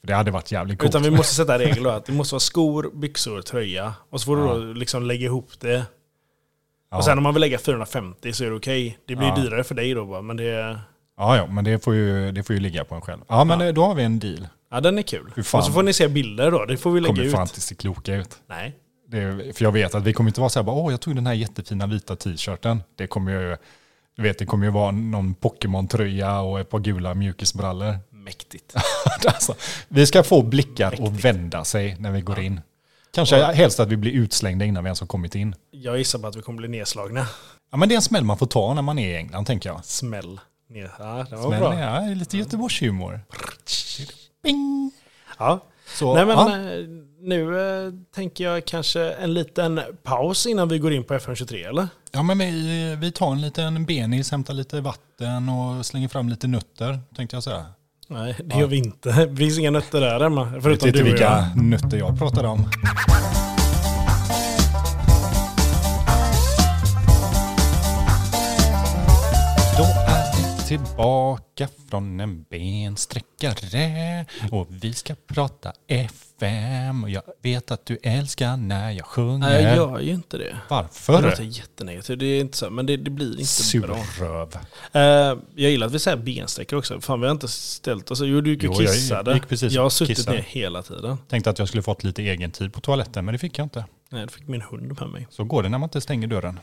För 0.00 0.06
det 0.06 0.14
hade 0.14 0.30
varit 0.30 0.52
jävligt 0.52 0.78
coolt. 0.78 0.90
utan 0.90 1.02
vi 1.02 1.10
måste 1.10 1.34
sätta 1.34 1.58
regel 1.58 1.82
då, 1.84 1.90
att 1.90 2.06
det 2.06 2.12
måste 2.12 2.34
vara 2.34 2.40
skor, 2.40 2.90
byxor, 2.94 3.42
tröja. 3.42 3.94
Och 4.10 4.20
så 4.20 4.24
får 4.26 4.36
du 4.36 4.42
Ja. 4.42 4.54
då 4.54 4.58
liksom 4.72 5.02
lägga 5.02 5.24
ihop 5.26 5.50
det. 5.60 5.84
ja. 6.90 6.96
Och 6.96 7.04
sen 7.04 7.18
om 7.18 7.24
man 7.24 7.34
vill 7.34 7.40
lägga 7.40 7.58
450 7.58 8.32
så 8.32 8.44
är 8.44 8.50
det 8.50 8.56
okej. 8.56 8.98
Det 9.08 9.16
blir 9.16 9.28
Ja. 9.28 9.34
dyrare 9.36 9.64
för 9.64 9.74
dig 9.74 9.94
då 9.94 10.04
bara, 10.06 10.22
men 10.22 10.36
det, 10.36 10.78
ja, 11.18 11.36
ja, 11.36 11.46
men 11.46 11.64
det 11.64 11.84
får, 11.84 11.94
ju, 11.94 12.32
det 12.32 12.42
får 12.42 12.54
ju 12.56 12.60
ligga 12.60 12.84
på 12.84 12.94
en 12.94 13.00
själv. 13.00 13.20
Ja, 13.28 13.44
men 13.44 13.60
eh, 13.60 13.68
då 13.72 13.84
har 13.84 13.94
vi 13.94 14.02
en 14.02 14.18
deal. 14.18 14.48
Ja 14.72 14.80
den 14.80 14.98
är 14.98 15.02
kul. 15.02 15.32
Och 15.36 15.64
så 15.64 15.72
får 15.72 15.82
ni 15.82 15.92
se 15.92 16.08
bilder 16.08 16.50
då, 16.50 16.64
det 16.64 16.76
får 16.76 16.90
vi 16.90 17.00
lägga 17.00 17.14
kommer 17.14 17.26
ut. 17.26 17.32
fan 17.32 17.42
inte 17.42 17.60
se 17.60 17.74
kloka 17.74 18.14
ut. 18.14 18.36
Nej. 18.46 18.76
Det, 19.08 19.56
för 19.56 19.64
jag 19.64 19.72
vet 19.72 19.94
att 19.94 20.02
vi 20.02 20.12
kommer 20.12 20.30
inte 20.30 20.40
vara 20.40 20.50
så 20.50 20.58
här, 20.58 20.64
bara, 20.64 20.76
åh 20.76 20.92
jag 20.92 21.00
tog 21.00 21.14
den 21.14 21.26
här 21.26 21.34
jättefina 21.34 21.86
vita 21.86 22.16
t-shirten. 22.16 22.82
Det 22.96 23.06
kommer 23.06 23.32
ju, 23.32 23.56
du 24.16 24.22
vet, 24.22 24.38
det 24.38 24.46
kommer 24.46 24.66
ju 24.66 24.72
vara 24.72 24.90
någon 24.90 25.34
Pokémon-tröja 25.34 26.40
och 26.40 26.60
ett 26.60 26.70
par 26.70 26.78
gula 26.78 27.14
mjukisbrallor. 27.14 27.98
Mäktigt. 28.10 28.74
alltså, 29.26 29.54
vi 29.88 30.06
ska 30.06 30.22
få 30.22 30.42
blickar 30.42 31.02
och 31.02 31.24
vända 31.24 31.64
sig 31.64 31.96
när 31.98 32.10
vi 32.10 32.20
går 32.20 32.40
in. 32.40 32.60
Kanske 33.14 33.36
helst 33.42 33.80
att 33.80 33.88
vi 33.88 33.96
blir 33.96 34.12
utslängda 34.12 34.64
innan 34.64 34.84
vi 34.84 34.88
ens 34.88 35.00
har 35.00 35.06
kommit 35.06 35.34
in. 35.34 35.54
Jag 35.70 35.98
gissar 35.98 36.18
på 36.18 36.26
att 36.26 36.36
vi 36.36 36.42
kommer 36.42 36.58
bli 36.58 36.68
nedslagna. 36.68 37.26
Ja, 37.70 37.76
men 37.76 37.88
det 37.88 37.94
är 37.94 37.96
en 37.96 38.02
smäll 38.02 38.24
man 38.24 38.38
får 38.38 38.46
ta 38.46 38.74
när 38.74 38.82
man 38.82 38.98
är 38.98 39.10
i 39.10 39.16
England, 39.16 39.44
tänker 39.44 39.68
jag. 39.68 39.84
Smäll. 39.84 40.40
Ja, 40.98 41.26
det 41.30 41.36
var 41.36 41.46
Smäll, 41.46 41.60
bra. 41.60 41.78
ja, 41.80 42.00
lite 42.00 42.38
Göteborgshumor. 42.38 43.20
Bing! 44.42 44.90
Ja. 45.38 45.60
Så, 45.86 46.14
Nej 46.14 46.26
men 46.26 46.36
ja. 46.36 46.56
eh, 46.56 46.86
nu 47.20 47.60
eh, 47.86 47.92
tänker 48.14 48.44
jag 48.44 48.64
kanske 48.64 49.12
en 49.12 49.34
liten 49.34 49.80
paus 50.02 50.46
innan 50.46 50.68
vi 50.68 50.78
går 50.78 50.92
in 50.92 51.04
på 51.04 51.14
FM23 51.14 51.68
eller? 51.68 51.88
ja, 52.12 52.22
men 52.22 52.38
vi, 52.38 52.96
vi 53.00 53.12
tar 53.12 53.32
en 53.32 53.40
liten 53.40 53.84
benis, 53.84 54.30
hämtar 54.30 54.54
lite 54.54 54.80
vatten 54.80 55.48
och 55.48 55.86
slänger 55.86 56.08
fram 56.08 56.28
lite 56.28 56.46
nötter, 56.46 57.00
tänkte 57.16 57.36
jag 57.36 57.42
säga. 57.42 57.66
Nej, 58.08 58.36
det 58.44 58.58
gör 58.58 58.66
vi 58.66 58.76
inte. 58.76 59.26
Det 59.26 59.36
finns 59.36 59.58
inga 59.58 59.70
nötter 59.70 60.00
där 60.00 60.20
hemma. 60.20 60.44
Vet 60.44 60.62
Förutom 60.62 60.88
inte 60.88 60.98
du 60.98 61.12
och 61.12 61.18
jag. 61.18 61.44
vilka 61.46 61.62
nötter 61.62 61.96
jag 61.98 62.18
pratade 62.18 62.48
om. 62.48 62.64
Tillbaka 70.78 71.68
från 71.90 72.20
en 72.20 72.42
bensträckare 72.50 74.26
och 74.50 74.66
vi 74.70 74.92
ska 74.92 75.14
prata 75.26 75.72
FM 75.86 77.04
och 77.04 77.10
jag 77.10 77.22
vet 77.42 77.70
att 77.70 77.86
du 77.86 77.98
älskar 78.02 78.56
när 78.56 78.90
jag 78.90 79.06
sjunger. 79.06 79.38
Nej, 79.38 79.62
jag 79.62 79.76
gör 79.76 80.00
ju 80.00 80.12
inte 80.12 80.38
det. 80.38 80.44
Det 80.44 80.56
Varför? 80.68 81.22
låter 81.22 81.42
jättenegativt. 81.42 82.18
Det 82.18 82.26
är 82.26 82.40
inte 82.40 82.58
så, 82.58 82.70
men 82.70 82.86
det, 82.86 82.96
det 82.96 83.10
blir 83.10 83.40
inte 83.40 83.80
bra. 83.86 84.04
Surröv. 84.04 84.56
Eh, 84.92 85.00
jag 85.54 85.70
gillar 85.70 85.86
att 85.86 85.92
vi 85.92 85.98
säger 85.98 86.16
bensträckor 86.16 86.78
också. 86.78 87.00
Fan, 87.00 87.20
vi 87.20 87.26
har 87.26 87.32
inte 87.32 87.48
ställt 87.48 88.10
oss... 88.10 88.20
Jo, 88.20 88.40
du 88.40 88.50
gick 88.50 88.58
och 88.58 88.64
Jo, 88.64 88.82
jag 88.82 88.94
kissade. 88.94 89.34
gick 89.34 89.48
precis 89.48 89.72
jag 89.72 89.82
har 89.82 89.90
suttit 89.90 90.16
kissade. 90.16 90.36
ner 90.36 90.44
hela 90.48 90.82
tiden. 90.82 91.18
Tänkte 91.28 91.50
att 91.50 91.58
jag 91.58 91.68
skulle 91.68 91.82
fått 91.82 92.04
lite 92.04 92.22
egen 92.22 92.50
tid 92.50 92.72
på 92.72 92.80
toaletten 92.80 93.24
men 93.24 93.32
det 93.32 93.38
fick 93.38 93.58
jag 93.58 93.64
inte. 93.64 93.84
Nej, 94.10 94.26
det 94.26 94.32
fick 94.32 94.48
min 94.48 94.62
hund 94.62 95.00
med 95.00 95.08
mig. 95.08 95.26
Så 95.30 95.44
går 95.44 95.62
det 95.62 95.68
när 95.68 95.78
man 95.78 95.86
inte 95.86 96.00
stänger 96.00 96.26
dörren. 96.28 96.60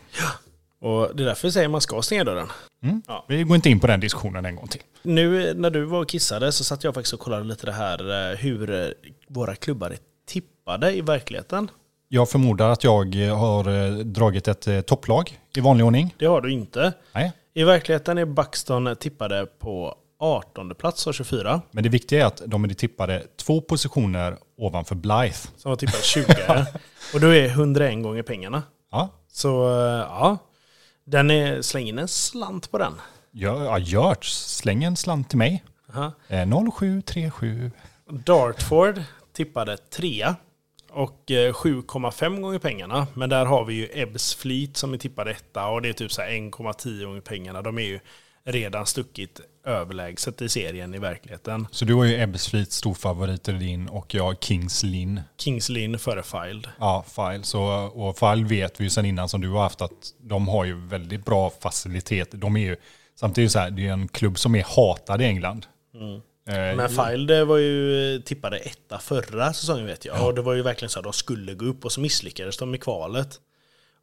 Och 0.81 1.15
det 1.15 1.23
är 1.23 1.27
därför 1.27 1.47
vi 1.47 1.51
säger 1.51 1.67
att 1.67 1.71
man 1.71 1.81
ska 1.81 2.01
stänga 2.01 2.23
dörren. 2.23 2.47
Mm. 2.83 3.01
Ja. 3.07 3.25
Vi 3.27 3.43
går 3.43 3.55
inte 3.55 3.69
in 3.69 3.79
på 3.79 3.87
den 3.87 3.99
diskussionen 3.99 4.45
en 4.45 4.55
gång 4.55 4.67
till. 4.67 4.81
Nu 5.01 5.53
när 5.53 5.69
du 5.69 5.83
var 5.83 5.99
och 6.01 6.09
kissade 6.09 6.51
så 6.51 6.63
satt 6.63 6.83
jag 6.83 6.93
faktiskt 6.93 7.13
och 7.13 7.19
kollade 7.19 7.43
lite 7.43 7.65
det 7.65 7.71
här 7.71 8.31
eh, 8.31 8.37
hur 8.37 8.71
eh, 8.71 8.87
våra 9.27 9.55
klubbar 9.55 9.89
är 9.89 9.97
tippade 10.27 10.95
i 10.95 11.01
verkligheten. 11.01 11.71
Jag 12.07 12.29
förmodar 12.29 12.69
att 12.69 12.83
jag 12.83 13.27
eh, 13.27 13.37
har 13.37 14.03
dragit 14.03 14.47
ett 14.47 14.87
topplag 14.87 15.39
i 15.57 15.59
vanlig 15.59 15.85
ordning. 15.85 16.15
Det 16.17 16.25
har 16.25 16.41
du 16.41 16.51
inte. 16.51 16.93
Nej. 17.13 17.31
I 17.53 17.63
verkligheten 17.63 18.17
är 18.17 18.25
Buxton 18.25 18.95
tippade 18.95 19.45
på 19.45 19.95
18 20.19 20.75
plats 20.75 21.07
av 21.07 21.13
24. 21.13 21.61
Men 21.71 21.83
det 21.83 21.89
viktiga 21.89 22.21
är 22.21 22.25
att 22.25 22.41
de 22.45 22.63
är 22.63 22.69
tippade 22.69 23.23
två 23.37 23.61
positioner 23.61 24.37
ovanför 24.57 24.95
Blythe. 24.95 25.47
Som 25.57 25.69
var 25.69 25.75
tippade 25.75 26.03
20. 26.03 26.25
och 27.13 27.19
då 27.19 27.27
är 27.27 27.45
101 27.45 28.03
gånger 28.03 28.23
pengarna. 28.23 28.63
Ja, 28.91 29.09
Så 29.31 29.47
ja, 30.09 30.37
den 31.09 31.31
är, 31.31 31.61
släng 31.61 31.87
in 31.87 31.99
en 31.99 32.07
slant 32.07 32.71
på 32.71 32.77
den. 32.77 32.93
ja, 33.31 33.63
ja 33.63 33.79
Gört, 33.79 34.25
släng 34.25 34.83
en 34.83 34.95
slant 34.95 35.29
till 35.29 35.37
mig. 35.37 35.63
Aha. 35.93 36.11
Eh, 36.27 36.47
0737. 36.71 37.71
Dartford 38.09 39.03
tippade 39.33 39.77
3 39.77 40.33
och 40.89 41.31
eh, 41.31 41.53
7,5 41.53 42.41
gånger 42.41 42.59
pengarna. 42.59 43.07
Men 43.13 43.29
där 43.29 43.45
har 43.45 43.65
vi 43.65 43.73
ju 43.73 43.89
Ebbs 43.93 44.35
Fleet 44.35 44.77
som 44.77 44.93
är 44.93 44.97
tippade 44.97 45.31
etta 45.31 45.67
och 45.67 45.81
det 45.81 45.89
är 45.89 45.93
typ 45.93 46.11
så 46.11 46.21
här 46.21 46.29
1,10 46.29 47.05
gånger 47.05 47.21
pengarna. 47.21 47.61
De 47.61 47.77
är 47.77 47.83
ju 47.83 47.99
redan 48.51 48.85
stuckit 48.85 49.41
överlägset 49.65 50.41
i 50.41 50.49
serien 50.49 50.95
i 50.95 50.99
verkligheten. 50.99 51.67
Så 51.71 51.85
du 51.85 51.93
har 51.93 52.03
ju 52.03 52.21
Ebbsfleet 52.21 52.71
storfavoriter 52.71 53.53
i 53.53 53.57
din 53.57 53.87
och 53.87 54.13
jag 54.13 54.43
Kings 54.43 54.83
Lynn. 54.83 55.21
Kings 55.37 55.69
Lynn 55.69 55.99
före 55.99 56.23
Filed. 56.23 56.67
Ja, 56.79 57.05
File. 57.15 57.43
Så, 57.43 57.61
och 57.93 58.17
File 58.19 58.47
vet 58.47 58.79
vi 58.79 58.83
ju 58.83 58.89
sedan 58.89 59.05
innan 59.05 59.29
som 59.29 59.41
du 59.41 59.49
har 59.49 59.61
haft 59.61 59.81
att 59.81 60.13
de 60.21 60.47
har 60.47 60.65
ju 60.65 60.87
väldigt 60.87 61.25
bra 61.25 61.51
facilitet. 61.61 62.27
De 62.31 62.55
är 62.57 62.61
ju, 62.61 62.75
samtidigt 63.19 63.51
så 63.51 63.59
här, 63.59 63.71
det 63.71 63.87
är 63.87 63.93
en 63.93 64.07
klubb 64.07 64.39
som 64.39 64.55
är 64.55 64.63
hatad 64.63 65.21
i 65.21 65.25
England. 65.25 65.65
Eh, 66.49 66.55
Men 66.55 66.89
Filed 66.89 67.47
var 67.47 67.57
ju 67.57 68.21
tippade 68.25 68.57
etta 68.57 68.97
förra 68.99 69.53
säsongen 69.53 69.85
vet 69.85 70.05
jag. 70.05 70.25
Och 70.25 70.33
det 70.35 70.41
var 70.41 70.53
ju 70.53 70.61
verkligen 70.61 70.89
så 70.89 70.99
att 70.99 71.03
de 71.03 71.13
skulle 71.13 71.53
gå 71.53 71.65
upp 71.65 71.85
och 71.85 71.91
så 71.91 72.01
misslyckades 72.01 72.57
de 72.57 72.75
i 72.75 72.77
kvalet. 72.77 73.39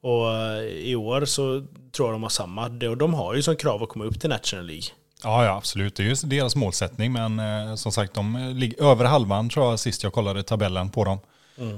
Och 0.07 0.35
eh, 0.35 0.62
i 0.64 0.97
år 0.97 1.25
så 1.25 1.64
tror 1.97 2.09
jag 2.09 2.14
de 2.14 2.23
har 2.23 2.31
samma. 2.31 2.69
De- 2.69 2.88
Och 2.88 2.97
de 2.97 3.14
har 3.14 3.35
ju 3.35 3.42
som 3.42 3.57
krav 3.57 3.83
att 3.83 3.88
komma 3.88 4.05
upp 4.05 4.21
till 4.21 4.31
National 4.31 4.66
League. 4.66 4.85
Ja, 5.25 5.45
ja, 5.45 5.57
absolut. 5.57 5.97
Det 5.97 6.03
är 6.03 6.07
ju 6.07 6.14
deras 6.14 6.57
målsättning. 6.57 7.12
Men 7.12 7.38
eh, 7.40 7.75
som 7.75 7.92
sagt, 7.92 8.14
de 8.14 8.37
eh, 8.37 8.51
ligger 8.55 8.83
över 8.85 9.05
halvan 9.05 9.49
tror 9.49 9.71
jag 9.71 9.79
sist 9.81 10.03
jag 10.03 10.12
kollade 10.12 10.42
tabellen 10.42 10.90
på 10.90 11.05
dem. 11.05 11.19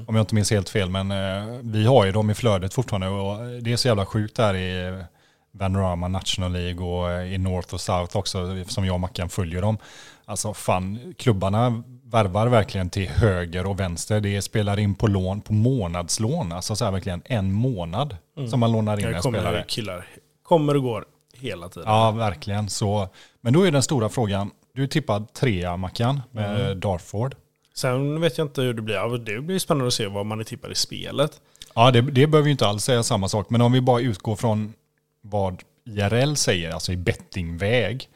Om 0.06 0.14
jag 0.14 0.22
inte 0.22 0.34
minns 0.34 0.50
helt 0.50 0.68
fel. 0.68 0.90
Men 0.90 1.10
eh, 1.10 1.58
vi 1.62 1.86
har 1.86 2.04
ju 2.04 2.12
dem 2.12 2.30
i 2.30 2.34
flödet 2.34 2.74
fortfarande. 2.74 3.08
Och 3.08 3.62
det 3.62 3.72
är 3.72 3.76
så 3.76 3.88
jävla 3.88 4.06
sjukt 4.06 4.36
där 4.36 4.54
i 4.54 4.86
eh, 4.86 5.04
Vanarama 5.52 6.08
National 6.08 6.52
League 6.52 6.86
och 6.86 7.26
i 7.26 7.38
North 7.38 7.74
och 7.74 7.80
South 7.80 8.16
också. 8.16 8.64
Som 8.68 8.84
jag 8.86 8.94
och 8.94 9.00
Mackan 9.00 9.28
följer 9.28 9.62
dem. 9.62 9.78
Alltså 10.24 10.54
fan, 10.54 11.14
klubbarna 11.18 11.82
värvar 12.10 12.46
verkligen 12.46 12.90
till 12.90 13.08
höger 13.08 13.66
och 13.66 13.80
vänster. 13.80 14.20
Det 14.20 14.42
spelar 14.42 14.78
in 14.78 14.94
på 14.94 15.06
lån, 15.06 15.40
på 15.40 15.52
månadslån. 15.52 16.52
Alltså 16.52 16.76
så 16.76 16.84
här 16.84 16.92
verkligen 16.92 17.22
en 17.24 17.52
månad 17.52 18.16
som 18.50 18.60
man 18.60 18.72
lånar 18.72 19.00
in 19.00 19.14
en 19.14 19.22
spelare. 19.22 19.64
killar. 19.68 20.06
Kommer 20.42 20.76
och 20.76 20.82
går 20.82 21.04
hela 21.34 21.68
tiden. 21.68 21.88
Ja, 21.88 22.10
verkligen. 22.10 22.68
Så, 22.68 23.08
men 23.40 23.52
då 23.52 23.66
är 23.66 23.70
den 23.70 23.82
stora 23.82 24.08
frågan. 24.08 24.50
Du 24.74 24.82
är 24.82 24.86
tippad 24.86 25.32
trea, 25.32 25.76
Mackan, 25.76 26.20
med 26.30 26.76
Dartford. 26.76 27.34
Sen 27.74 28.20
vet 28.20 28.38
jag 28.38 28.46
inte 28.46 28.62
hur 28.62 28.74
det 28.74 28.82
blir. 28.82 29.18
Det 29.18 29.40
blir 29.40 29.58
spännande 29.58 29.88
att 29.88 29.94
se 29.94 30.06
vad 30.06 30.26
man 30.26 30.40
är 30.40 30.44
tippad 30.44 30.72
i 30.72 30.74
spelet. 30.74 31.40
Ja, 31.74 31.90
det, 31.90 32.00
det 32.00 32.26
behöver 32.26 32.46
ju 32.46 32.52
inte 32.52 32.66
alls 32.66 32.84
säga 32.84 33.02
samma 33.02 33.28
sak. 33.28 33.50
Men 33.50 33.60
om 33.60 33.72
vi 33.72 33.80
bara 33.80 34.00
utgår 34.00 34.36
från 34.36 34.74
vad 35.22 35.62
IRL 35.84 36.34
säger, 36.34 36.70
alltså 36.70 36.92
i 36.92 36.96
bettingväg. 36.96 38.08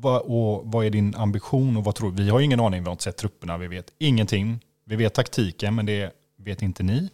Vad, 0.00 0.22
och 0.22 0.62
vad 0.64 0.86
är 0.86 0.90
din 0.90 1.14
ambition 1.14 1.76
och 1.76 1.84
vad 1.84 1.94
tror 1.94 2.12
du? 2.12 2.22
Vi 2.22 2.30
har 2.30 2.40
ingen 2.40 2.60
aning, 2.60 2.82
vi 2.82 2.84
har 2.84 2.92
inte 2.92 3.04
sett 3.04 3.16
trupperna, 3.16 3.58
vi 3.58 3.68
vet 3.68 3.92
ingenting. 3.98 4.60
Vi 4.84 4.96
vet 4.96 5.14
taktiken, 5.14 5.74
men 5.74 5.86
det 5.86 6.10
vet 6.36 6.62
inte 6.62 6.82
ni. 6.82 7.08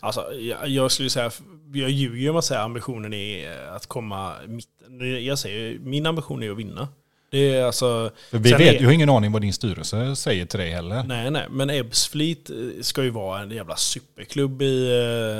Alltså, 0.00 0.32
jag, 0.32 0.68
jag 0.68 0.90
skulle 0.90 1.10
säga, 1.10 1.30
jag 1.72 1.90
ljuger 1.90 2.16
ju 2.16 2.28
om 2.28 2.34
jag 2.34 2.44
säger 2.44 2.60
ambitionen 2.60 3.12
är 3.12 3.68
att 3.68 3.86
komma 3.86 4.34
mitten. 4.46 5.24
Jag 5.24 5.38
säger, 5.38 5.78
min 5.78 6.06
ambition 6.06 6.42
är 6.42 6.50
att 6.50 6.56
vinna. 6.56 6.88
Det 7.30 7.54
är 7.54 7.64
alltså... 7.64 8.10
För 8.30 8.38
vi 8.38 8.52
vet, 8.52 8.80
jag 8.80 8.88
har 8.88 8.92
ingen 8.92 9.10
aning 9.10 9.32
vad 9.32 9.42
din 9.42 9.52
styrelse 9.52 10.16
säger 10.16 10.46
till 10.46 10.58
dig 10.58 10.70
heller. 10.70 11.04
Nej, 11.04 11.30
nej, 11.30 11.46
men 11.50 11.70
Ebbsfleet 11.70 12.50
ska 12.80 13.02
ju 13.02 13.10
vara 13.10 13.40
en 13.40 13.50
jävla 13.50 13.76
superklubb 13.76 14.62
i 14.62 14.90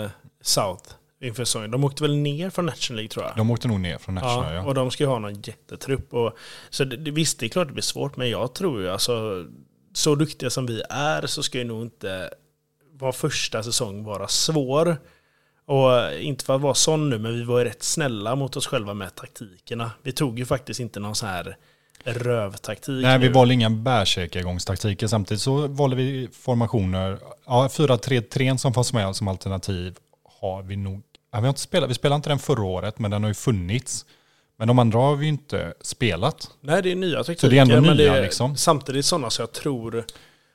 eh, 0.05 0.11
South 0.43 0.95
inför 1.23 1.45
säsongen. 1.45 1.71
De 1.71 1.85
åkte 1.85 2.03
väl 2.03 2.17
ner 2.17 2.51
från 2.51 2.67
National 2.67 2.97
League 2.97 3.09
tror 3.09 3.25
jag. 3.25 3.37
De 3.37 3.51
åkte 3.51 3.69
nog 3.69 3.81
ner 3.81 3.99
från 3.99 4.15
National, 4.15 4.45
Ja, 4.45 4.55
ja. 4.55 4.63
och 4.63 4.75
de 4.75 4.91
ska 4.91 5.05
ju 5.05 5.09
ha 5.09 5.19
någon 5.19 5.35
jättetrupp. 5.43 6.15
Och, 6.15 6.37
så 6.71 6.85
det, 6.85 7.11
visst, 7.11 7.39
det 7.39 7.47
är 7.47 7.49
klart 7.49 7.67
det 7.67 7.73
blir 7.73 7.83
svårt, 7.83 8.17
men 8.17 8.31
jag 8.31 8.55
tror 8.55 8.81
ju 8.83 8.91
alltså, 8.91 9.45
så 9.93 10.15
duktiga 10.15 10.51
som 10.51 10.67
vi 10.67 10.83
är 10.91 11.27
så 11.27 11.43
ska 11.43 11.59
ju 11.59 11.65
nog 11.65 11.83
inte 11.83 12.31
vår 12.99 13.13
första 13.13 13.63
säsong 13.63 14.05
vara 14.05 14.29
svår. 14.29 14.97
Och 15.67 16.13
inte 16.21 16.45
för 16.45 16.55
att 16.55 16.61
vara 16.61 16.75
sån 16.75 17.11
nu, 17.11 17.19
men 17.19 17.35
vi 17.35 17.43
var 17.45 17.59
ju 17.59 17.65
rätt 17.65 17.83
snälla 17.83 18.35
mot 18.37 18.57
oss 18.57 18.67
själva 18.67 18.95
med 18.95 19.15
taktikerna. 19.15 19.91
Vi 20.03 20.13
tog 20.13 20.39
ju 20.39 20.45
faktiskt 20.47 20.81
inte 20.81 21.01
någon 21.01 21.15
sån 21.15 21.29
här 21.29 21.57
rövtaktik. 22.05 23.03
Nej, 23.03 23.19
vi 23.19 23.27
nu. 23.27 23.33
valde 23.33 23.55
inga 23.55 23.71
bärsäkergångstaktiker. 23.71 25.07
Samtidigt 25.07 25.43
så 25.43 25.67
valde 25.67 25.97
vi 25.97 26.29
formationer. 26.33 27.19
Ja, 27.47 27.69
4-3-3 27.73 28.57
som 28.57 28.75
fanns 28.75 28.93
med 28.93 29.17
som 29.17 29.29
alternativ 29.29 29.97
har 30.41 30.63
vi 30.63 30.77
nog. 30.77 31.03
Ja, 31.33 31.41
vi, 31.41 31.47
har 31.47 31.49
inte 31.49 31.61
spelat, 31.61 31.91
vi 31.91 31.95
spelade 31.95 32.17
inte 32.17 32.29
den 32.29 32.39
förra 32.39 32.65
året, 32.65 32.99
men 32.99 33.11
den 33.11 33.23
har 33.23 33.31
ju 33.31 33.35
funnits. 33.35 34.07
Men 34.59 34.69
de 34.69 34.79
andra 34.79 34.99
har 34.99 35.17
vi 35.17 35.25
ju 35.25 35.29
inte 35.29 35.75
spelat. 35.81 36.51
Nej, 36.61 36.83
det 36.83 36.93
är 36.93 36.97
nya 36.97 37.17
taktiker. 37.17 37.41
Så 37.41 37.49
det 37.49 37.59
är 37.59 37.63
ändå 37.63 37.81
nya, 37.81 37.95
det 37.95 38.09
är 38.09 38.23
liksom. 38.23 38.57
Samtidigt 38.57 39.05
sådana 39.05 39.31
så 39.31 39.43
jag 39.43 39.53
tror... 39.53 40.05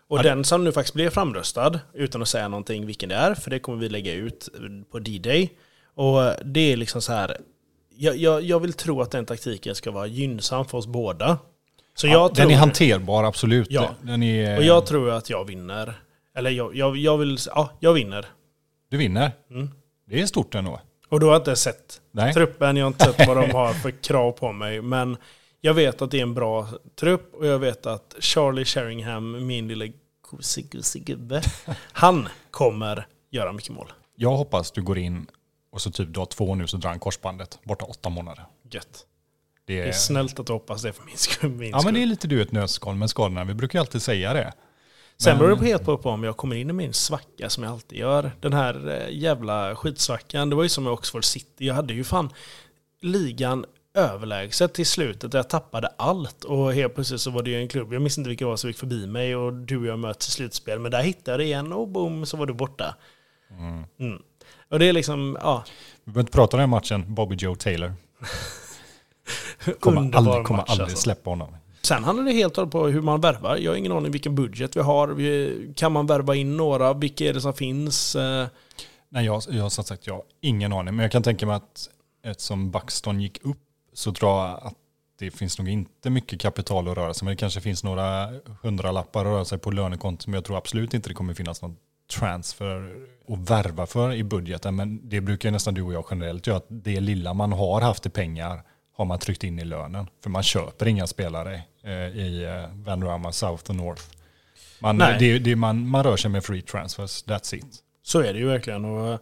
Och 0.09 0.19
Ja, 0.19 0.23
den 0.23 0.43
som 0.43 0.63
nu 0.63 0.71
faktiskt 0.71 0.93
blev 0.93 1.09
framröstad, 1.09 1.79
utan 1.93 2.21
att 2.21 2.27
säga 2.27 2.47
någonting 2.47 2.85
vilken 2.85 3.09
det 3.09 3.15
är, 3.15 3.35
för 3.35 3.49
det 3.49 3.59
kommer 3.59 3.77
vi 3.77 3.89
lägga 3.89 4.13
ut 4.13 4.49
på 4.91 4.99
D-Day. 4.99 5.49
Och 5.95 6.45
det 6.45 6.73
är 6.73 6.77
liksom 6.77 7.01
så 7.01 7.13
här... 7.13 7.37
Jag, 7.97 8.17
jag, 8.17 8.41
jag 8.43 8.59
vill 8.59 8.73
tro 8.73 9.01
att 9.01 9.11
den 9.11 9.25
taktiken 9.25 9.75
ska 9.75 9.91
vara 9.91 10.07
gynnsam 10.07 10.65
för 10.65 10.77
oss 10.77 10.87
båda. 10.87 11.37
Så 11.95 12.07
Ja, 12.07 12.13
jag 12.13 12.29
den 12.29 12.35
tror, 12.35 12.51
är 12.51 12.55
hanterbar, 12.55 13.23
absolut. 13.23 13.67
Ja. 13.71 13.89
Den 14.01 14.23
är, 14.23 14.57
Och 14.57 14.63
jag 14.63 14.85
tror 14.85 15.11
att 15.11 15.29
jag 15.29 15.45
vinner. 15.45 15.93
Eller 16.35 16.49
jag, 16.49 16.75
jag, 16.75 16.97
jag 16.97 17.17
vill... 17.17 17.37
Ja, 17.55 17.77
jag 17.79 17.93
vinner. 17.93 18.25
Du 18.89 18.97
vinner. 18.97 19.31
Mm. 19.51 19.69
Det 20.09 20.21
är 20.21 20.25
stort 20.25 20.55
ändå. 20.55 20.79
Och 21.09 21.19
då 21.19 21.25
har 21.25 21.33
jag 21.33 21.39
inte 21.39 21.55
sett 21.55 22.01
Nej. 22.11 22.33
truppen, 22.33 22.77
jag 22.77 22.85
har 22.85 22.87
inte 22.87 23.05
sett 23.05 23.27
vad 23.27 23.37
de 23.37 23.51
har 23.53 23.73
för 23.73 23.91
krav 23.91 24.31
på 24.31 24.51
mig. 24.51 24.81
Men 24.81 25.17
jag 25.61 25.73
vet 25.73 26.01
att 26.01 26.11
det 26.11 26.17
är 26.17 26.21
en 26.21 26.33
bra 26.33 26.67
trupp 26.99 27.33
och 27.33 27.45
jag 27.45 27.59
vet 27.59 27.85
att 27.85 28.15
Charlie 28.19 28.65
Sheringham, 28.65 29.47
min 29.47 29.67
lilla 29.67 29.85
gubbe, 30.93 31.41
han 31.91 32.27
kommer 32.51 33.07
göra 33.29 33.53
mycket 33.53 33.69
mål. 33.69 33.91
Jag 34.15 34.37
hoppas 34.37 34.71
du 34.71 34.81
går 34.81 34.97
in 34.97 35.27
och 35.71 35.81
så 35.81 35.91
typ 35.91 36.13
du 36.13 36.19
har 36.19 36.25
två 36.25 36.55
nu 36.55 36.67
så 36.67 36.77
drar 36.77 36.89
han 36.89 36.99
korsbandet 36.99 37.59
borta 37.63 37.85
åtta 37.85 38.09
månader. 38.09 38.45
Gött. 38.71 39.05
Det 39.65 39.79
är, 39.79 39.83
Det 39.83 39.89
är 39.89 39.93
snällt 39.93 40.39
att 40.39 40.47
du 40.47 40.53
hoppas 40.53 40.81
det 40.81 40.93
för 40.93 41.03
min 41.03 41.17
skull. 41.17 41.49
Min 41.49 41.69
ja 41.69 41.75
men 41.77 41.85
det 41.85 41.89
skull. 41.89 42.01
är 42.01 42.05
lite 42.05 42.27
du 42.27 42.41
ett 42.41 42.51
nötskal 42.51 42.95
med 42.95 43.09
skadorna. 43.09 43.43
Vi 43.43 43.53
brukar 43.53 43.79
alltid 43.79 44.01
säga 44.01 44.33
det. 44.33 44.53
Sen 45.19 45.31
men- 45.31 45.39
beror 45.39 45.49
det 45.49 45.57
på 45.57 45.63
helt 45.65 46.03
på 46.03 46.09
om 46.09 46.23
jag 46.23 46.37
kommer 46.37 46.55
in 46.55 46.69
i 46.69 46.73
min 46.73 46.93
svacka 46.93 47.49
som 47.49 47.63
jag 47.63 47.73
alltid 47.73 47.99
gör. 47.99 48.31
Den 48.41 48.53
här 48.53 48.89
eh, 48.89 49.17
jävla 49.17 49.75
skitsvackan. 49.75 50.49
Det 50.49 50.55
var 50.55 50.63
ju 50.63 50.69
som 50.69 50.83
med 50.83 50.93
Oxford 50.93 51.25
City. 51.25 51.65
Jag 51.65 51.75
hade 51.75 51.93
ju 51.93 52.03
fan 52.03 52.29
ligan 53.01 53.65
överlägset 53.93 54.73
till 54.73 54.85
slutet. 54.85 55.33
Jag 55.33 55.49
tappade 55.49 55.87
allt 55.97 56.43
och 56.43 56.73
helt 56.73 56.95
plötsligt 56.95 57.21
så 57.21 57.31
var 57.31 57.43
det 57.43 57.49
ju 57.49 57.57
en 57.57 57.67
klubb. 57.67 57.93
Jag 57.93 58.01
minns 58.01 58.17
inte 58.17 58.29
vilka 58.29 58.45
det 58.45 58.49
var 58.49 58.57
som 58.57 58.69
gick 58.69 58.77
förbi 58.77 59.07
mig 59.07 59.35
och 59.35 59.53
du 59.53 59.77
och 59.77 59.85
jag 59.85 59.99
möts 59.99 60.27
i 60.27 60.31
slutspel. 60.31 60.79
Men 60.79 60.91
där 60.91 61.03
hittade 61.03 61.31
jag 61.31 61.39
det 61.39 61.43
igen 61.43 61.73
och 61.73 61.87
boom 61.87 62.25
så 62.25 62.37
var 62.37 62.45
du 62.45 62.53
borta. 62.53 62.95
Mm. 63.99 64.21
Och 64.69 64.79
det 64.79 64.85
är 64.85 64.93
liksom, 64.93 65.37
ja. 65.41 65.63
Vi 66.03 66.11
behöver 66.11 66.21
inte 66.21 66.31
prata 66.31 66.57
om 66.57 66.61
den 66.61 66.69
här 66.69 66.77
matchen. 66.77 67.13
Bobby 67.13 67.35
Joe 67.35 67.55
Taylor. 67.55 67.93
Kommer 69.79 70.15
aldrig, 70.15 70.45
kommer 70.45 70.57
match, 70.57 70.69
aldrig 70.69 70.83
alltså. 70.85 70.97
släppa 70.97 71.29
honom. 71.29 71.55
Sen 71.87 72.03
handlar 72.03 72.23
det 72.25 72.31
helt 72.31 72.51
och 72.53 72.57
hållet 72.57 72.71
på 72.71 72.87
hur 72.87 73.01
man 73.01 73.21
värvar. 73.21 73.57
Jag 73.57 73.71
har 73.71 73.77
ingen 73.77 73.91
aning 73.91 74.11
vilken 74.11 74.35
budget 74.35 74.75
vi 74.77 74.81
har. 74.81 75.07
Vi- 75.07 75.73
Kan 75.75 75.91
man 75.91 76.05
värva 76.07 76.35
in 76.35 76.57
några? 76.57 76.93
Vilka 76.93 77.25
är 77.25 77.33
det 77.33 77.41
som 77.41 77.53
finns? 77.53 78.15
Eh, 78.15 78.47
Nej, 79.09 79.25
jag, 79.25 79.41
jag 79.49 79.63
har 79.63 79.69
som 79.69 79.83
sagt 79.83 80.07
jag 80.07 80.13
har 80.13 80.23
ingen 80.41 80.73
aning. 80.73 80.95
Men 80.95 81.03
jag 81.03 81.11
kan 81.11 81.23
tänka 81.23 81.45
mig 81.45 81.55
att 81.55 81.89
eftersom 82.23 82.71
Buxton 82.71 83.21
gick 83.21 83.45
upp 83.45 83.57
så 83.93 84.13
tror 84.13 84.31
jag 84.31 84.59
att 84.63 84.73
det 85.19 85.31
finns 85.31 85.59
nog 85.59 85.69
inte 85.69 86.09
mycket 86.09 86.39
kapital 86.41 86.87
att 86.87 86.97
röra 86.97 87.13
sig 87.13 87.25
med. 87.25 87.31
Det 87.31 87.35
kanske 87.39 87.61
finns 87.61 87.83
några 87.83 88.29
hundralappar 88.61 89.19
att 89.19 89.25
röra 89.25 89.45
sig 89.45 89.57
på 89.57 89.71
lönekontot. 89.71 90.27
Men 90.27 90.33
jag 90.33 90.43
tror 90.45 90.57
absolut 90.57 90.93
inte 90.93 91.09
det 91.09 91.13
kommer 91.13 91.33
finnas 91.33 91.61
någon 91.61 91.75
transfer 92.19 92.95
att 93.27 93.49
värva 93.49 93.85
för 93.85 94.13
i 94.13 94.23
budgeten. 94.23 94.75
Men 94.75 95.09
det 95.09 95.21
brukar 95.21 95.51
nästan 95.51 95.73
du 95.73 95.81
och 95.81 95.93
jag 95.93 96.05
generellt 96.09 96.47
göra. 96.47 96.57
Att 96.57 96.65
det 96.69 96.99
lilla 96.99 97.33
man 97.33 97.51
har 97.51 97.81
haft 97.81 98.05
i 98.05 98.09
pengar 98.09 98.63
har 98.97 99.05
man 99.05 99.19
tryckt 99.19 99.43
in 99.43 99.59
i 99.59 99.65
lönen. 99.65 100.07
För 100.23 100.29
man 100.29 100.43
köper 100.43 100.87
inga 100.87 101.07
spelare 101.07 101.61
i 101.91 102.43
eh, 102.43 102.83
Vanrama 102.85 103.31
South 103.31 103.69
och 103.69 103.75
North. 103.75 104.03
Man, 104.79 104.97
det, 104.97 105.39
det, 105.39 105.55
man, 105.55 105.87
man 105.87 106.03
rör 106.03 106.17
sig 106.17 106.31
med 106.31 106.43
free 106.43 106.61
transfers, 106.61 107.25
that's 107.25 107.55
it. 107.55 107.83
Så 108.03 108.19
är 108.19 108.33
det 108.33 108.39
ju 108.39 108.47
verkligen. 108.47 108.85
Och 108.85 109.07
eh, 109.11 109.19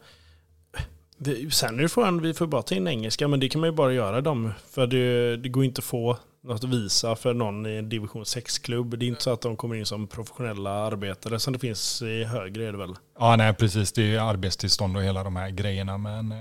det, 1.18 1.54
sen 1.54 1.80
är 1.80 1.84
det 1.84 1.90
frågan, 1.90 2.22
vi 2.22 2.34
får 2.34 2.48
bara 2.48 2.62
ta 2.62 2.76
in 2.76 2.88
engelska, 2.88 3.28
men 3.28 3.40
det 3.40 3.50
kan 3.50 3.62
man 3.62 3.70
ju 3.70 3.76
bara 3.76 3.94
göra 3.94 4.22
dem. 4.22 4.54
För 4.70 4.88
det, 4.88 5.38
det 5.38 5.50
går 5.50 5.64
inte 5.64 5.80
att 5.80 5.86
få 5.86 6.18
något 6.44 6.64
visa 6.64 7.16
för 7.16 7.34
någon 7.34 7.66
i 7.66 7.78
en 7.78 7.90
division 7.90 8.24
6-klubb. 8.24 9.00
Det 9.00 9.06
är 9.06 9.08
inte 9.08 9.24
så 9.24 9.34
att 9.34 9.42
de 9.42 9.58
kommer 9.58 9.76
in 9.76 9.86
som 9.86 10.08
professionella 10.08 10.72
arbetare 10.72 11.40
som 11.40 11.54
det 11.54 11.60
finns 11.60 12.02
i 12.02 12.24
högre 12.24 12.68
är 12.68 12.72
det 12.72 12.78
väl. 12.78 12.94
Ja, 13.20 13.36
nej 13.36 13.54
precis. 13.54 13.92
Det 13.92 14.02
är 14.02 14.06
ju 14.06 14.18
arbetstillstånd 14.18 14.98
och 14.98 15.04
hela 15.04 15.24
de 15.24 15.36
här 15.36 15.50
grejerna. 15.50 15.98
Men 15.98 16.32
eh, 16.32 16.38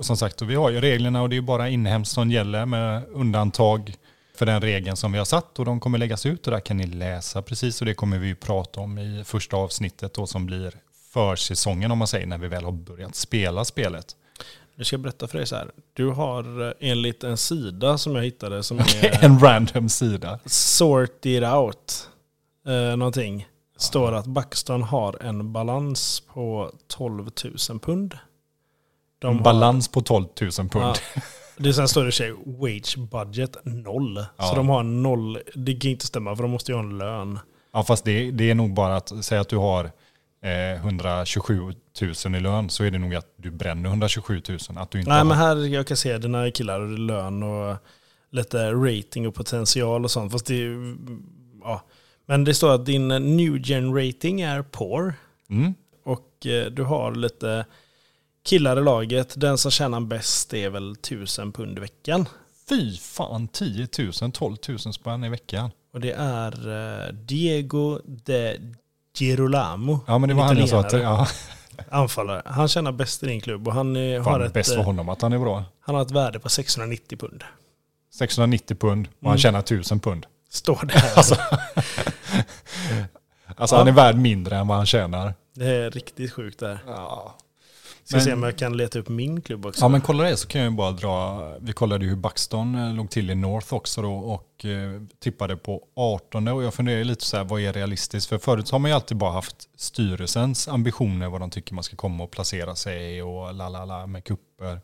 som 0.00 0.16
sagt, 0.16 0.42
vi 0.42 0.54
har 0.54 0.70
ju 0.70 0.80
reglerna 0.80 1.22
och 1.22 1.28
det 1.28 1.36
är 1.36 1.40
bara 1.40 1.68
inhemskt 1.68 2.12
som 2.12 2.30
gäller 2.30 2.66
med 2.66 3.02
undantag 3.08 3.94
för 4.40 4.46
den 4.46 4.60
regeln 4.60 4.96
som 4.96 5.12
vi 5.12 5.18
har 5.18 5.24
satt 5.24 5.58
och 5.58 5.64
de 5.64 5.80
kommer 5.80 5.98
läggas 5.98 6.26
ut 6.26 6.46
och 6.46 6.52
där 6.52 6.60
kan 6.60 6.76
ni 6.76 6.86
läsa 6.86 7.42
precis 7.42 7.80
och 7.80 7.86
det 7.86 7.94
kommer 7.94 8.18
vi 8.18 8.26
ju 8.26 8.34
prata 8.34 8.80
om 8.80 8.98
i 8.98 9.24
första 9.24 9.56
avsnittet 9.56 10.14
då 10.14 10.26
som 10.26 10.46
blir 10.46 10.74
försäsongen 11.12 11.90
om 11.90 11.98
man 11.98 12.08
säger 12.08 12.26
när 12.26 12.38
vi 12.38 12.48
väl 12.48 12.64
har 12.64 12.72
börjat 12.72 13.14
spela 13.14 13.64
spelet. 13.64 14.16
Nu 14.74 14.84
ska 14.84 14.94
jag 14.94 15.00
berätta 15.00 15.28
för 15.28 15.38
dig 15.38 15.46
så 15.46 15.56
här. 15.56 15.70
Du 15.92 16.06
har 16.10 16.66
eh, 16.68 16.72
enligt 16.80 17.24
en 17.24 17.36
sida 17.36 17.98
som 17.98 18.16
jag 18.16 18.22
hittade 18.24 18.62
som 18.62 18.78
är 19.02 19.24
En 19.24 19.38
random 19.40 19.88
sida. 19.88 20.38
Sort 20.46 21.26
it 21.26 21.42
out. 21.44 22.08
Eh, 22.66 22.96
någonting. 22.96 23.48
Står 23.78 24.12
att 24.12 24.26
Buxton 24.26 24.82
har 24.82 25.22
en 25.22 25.52
balans 25.52 26.22
på 26.34 26.72
12 26.86 27.28
000 27.70 27.80
pund. 27.80 28.18
De 29.18 29.30
En 29.30 29.36
har- 29.36 29.44
balans 29.44 29.88
på 29.88 30.00
12 30.00 30.26
000 30.40 30.50
pund. 30.50 30.72
Ja. 30.74 30.94
Det 31.62 31.74
sen 31.74 31.88
står 31.88 32.04
det 32.04 32.12
sig 32.12 32.32
wage 32.46 32.96
budget 33.10 33.56
noll. 33.64 34.16
Så 34.16 34.24
Ja. 34.38 34.54
de 34.54 34.68
har 34.68 34.82
noll. 34.82 35.38
Det 35.54 35.74
kan 35.74 35.90
inte 35.90 36.06
stämma 36.06 36.36
för 36.36 36.42
de 36.42 36.50
måste 36.50 36.72
ju 36.72 36.76
ha 36.76 36.84
en 36.84 36.98
lön. 36.98 37.38
Ja, 37.72 37.82
fast 37.82 38.04
det, 38.04 38.30
det 38.30 38.50
är 38.50 38.54
nog 38.54 38.74
bara 38.74 38.96
att 38.96 39.24
säga 39.24 39.40
att 39.40 39.48
du 39.48 39.56
har 39.56 39.84
eh, 40.42 40.80
127 40.84 41.60
000 42.24 42.34
i 42.36 42.40
lön 42.40 42.70
så 42.70 42.84
är 42.84 42.90
det 42.90 42.98
nog 42.98 43.14
att 43.14 43.26
du 43.36 43.50
bränner 43.50 43.88
127 43.88 44.42
000. 44.48 44.58
Att 44.76 44.90
du 44.90 44.98
inte 44.98 45.10
Nej 45.10 45.18
har... 45.18 45.24
men 45.24 45.36
här 45.38 45.56
jag 45.56 45.86
kan 45.86 45.96
se 45.96 46.18
dina 46.18 46.50
killar 46.50 46.80
och 46.80 46.98
lön 46.98 47.42
och 47.42 47.76
lite 48.30 48.72
rating 48.72 49.28
och 49.28 49.34
potential 49.34 50.04
och 50.04 50.10
sånt. 50.10 50.32
Fast 50.32 50.46
det 50.46 50.62
ja. 51.62 51.82
Men 52.26 52.44
det 52.44 52.54
står 52.54 52.74
att 52.74 52.86
din 52.86 53.08
new 53.08 53.56
gen 53.70 53.94
rating 54.06 54.40
är 54.40 54.62
poor. 54.62 55.14
Mm. 55.50 55.74
Och 56.04 56.46
eh, 56.46 56.66
du 56.66 56.82
har 56.82 57.14
lite 57.14 57.66
killar 58.44 58.78
i 58.78 58.82
laget. 58.84 59.40
Den 59.40 59.58
som 59.58 59.70
tjänar 59.70 60.00
bäst 60.00 60.54
är 60.54 60.70
väl 60.70 60.92
1000 60.92 61.52
pund 61.52 61.76
i 61.78 61.80
veckan. 61.80 62.28
Fy 62.68 62.96
fan, 62.96 63.48
10 63.48 63.88
000, 64.22 64.32
12 64.32 64.56
000 64.68 64.78
spänn 64.78 65.24
i 65.24 65.28
veckan. 65.28 65.70
Och 65.92 66.00
det 66.00 66.12
är 66.12 66.68
eh, 67.08 67.12
Diego 67.12 67.98
de 68.04 68.58
Girolamo. 69.18 70.00
Ja 70.06 70.18
men 70.18 70.28
det 70.28 70.34
var 70.34 70.44
han 70.44 70.58
jag 70.58 70.68
sa 70.68 70.80
att, 70.80 70.92
ja, 70.92 71.28
Anfallare. 71.90 72.42
Han 72.44 72.68
tjänar 72.68 72.92
bäst 72.92 73.22
i 73.22 73.26
din 73.26 73.40
klubb 73.40 73.68
och 73.68 73.74
han 73.74 73.96
har, 73.96 74.24
fan 74.24 74.42
ett, 74.42 74.52
bäst 74.52 74.70
för 74.72 74.78
eh, 74.80 74.84
honom 74.84 75.08
att 75.08 75.22
han 75.22 75.32
är 75.32 75.38
bra. 75.38 75.64
han 75.80 75.94
har 75.94 76.02
ett 76.02 76.10
värde 76.10 76.38
på 76.38 76.48
690 76.48 77.18
pund. 77.18 77.44
690 78.14 78.76
pund 78.76 79.06
och 79.06 79.14
han 79.22 79.30
Mm. 79.30 79.38
tjänar 79.38 79.58
1000 79.60 80.00
pund. 80.00 80.26
Står 80.50 80.80
det 80.86 80.98
här. 80.98 81.12
Alltså, 81.16 81.34
alltså 83.56 83.74
Ja. 83.74 83.78
han 83.78 83.88
är 83.88 83.92
värd 83.92 84.16
mindre 84.16 84.56
än 84.56 84.66
vad 84.68 84.76
han 84.76 84.86
tjänar. 84.86 85.34
Det 85.54 85.66
är 85.66 85.90
riktigt 85.90 86.32
sjukt 86.32 86.58
där. 86.60 86.78
Ja. 86.86 87.34
Ska 88.10 88.16
Men- 88.16 88.24
se 88.24 88.32
om 88.32 88.42
jag 88.42 88.58
kan 88.58 88.76
leta 88.76 88.98
upp 88.98 89.08
min 89.08 89.40
klubb 89.40 89.66
också. 89.66 89.84
Ja 89.84 89.88
men 89.88 90.00
kolla 90.00 90.24
det 90.24 90.36
så 90.36 90.48
kan 90.48 90.60
jag 90.60 90.70
ju 90.70 90.76
bara 90.76 90.92
dra, 90.92 91.42
vi 91.60 91.72
kollade 91.72 92.04
ju 92.04 92.10
hur 92.10 92.16
Buxton 92.16 92.74
eh, 92.74 92.94
låg 92.94 93.10
till 93.10 93.30
i 93.30 93.34
North 93.34 93.74
också 93.74 94.02
då 94.02 94.12
och 94.14 94.64
eh, 94.64 95.02
tippade 95.18 95.56
på 95.56 95.82
18 95.96 96.48
och 96.48 96.62
jag 96.62 96.74
funderar 96.74 97.04
lite 97.04 97.24
så 97.24 97.36
här 97.36 97.44
vad 97.44 97.60
är 97.60 97.72
realistiskt 97.72 98.28
för 98.28 98.38
förut 98.38 98.70
har 98.70 98.78
man 98.78 98.90
ju 98.90 98.94
alltid 98.94 99.16
bara 99.16 99.32
haft 99.32 99.56
styrelsens 99.76 100.68
ambitioner 100.68 101.28
vad 101.28 101.40
de 101.40 101.50
tycker 101.50 101.74
man 101.74 101.84
ska 101.84 101.96
komma 101.96 102.24
och 102.24 102.30
placera 102.30 102.74
sig 102.74 103.22
och 103.22 103.54
la 103.54 103.68
la 103.68 103.84
la 103.84 104.06
med 104.06 104.24
kupper. 104.24 104.80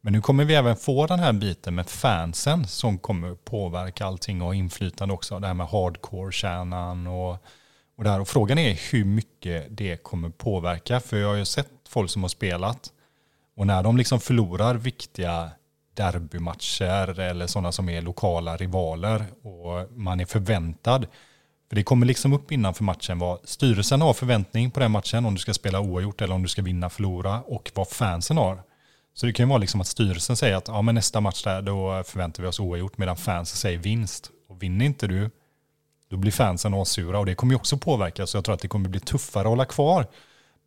Men 0.00 0.12
nu 0.12 0.20
kommer 0.20 0.44
vi 0.44 0.54
även 0.54 0.76
få 0.76 1.06
den 1.06 1.18
här 1.18 1.32
biten 1.32 1.74
med 1.74 1.88
fansen 1.88 2.66
som 2.66 2.98
kommer 2.98 3.34
påverka 3.34 4.06
allting 4.06 4.42
och 4.42 4.54
inflytande 4.54 5.14
också. 5.14 5.38
Det 5.38 5.46
här 5.46 5.54
med 5.54 5.66
hardcore-kärnan 5.66 7.06
och, 7.06 7.30
och 7.96 8.04
det 8.04 8.10
här. 8.10 8.20
Och 8.20 8.28
frågan 8.28 8.58
är 8.58 8.92
hur 8.92 9.04
mycket 9.04 9.66
det 9.70 10.02
kommer 10.02 10.28
påverka. 10.30 11.00
För 11.00 11.16
jag 11.16 11.28
har 11.28 11.34
ju 11.34 11.44
sett 11.44 11.70
folk 11.88 12.10
som 12.10 12.22
har 12.22 12.28
spelat 12.28 12.92
och 13.56 13.66
när 13.66 13.82
de 13.82 13.96
liksom 13.96 14.20
förlorar 14.20 14.74
viktiga 14.74 15.50
derbymatcher 15.94 17.20
eller 17.20 17.46
sådana 17.46 17.72
som 17.72 17.88
är 17.88 18.02
lokala 18.02 18.56
rivaler 18.56 19.24
och 19.42 19.98
man 19.98 20.20
är 20.20 20.24
förväntad. 20.24 21.06
För 21.68 21.76
det 21.76 21.82
kommer 21.82 22.06
liksom 22.06 22.32
upp 22.32 22.52
innanför 22.52 22.84
matchen 22.84 23.18
vad 23.18 23.38
styrelsen 23.44 24.00
har 24.00 24.12
förväntning 24.12 24.70
på 24.70 24.80
den 24.80 24.90
matchen 24.90 25.24
om 25.24 25.34
du 25.34 25.40
ska 25.40 25.54
spela 25.54 25.80
oavgjort 25.80 26.22
eller 26.22 26.34
om 26.34 26.42
du 26.42 26.48
ska 26.48 26.62
vinna 26.62 26.90
förlora 26.90 27.40
och 27.40 27.70
vad 27.74 27.88
fansen 27.88 28.36
har. 28.36 28.62
Så 29.14 29.26
det 29.26 29.32
kan 29.32 29.46
ju 29.46 29.48
vara 29.48 29.58
liksom 29.58 29.80
att 29.80 29.86
styrelsen 29.86 30.36
säger 30.36 30.56
att 30.56 30.68
ja, 30.68 30.82
men 30.82 30.94
nästa 30.94 31.20
match 31.20 31.44
där 31.44 31.62
då 31.62 32.02
förväntar 32.06 32.42
vi 32.42 32.48
oss 32.48 32.60
oavgjort 32.60 32.98
medan 32.98 33.16
fansen 33.16 33.56
säger 33.56 33.78
vinst. 33.78 34.30
Och 34.48 34.62
vinner 34.62 34.84
inte 34.84 35.06
du 35.06 35.30
då 36.10 36.16
blir 36.16 36.32
fansen 36.32 36.74
assura 36.74 37.18
och 37.18 37.26
det 37.26 37.34
kommer 37.34 37.52
ju 37.52 37.56
också 37.56 37.76
påverka 37.76 38.26
så 38.26 38.36
jag 38.36 38.44
tror 38.44 38.54
att 38.54 38.60
det 38.60 38.68
kommer 38.68 38.88
bli 38.88 39.00
tuffare 39.00 39.42
att 39.42 39.48
hålla 39.48 39.64
kvar. 39.64 40.06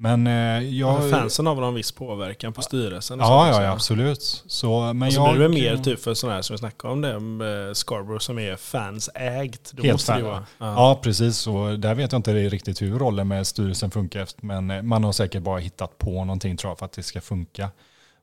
Men 0.04 0.28
eh, 0.28 0.34
jag... 0.34 1.04
Ja, 1.04 1.10
fansen 1.10 1.46
har 1.46 1.56
väl 1.56 1.64
en 1.64 1.74
viss 1.74 1.92
påverkan 1.92 2.54
på 2.54 2.62
styrelsen. 2.62 3.20
Ja, 3.20 3.48
ja, 3.48 3.64
ja, 3.64 3.72
absolut. 3.72 4.44
Så, 4.48 4.94
men 4.94 5.08
Och 5.08 5.14
så 5.14 5.20
jag, 5.20 5.34
blir 5.36 5.44
det 5.44 5.50
mer 5.50 5.78
typ 5.78 6.00
för 6.04 6.14
sådana 6.14 6.36
här 6.36 6.42
som 6.42 6.54
vi 6.54 6.58
snackade 6.58 6.94
om 6.94 7.02
det, 7.02 7.20
med 7.20 7.78
Scarborough 7.78 8.20
som 8.20 8.40
är 8.40 8.56
fansägt. 8.56 9.72
Då 9.74 9.84
Helt 9.84 9.94
måste 9.94 10.14
det 10.14 10.22
fan, 10.22 10.30
ja. 10.58 10.66
Ja. 10.66 10.74
ja, 10.76 11.00
precis. 11.04 11.48
Och 11.48 11.80
där 11.80 11.96
vet 11.96 12.12
jag 12.12 12.20
inte 12.20 12.34
riktigt 12.34 12.82
hur 12.82 13.00
rollen 13.00 13.28
med 13.28 13.48
styrelsen 13.48 13.92
funkar. 13.92 14.28
Men 14.42 14.72
eh, 14.72 14.82
man 14.82 15.04
har 15.04 15.12
säkert 15.12 15.44
bara 15.44 15.60
hittat 15.60 15.98
på 15.98 16.12
någonting 16.26 16.58
tror 16.58 16.72
jag 16.72 16.80
för 16.80 16.86
att 16.86 16.92
det 16.92 17.04
ska 17.04 17.22
funka. 17.22 17.70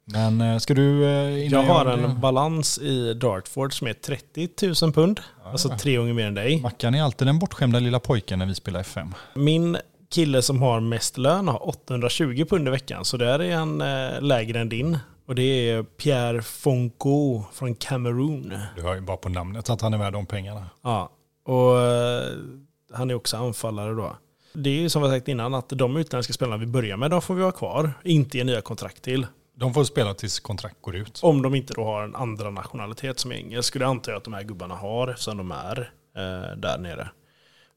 Men 0.04 0.40
eh, 0.40 0.58
ska 0.58 0.74
du... 0.74 1.04
eh, 1.04 1.10
Jag 1.52 1.62
har 1.62 1.86
en 1.86 2.20
balans 2.20 2.78
i 2.78 3.14
Dartford 3.14 3.78
som 3.78 3.86
är 3.86 3.92
30 3.92 4.84
000 4.84 4.92
pund. 4.92 5.20
Alltså 5.44 5.68
tre 5.78 5.96
gånger 5.96 6.12
mer 6.14 6.26
än 6.26 6.34
dig. 6.34 6.60
Mackan 6.60 6.94
är 6.94 7.02
alltid 7.02 7.28
den 7.28 7.38
bortskämda 7.38 7.78
lilla 7.78 8.00
pojken 8.00 8.38
när 8.38 8.46
vi 8.46 8.54
spelar 8.54 8.80
FM. 8.80 9.14
Min 9.34 9.76
kille 10.10 10.42
som 10.42 10.62
har 10.62 10.80
mest 10.80 11.18
lön 11.18 11.48
har 11.48 11.68
820 11.68 12.44
pund 12.48 12.68
i 12.68 12.70
veckan. 12.70 13.04
Så 13.04 13.16
där 13.16 13.42
är 13.42 13.56
han 13.56 13.80
eh, 13.80 14.20
lägre 14.20 14.60
än 14.60 14.68
din. 14.68 14.98
Och 15.26 15.34
det 15.34 15.42
är 15.42 15.82
Pierre 15.82 16.42
Fonco 16.42 17.42
från 17.52 17.74
Kamerun. 17.74 18.58
Du 18.76 18.82
hör 18.82 18.94
ju 18.94 19.00
bara 19.00 19.16
på 19.16 19.28
namnet 19.28 19.70
att 19.70 19.80
han 19.80 19.94
är 19.94 19.98
värd 19.98 20.12
de 20.12 20.26
pengarna. 20.26 20.64
Ja, 20.82 21.10
och 21.44 21.80
eh, 21.80 22.32
han 22.92 23.10
är 23.10 23.14
också 23.14 23.36
anfallare 23.36 23.94
då. 23.94 24.16
Det 24.52 24.70
är 24.70 24.74
ju 24.74 24.88
som 24.88 25.02
vi 25.02 25.08
sagt 25.08 25.28
innan 25.28 25.54
att 25.54 25.68
de 25.68 25.96
utländska 25.96 26.32
spelarna 26.32 26.56
vi 26.56 26.66
börjar 26.66 26.96
med, 26.96 27.10
de 27.10 27.22
får 27.22 27.34
vi 27.34 27.42
ha 27.42 27.52
kvar. 27.52 27.92
Inte 28.04 28.38
ge 28.38 28.44
nya 28.44 28.60
kontrakt 28.60 29.02
till. 29.02 29.26
De 29.54 29.74
får 29.74 29.84
spela 29.84 30.14
tills 30.14 30.40
kontrakt 30.40 30.76
går 30.82 30.96
ut. 30.96 31.20
Om 31.22 31.42
de 31.42 31.54
inte 31.54 31.74
då 31.74 31.84
har 31.84 32.02
en 32.02 32.16
andra 32.16 32.50
nationalitet 32.50 33.18
som 33.18 33.32
är 33.32 33.36
engelsk. 33.36 33.78
Det 33.78 33.86
antar 33.86 34.12
jag 34.12 34.18
att 34.18 34.24
de 34.24 34.34
här 34.34 34.42
gubbarna 34.42 34.74
har 34.74 35.08
eftersom 35.08 35.36
de 35.36 35.52
är 35.52 35.92
eh, 36.16 36.56
där 36.56 36.78
nere. 36.78 37.08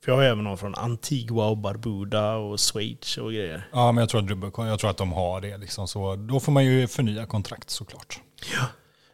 För 0.04 0.12
jag 0.12 0.18
har 0.18 0.24
även 0.24 0.44
någon 0.44 0.58
från 0.58 0.76
Antigua 0.76 1.46
och 1.46 1.58
Barbuda 1.58 2.36
och 2.36 2.60
Schweiz 2.60 3.18
och 3.18 3.32
grejer. 3.32 3.68
Ja, 3.72 3.92
men 3.92 4.02
jag 4.02 4.10
tror 4.10 4.22
att, 4.22 4.28
dubbel- 4.28 4.68
jag 4.68 4.80
tror 4.80 4.90
att 4.90 4.98
de 4.98 5.12
har 5.12 5.42
det. 5.42 5.58
Liksom. 5.58 5.88
Så 5.88 6.16
då 6.16 6.40
får 6.40 6.52
man 6.52 6.66
ju 6.66 6.88
förnya 6.88 7.26
kontrakt 7.26 7.70
såklart. 7.70 8.20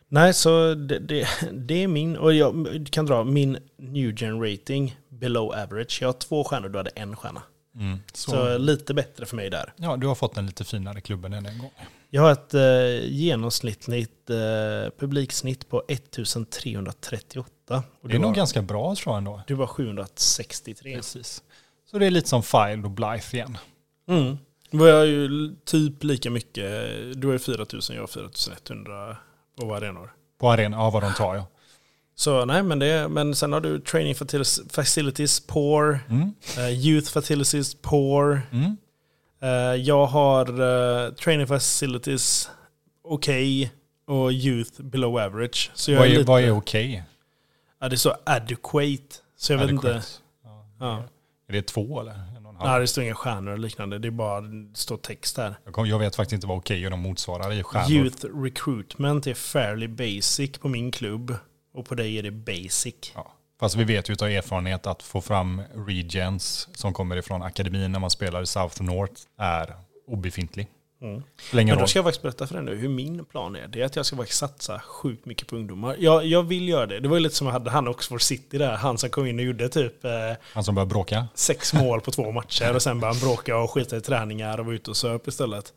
Nej, 0.10 0.34
så 0.34 0.74
det, 0.74 1.00
det, 1.00 1.28
det 1.54 1.84
är 1.84 1.88
min. 1.88 2.18
Och 2.18 2.34
jag 2.34 2.88
kan 2.92 3.06
dra 3.06 3.24
min 3.24 3.58
new 3.78 4.22
gen 4.22 4.42
rating 4.52 4.98
below 5.10 5.52
average. 5.54 5.98
Jag 6.02 6.08
har 6.08 6.14
två 6.14 6.44
stjärnor, 6.44 6.70
du 6.70 6.78
hade 6.78 6.90
en 6.90 7.16
stjärna. 7.16 7.42
Så, 8.14 8.32
Så 8.32 8.58
lite 8.58 8.94
bättre 8.94 9.26
för 9.26 9.36
mig 9.36 9.50
där. 9.50 9.74
ja, 9.78 9.98
du 9.98 10.08
har 10.08 10.16
fått 10.16 10.38
en 10.38 10.46
lite 10.46 10.64
finare 10.64 11.02
klubben 11.02 11.34
än 11.34 11.46
en 11.46 11.58
gång. 11.60 11.72
Jag 12.10 12.22
har 12.22 12.32
ett 12.32 12.54
eh, 12.54 13.06
genomsnittligt 13.12 14.30
eh, 14.30 14.36
publiksnitt 15.00 15.70
på 15.70 15.84
1338. 15.88 17.50
Och 17.76 18.10
Det 18.10 18.14
är 18.16 18.20
var, 18.20 18.26
nog 18.26 18.36
ganska 18.36 18.62
bra 18.62 18.96
tror 18.96 19.14
jag 19.14 19.18
ändå. 19.18 19.42
Du 19.48 19.54
var 19.54 19.68
763. 19.68 20.96
Precis. 20.96 21.44
Så 21.92 21.98
det 22.00 22.06
är 22.06 22.10
lite 22.12 22.30
som 22.30 22.44
File 22.44 22.82
och 22.84 22.92
Blythe 22.92 23.38
igen. 23.38 23.58
Mm. 24.10 24.38
Var 24.72 24.88
jag 24.88 25.08
ju 25.08 25.30
typ 25.66 26.04
lika 26.04 26.30
mycket. 26.30 26.72
Du 27.22 27.28
har 27.28 27.34
ju 27.34 27.40
4000, 27.40 27.96
jag 27.96 28.04
har 28.04 28.08
4100 28.08 29.18
på 29.62 29.76
arenor. 29.76 30.14
På 30.40 30.52
arenan, 30.52 30.80
ja 30.80 30.90
vad 30.90 31.04
de 31.04 31.14
tar 31.14 31.36
ja. 31.36 31.46
Så 32.16 32.46
nej, 32.46 32.64
men, 32.64 32.80
det, 32.80 33.08
men 33.08 33.36
sen 33.36 33.54
har 33.54 33.62
du 33.62 33.80
training 33.80 34.16
facilities, 34.70 35.40
poor, 35.48 36.00
Mm. 36.10 36.34
eh, 36.58 36.70
youth 36.88 37.12
facilities 37.12 37.76
poor. 37.82 38.42
Mm. 38.52 38.78
Eh, 39.42 39.50
jag 39.82 40.06
har 40.06 40.46
eh, 40.46 41.14
training 41.14 41.48
facilities 41.48 42.50
okej 43.04 43.72
och 44.08 44.32
youth 44.32 44.82
below 44.82 45.18
average. 45.20 45.72
Så 45.74 45.92
jag 45.92 46.00
Vad 46.00 46.08
är 46.08 46.12
är, 46.12 46.18
lite, 46.18 46.28
vad 46.28 46.42
är 46.44 46.52
okej? 46.52 47.04
Ja, 47.80 47.90
det 47.90 47.96
är 47.96 47.98
så 47.98 48.16
adequate. 48.24 49.16
Så 49.38 49.54
jag 49.54 49.60
vet 49.60 49.70
inte. 49.70 49.88
Adequate? 49.88 50.08
Ja. 50.44 50.66
Ja. 50.80 51.04
Är 51.48 51.54
det 51.54 51.62
två 51.62 52.02
eller? 52.02 52.38
Och? 52.60 52.66
Nej, 52.66 52.80
det 52.80 52.88
står 52.88 53.04
inga 53.04 53.16
stjärnor 53.16 53.52
eller 53.52 53.62
liknande. 53.62 54.00
Det 54.00 54.08
är 54.08 54.12
bara 54.12 54.42
det 54.42 54.78
står 54.78 54.98
text 54.98 55.36
där. 55.36 55.56
Jag, 55.86 56.00
vet 56.00 56.16
faktiskt 56.16 56.34
inte 56.34 56.48
vad 56.48 56.58
okej 56.58 56.86
och 56.86 56.92
de 56.92 57.00
motsvarar 57.00 57.54
i 57.54 57.64
stjärnor. 57.64 57.92
Youth 57.92 58.26
recruitment 58.26 59.28
är 59.28 59.34
fairly 59.34 59.88
basic 59.88 60.52
på 60.52 60.68
min 60.68 60.92
klubb. 60.92 61.36
Och 61.74 61.86
på 61.86 61.96
dig 61.96 62.20
är 62.20 62.24
det 62.24 62.32
basic. 62.32 63.12
Ja. 63.16 63.34
Fast 63.60 63.76
vi 63.76 63.84
vet 63.84 64.10
ju 64.10 64.14
av 64.14 64.28
erfarenhet 64.28 64.88
att 64.88 65.04
få 65.04 65.22
fram 65.22 65.62
regens 65.88 66.70
som 66.74 66.94
kommer 66.94 67.18
ifrån 67.18 67.42
akademin 67.42 67.92
när 67.92 68.00
man 68.00 68.10
spelar 68.10 68.42
i 68.42 68.46
South 68.46 68.84
North 68.84 69.22
är 69.38 69.76
obefintlig. 70.08 70.68
Mm. 71.02 71.24
Men 71.54 71.78
då 71.78 71.88
ska 71.88 72.00
jag 72.00 72.06
faktiskt 72.06 72.22
berätta 72.22 72.48
för 72.48 72.56
dig 72.56 72.64
nu 72.64 72.76
hur 72.76 72.90
min 72.90 73.26
plan 73.26 73.56
är. 73.56 73.68
Det 73.68 73.82
är 73.82 73.86
att 73.86 73.96
jag 73.96 74.06
ska 74.06 74.16
faktiskt 74.16 74.40
satsa 74.40 74.80
sjukt 74.80 75.26
mycket 75.26 75.48
på 75.48 75.56
ungdomar. 75.56 75.96
Jag, 76.00 76.26
jag 76.26 76.44
vill 76.44 76.70
göra 76.70 76.86
det. 76.86 77.00
Det 77.00 77.08
var 77.08 77.16
ju 77.18 77.24
lite 77.24 77.36
som 77.36 77.48
jag 77.48 77.54
hade 77.54 77.70
han 77.70 77.88
Oxford 77.88 78.22
City 78.22 78.58
där. 78.58 78.76
Han 78.76 78.98
som 78.98 79.10
kom 79.10 79.26
in 79.26 79.40
och 79.40 79.46
gjorde 79.46 79.70
typ 79.70 80.06
eh, 80.06 80.12
Han 80.54 80.64
som 80.64 80.76
börjar 80.76 80.86
bråka. 80.86 81.28
sex 81.34 81.74
mål 81.74 82.02
på 82.02 82.12
två 82.12 82.32
matcher 82.32 82.76
och 82.76 82.82
sen 82.82 83.00
började 83.00 83.20
han 83.20 83.28
bråka 83.30 83.58
och 83.58 83.72
skita 83.72 83.98
i 83.98 84.02
träningar 84.02 84.58
och 84.60 84.66
var 84.66 84.74
ute 84.74 84.90
och 84.90 84.98
söp 84.98 85.28
istället. 85.28 85.74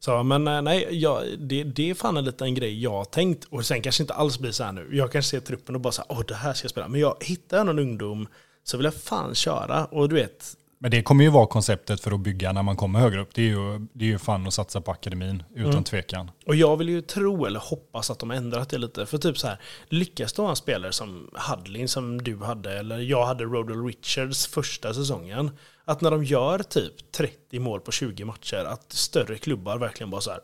Så, 0.00 0.22
men 0.22 0.48
eh, 0.48 0.62
nej, 0.62 0.88
jag, 0.90 1.22
det, 1.38 1.64
det 1.64 1.90
är 1.90 1.94
fan 1.94 2.16
en 2.16 2.24
liten 2.24 2.54
grej 2.54 2.82
jag 2.82 2.90
har 2.90 3.04
tänkt. 3.04 3.44
Och 3.44 3.66
sen 3.66 3.82
kanske 3.82 4.02
inte 4.02 4.14
alls 4.14 4.38
blir 4.38 4.52
så 4.52 4.64
här 4.64 4.72
nu. 4.72 4.88
Jag 4.92 5.12
kanske 5.12 5.30
ser 5.30 5.40
truppen 5.40 5.74
och 5.74 5.80
bara 5.80 5.92
så 5.92 6.02
här, 6.08 6.18
åh 6.18 6.24
det 6.28 6.34
här 6.34 6.52
ska 6.52 6.64
jag 6.64 6.70
spela. 6.70 6.88
Men 6.88 7.00
jag 7.00 7.16
hittar 7.20 7.64
någon 7.64 7.78
ungdom 7.78 8.28
så 8.64 8.76
vill 8.76 8.84
jag 8.84 8.94
fan 8.94 9.34
köra. 9.34 9.84
Och 9.84 10.08
du 10.08 10.14
vet, 10.14 10.54
Men 10.80 10.90
det 10.90 11.02
kommer 11.02 11.24
ju 11.24 11.30
vara 11.30 11.46
konceptet 11.46 12.00
för 12.00 12.10
att 12.12 12.20
bygga 12.20 12.52
när 12.52 12.62
man 12.62 12.76
kommer 12.76 13.00
högre 13.00 13.20
upp. 13.20 13.34
Det 13.34 13.42
är 13.42 13.46
ju, 13.46 13.78
det 13.92 14.04
är 14.04 14.08
ju 14.08 14.18
fan 14.18 14.46
att 14.46 14.54
satsa 14.54 14.80
på 14.80 14.90
akademin, 14.90 15.42
utan 15.54 15.70
Mm. 15.70 15.84
tvekan. 15.84 16.30
Och 16.46 16.54
jag 16.56 16.76
vill 16.76 16.88
ju 16.88 17.00
tro 17.00 17.44
eller 17.46 17.60
hoppas 17.60 18.10
att 18.10 18.18
de 18.18 18.30
ändrat 18.30 18.68
det 18.68 18.78
lite. 18.78 19.06
För 19.06 19.18
typ 19.18 19.38
så 19.38 19.46
här, 19.46 19.58
lyckas 19.88 20.32
då 20.32 20.46
en 20.46 20.56
spelare 20.56 20.92
som 20.92 21.30
Hadlin 21.34 21.88
som 21.88 22.22
du 22.22 22.36
hade, 22.36 22.78
eller 22.78 22.98
jag 22.98 23.26
hade 23.26 23.44
Rodel 23.44 23.84
Richards 23.84 24.46
första 24.46 24.94
säsongen. 24.94 25.50
Att 25.84 26.00
när 26.00 26.10
de 26.10 26.24
gör 26.24 26.58
typ 26.58 27.12
30 27.12 27.58
mål 27.58 27.80
på 27.80 27.92
20 27.92 28.24
matcher, 28.24 28.64
att 28.64 28.92
större 28.92 29.38
klubbar 29.38 29.78
verkligen 29.78 30.10
bara 30.10 30.20
så 30.20 30.30
här, 30.30 30.40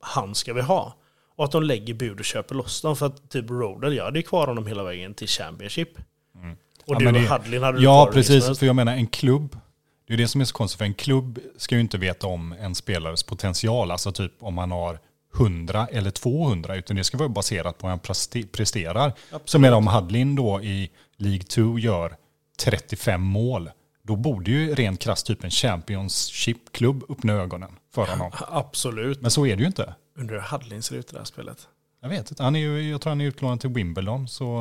han 0.00 0.34
ska 0.34 0.52
vi 0.52 0.60
ha. 0.62 0.94
Och 1.36 1.44
att 1.44 1.52
de 1.52 1.62
lägger 1.62 1.94
bud 1.94 2.18
och 2.18 2.24
köper 2.24 2.54
loss 2.54 2.82
dem. 2.82 2.96
För 2.96 3.06
att 3.06 3.30
typ 3.30 3.50
Rodel, 3.50 3.94
jag 3.96 4.04
hade 4.04 4.18
ju 4.18 4.22
kvar 4.22 4.46
honom 4.46 4.66
hela 4.66 4.82
vägen 4.84 5.14
till 5.14 5.28
Championship. 5.28 5.88
Och 5.98 6.40
Mm. 6.42 6.56
Ja, 6.86 6.98
du 6.98 7.06
och 7.24 7.28
Hadlin 7.28 7.62
hade 7.62 7.78
du 7.78 7.84
Ja, 7.84 8.10
precis. 8.12 8.58
För 8.58 8.66
jag 8.66 8.76
menar, 8.76 8.92
en 8.92 9.06
klubb, 9.06 9.56
det 10.10 10.14
är 10.14 10.18
det 10.18 10.28
som 10.28 10.40
är 10.40 10.44
så 10.44 10.54
konstigt, 10.54 10.78
för 10.78 10.84
en 10.84 10.94
klubb 10.94 11.38
ska 11.56 11.74
ju 11.74 11.80
inte 11.80 11.98
veta 11.98 12.26
om 12.26 12.52
en 12.52 12.74
spelares 12.74 13.22
potential, 13.22 13.90
alltså 13.90 14.12
typ 14.12 14.32
om 14.40 14.54
man 14.54 14.70
har 14.70 14.98
100 15.38 15.88
eller 15.92 16.10
200, 16.10 16.76
utan 16.76 16.96
det 16.96 17.04
ska 17.04 17.18
vara 17.18 17.28
baserat 17.28 17.78
på 17.78 17.86
hur 17.86 17.90
han 17.90 17.98
preste- 17.98 18.46
presterar. 18.46 19.12
Så 19.44 19.58
menar 19.58 19.76
om 19.76 19.86
Hadlin 19.86 20.34
då 20.36 20.62
i 20.62 20.90
League 21.16 21.42
2 21.42 21.78
gör 21.78 22.16
35 22.60 23.22
mål, 23.22 23.70
då 24.02 24.16
borde 24.16 24.50
ju 24.50 24.74
rent 24.74 25.00
krasst 25.00 25.26
typ 25.26 25.44
en 25.44 25.50
Championship-klubb 25.50 27.04
öppna 27.08 27.32
ögonen 27.32 27.70
för 27.94 28.06
honom. 28.06 28.30
Absolut. 28.48 29.20
Men 29.20 29.30
så 29.30 29.46
är 29.46 29.56
det 29.56 29.60
ju 29.60 29.66
inte. 29.66 29.94
Undrar 30.18 30.36
hur 30.36 30.42
Hadlin 30.42 30.82
ser 30.82 30.96
ut 30.96 31.10
i 31.10 31.12
det 31.12 31.18
här 31.18 31.24
spelet. 31.24 31.58
Jag 32.02 32.08
vet 32.08 32.30
inte, 32.30 32.42
han 32.42 32.56
är 32.56 32.60
ju, 32.60 32.90
jag 32.90 33.00
tror 33.00 33.10
han 33.10 33.20
är 33.20 33.24
utlånad 33.24 33.60
till 33.60 33.70
Wimbledon, 33.70 34.28
så 34.28 34.60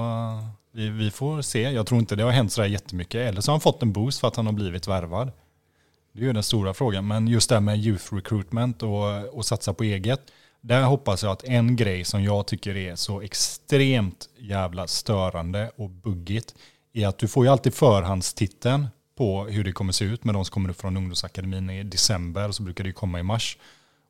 vi, 0.71 0.89
vi 0.89 1.11
får 1.11 1.41
se. 1.41 1.61
Jag 1.61 1.87
tror 1.87 1.99
inte 1.99 2.15
det 2.15 2.23
har 2.23 2.31
hänt 2.31 2.51
sådär 2.51 2.67
jättemycket. 2.67 3.15
Eller 3.15 3.41
så 3.41 3.51
har 3.51 3.53
han 3.53 3.61
fått 3.61 3.81
en 3.81 3.91
boost 3.91 4.19
för 4.19 4.27
att 4.27 4.35
han 4.35 4.45
har 4.45 4.53
blivit 4.53 4.87
värvad. 4.87 5.31
Det 6.13 6.21
är 6.21 6.25
ju 6.25 6.33
den 6.33 6.43
stora 6.43 6.73
frågan. 6.73 7.07
Men 7.07 7.27
just 7.27 7.49
det 7.49 7.55
här 7.55 7.61
med 7.61 7.79
youth 7.79 8.13
recruitment 8.13 8.83
och, 8.83 9.37
och 9.37 9.45
satsa 9.45 9.73
på 9.73 9.83
eget. 9.83 10.21
Där 10.61 10.83
hoppas 10.83 11.23
jag 11.23 11.31
att 11.31 11.43
en 11.43 11.75
grej 11.75 12.03
som 12.03 12.23
jag 12.23 12.47
tycker 12.47 12.77
är 12.77 12.95
så 12.95 13.21
extremt 13.21 14.29
jävla 14.37 14.87
störande 14.87 15.71
och 15.75 15.89
buggigt 15.89 16.55
är 16.93 17.07
att 17.07 17.17
du 17.17 17.27
får 17.27 17.45
ju 17.45 17.51
alltid 17.51 17.73
förhandstiteln 17.73 18.87
på 19.17 19.45
hur 19.45 19.63
det 19.63 19.71
kommer 19.71 19.93
se 19.93 20.05
ut 20.05 20.23
med 20.23 20.35
de 20.35 20.45
som 20.45 20.53
kommer 20.53 20.69
upp 20.69 20.81
från 20.81 20.97
ungdomsakademin 20.97 21.69
i 21.69 21.83
december 21.83 22.47
och 22.47 22.55
så 22.55 22.63
brukar 22.63 22.83
det 22.83 22.87
ju 22.87 22.93
komma 22.93 23.19
i 23.19 23.23
mars. 23.23 23.57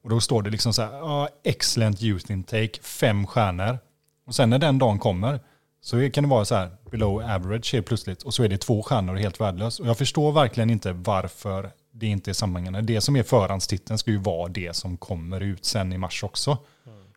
Och 0.03 0.09
då 0.09 0.19
står 0.19 0.41
det 0.41 0.49
liksom 0.49 0.73
så 0.73 0.81
här, 0.81 0.91
ah, 0.91 1.29
excellent 1.43 2.03
youth 2.03 2.31
intake, 2.31 2.81
fem 2.81 3.27
stjärnor. 3.27 3.79
Och 4.25 4.35
sen 4.35 4.49
när 4.49 4.59
den 4.59 4.77
dagen 4.77 4.99
kommer 4.99 5.39
så 5.81 6.09
kan 6.09 6.23
det 6.23 6.29
vara 6.29 6.45
så 6.45 6.55
här, 6.55 6.71
below 6.91 7.21
average 7.21 7.73
helt 7.73 7.85
plötsligt. 7.85 8.23
Och 8.23 8.33
så 8.33 8.43
är 8.43 8.49
det 8.49 8.57
två 8.57 8.83
stjärnor 8.83 9.15
helt 9.15 9.41
värdelöst. 9.41 9.79
Och 9.79 9.87
jag 9.87 9.97
förstår 9.97 10.31
verkligen 10.31 10.69
inte 10.69 10.91
varför 10.91 11.71
det 11.91 12.07
inte 12.07 12.31
är 12.31 12.33
sammanhängande. 12.33 12.81
Det 12.81 13.01
som 13.01 13.15
är 13.15 13.23
förhandstiteln 13.23 13.97
ska 13.97 14.11
ju 14.11 14.17
vara 14.17 14.47
det 14.47 14.75
som 14.75 14.97
kommer 14.97 15.41
ut 15.41 15.65
sen 15.65 15.93
i 15.93 15.97
mars 15.97 16.23
också. 16.23 16.57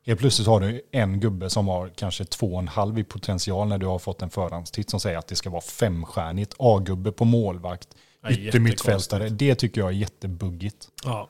Helt 0.07 0.21
plötsligt 0.21 0.49
har 0.49 0.61
du 0.61 0.83
en 0.93 1.21
gubbe 1.21 1.51
som 1.51 1.69
har 1.69 1.89
kanske 1.89 2.25
två 2.25 2.53
och 2.55 2.59
en 2.59 2.69
halv 2.69 2.99
i 2.99 3.05
potential 3.05 3.69
när 3.69 3.79
du 3.79 3.87
har 3.87 3.99
fått 3.99 4.23
en 4.23 4.31
förhandstitt 4.31 4.91
som 4.91 5.01
säger 5.01 5.19
att 5.19 5.27
det 5.27 5.37
ska 5.37 5.51
vara 5.51 5.61
femstjärnigt. 5.61 6.55
A-gubbe 6.59 7.13
på 7.13 7.25
målvakt, 7.25 7.89
Ja, 8.23 8.31
yttermittfältare. 8.31 9.29
Det 9.29 9.55
tycker 9.55 9.81
jag 9.81 9.91
är 9.91 9.95
jättebuggigt. 9.95 10.89
Ja. 11.05 11.29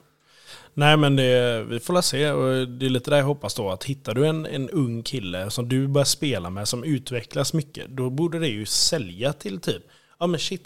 Nej 0.75 0.97
men 0.97 1.17
det, 1.17 1.65
vi 1.69 1.81
får 1.81 1.95
väl 1.95 2.03
se. 2.03 2.31
Och 2.31 2.69
det 2.69 2.87
är 2.87 2.91
lite 2.91 3.11
där 3.11 3.17
jag 3.17 3.25
hoppas 3.25 3.55
då 3.55 3.71
att 3.71 3.85
hittar 3.85 4.15
du 4.15 4.27
en, 4.27 4.47
en 4.47 4.71
ung 4.71 5.03
kille 5.03 5.51
som 5.51 5.69
du 5.69 5.89
börjar 5.89 6.05
spela 6.05 6.51
med 6.51 6.69
som 6.69 6.85
utvecklas 6.85 7.53
mycket 7.53 7.89
då 7.89 8.11
borde 8.11 8.39
det 8.39 8.49
ju 8.49 8.67
sälja 8.67 9.33
till 9.33 9.61
typ, 9.61 9.83
ja 10.19 10.27
men 10.27 10.41
shit, 10.41 10.63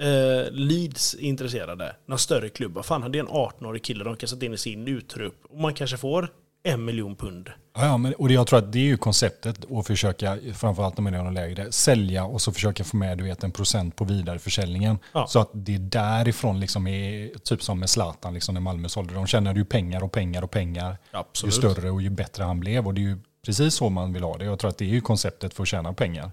eh, 0.00 0.52
Leeds 0.52 1.14
är 1.14 1.20
intresserade, 1.20 1.96
några 2.06 2.18
större 2.18 2.48
klubbar, 2.48 2.82
fan 2.82 3.12
det 3.12 3.18
är 3.18 3.20
en 3.20 3.28
18-årig 3.28 3.82
kille 3.82 4.04
de 4.04 4.16
kan 4.16 4.28
sätta 4.28 4.46
in 4.46 4.54
i 4.54 4.58
sin 4.58 4.88
uttrupp. 4.88 5.44
Och 5.44 5.60
man 5.60 5.74
kanske 5.74 5.96
får 5.96 6.28
en 6.62 6.84
miljon 6.84 7.16
pund. 7.16 7.50
Ja, 7.74 7.96
men, 7.96 8.14
och 8.14 8.28
det, 8.28 8.34
jag 8.34 8.46
tror 8.46 8.58
att 8.58 8.72
det 8.72 8.78
är 8.78 8.84
ju 8.84 8.96
konceptet 8.96 9.72
att 9.72 9.86
försöka, 9.86 10.38
framförallt 10.54 10.98
om 10.98 11.04
man 11.04 11.14
är 11.14 11.30
lägre, 11.30 11.72
sälja 11.72 12.24
och 12.24 12.40
så 12.40 12.52
försöka 12.52 12.84
få 12.84 12.96
med 12.96 13.18
du 13.18 13.24
vet, 13.24 13.44
en 13.44 13.52
procent 13.52 13.96
på 13.96 14.04
vidareförsäljningen. 14.04 14.98
Ja. 15.12 15.26
Så 15.26 15.38
att 15.40 15.50
det 15.52 15.78
därifrån 15.78 16.60
liksom 16.60 16.86
är, 16.86 17.38
typ 17.38 17.62
som 17.62 17.78
med 17.80 17.90
Zlatan 17.90 18.34
liksom 18.34 18.54
när 18.54 18.60
Malmö 18.60 18.88
sålde, 18.88 19.14
de 19.14 19.26
tjänade 19.26 19.58
ju 19.58 19.64
pengar 19.64 20.02
och 20.04 20.12
pengar 20.12 20.42
och 20.42 20.50
pengar. 20.50 20.98
Absolut. 21.10 21.54
Ju 21.54 21.58
större 21.58 21.90
och 21.90 22.02
ju 22.02 22.10
bättre 22.10 22.44
han 22.44 22.60
blev. 22.60 22.86
Och 22.86 22.94
det 22.94 23.00
är 23.00 23.02
ju 23.02 23.18
precis 23.44 23.74
så 23.74 23.88
man 23.90 24.12
vill 24.12 24.22
ha 24.22 24.38
det. 24.38 24.44
Jag 24.44 24.58
tror 24.58 24.68
att 24.68 24.78
det 24.78 24.84
är 24.84 24.88
ju 24.88 25.00
konceptet 25.00 25.54
för 25.54 25.62
att 25.62 25.68
tjäna 25.68 25.92
pengar. 25.92 26.30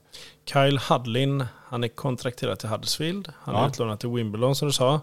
Kyle 0.54 0.80
Hudlin, 0.90 1.46
han 1.66 1.84
är 1.84 1.88
kontrakterad 1.88 2.60
till 2.60 2.70
Huddersfield. 2.70 3.34
Han 3.40 3.56
är 3.56 3.60
Ja. 3.60 3.68
utlånad 3.68 4.00
till 4.00 4.10
Wimbledon 4.10 4.56
som 4.56 4.68
du 4.68 4.72
sa. 4.74 5.02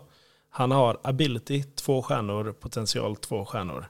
Han 0.50 0.70
har 0.70 0.98
ability, 1.04 1.62
två 1.62 2.02
stjärnor, 2.02 2.52
potential, 2.60 3.16
två 3.16 3.44
stjärnor. 3.44 3.88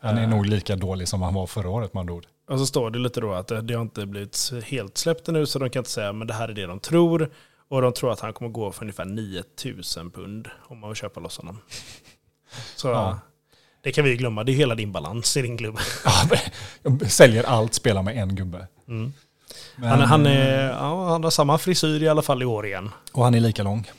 Han 0.00 0.18
är 0.18 0.22
Eh. 0.22 0.28
nog 0.28 0.46
lika 0.46 0.76
dålig 0.76 1.08
som 1.08 1.22
han 1.22 1.34
var 1.34 1.46
förra 1.46 1.70
året 1.70 1.94
med 1.94 2.00
andra 2.00 2.14
ord. 2.14 2.26
Och 2.50 2.58
så 2.58 2.66
står 2.66 2.90
det 2.90 2.98
lite 2.98 3.20
då 3.20 3.32
att 3.32 3.46
det, 3.46 3.60
det 3.62 3.74
har 3.74 3.82
inte 3.82 4.06
blivit 4.06 4.52
helt 4.64 4.98
släppt 4.98 5.28
ännu 5.28 5.46
så 5.46 5.58
de 5.58 5.70
kan 5.70 5.80
inte 5.80 5.90
säga 5.90 6.12
men 6.12 6.26
det 6.26 6.34
här 6.34 6.48
är 6.48 6.52
det 6.52 6.66
de 6.66 6.80
tror. 6.80 7.30
Och 7.70 7.82
de 7.82 7.92
tror 7.92 8.12
att 8.12 8.20
han 8.20 8.32
kommer 8.32 8.50
gå 8.50 8.72
för 8.72 8.82
ungefär 8.82 9.04
9000 9.04 10.10
pund 10.10 10.48
om 10.68 10.78
man 10.78 10.90
vill 10.90 10.96
köpa 10.96 11.20
loss 11.20 11.36
honom. 11.38 11.58
Så 12.76 12.88
Ja. 12.88 13.18
det 13.82 13.92
kan 13.92 14.04
vi 14.04 14.16
glömma, 14.16 14.44
det 14.44 14.52
är 14.52 14.54
hela 14.54 14.74
din 14.74 14.92
balans 14.92 15.36
i 15.36 15.42
din 15.42 15.58
klubb. 15.58 15.78
Jag 16.82 17.10
säljer 17.10 17.44
allt, 17.44 17.74
spelar 17.74 18.02
med 18.02 18.16
en 18.16 18.34
gubbe. 18.36 18.66
Mm. 18.88 19.12
Men, 19.76 19.88
Han, 19.88 20.00
han, 20.00 20.26
är, 20.26 20.68
ja, 20.68 21.08
han 21.08 21.24
har 21.24 21.30
samma 21.30 21.58
frisyr 21.58 22.02
i 22.02 22.08
alla 22.08 22.22
fall 22.22 22.42
i 22.42 22.44
år 22.44 22.66
igen. 22.66 22.90
Och 23.12 23.24
han 23.24 23.34
är 23.34 23.40
lika 23.40 23.62
lång. 23.62 23.90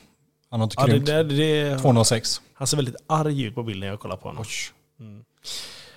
Han 0.50 0.60
har 0.60 0.64
inte 0.64 0.74
Ja, 0.78 0.84
det, 0.86 0.90
krympt. 0.92 1.06
det, 1.06 1.22
det, 1.22 1.78
206. 1.78 2.40
han 2.54 2.66
ser 2.66 2.76
väldigt 2.76 2.96
arg 3.06 3.42
ut 3.42 3.54
på 3.54 3.62
bilden 3.62 3.88
jag 3.88 4.00
kollar 4.00 4.16
på 4.16 4.28
honom. 4.28 4.42
Oj. 4.46 5.04
Mm. 5.06 5.24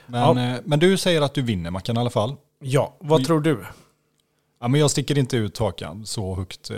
Men, 0.07 0.37
eh, 0.37 0.59
men 0.65 0.79
du 0.79 0.97
säger 0.97 1.21
att 1.21 1.33
du 1.33 1.41
vinner 1.41 1.71
Mackan 1.71 1.97
i 1.97 1.99
alla 1.99 2.09
fall. 2.09 2.35
Ja, 2.59 2.95
vad 2.99 3.19
Vi- 3.19 3.25
tror 3.25 3.41
du? 3.41 3.65
Ja, 4.59 4.67
men 4.67 4.79
jag 4.79 4.91
sticker 4.91 5.17
inte 5.17 5.37
ut 5.37 5.57
hakan 5.57 6.05
så 6.05 6.35
högt 6.35 6.69
eh, 6.69 6.77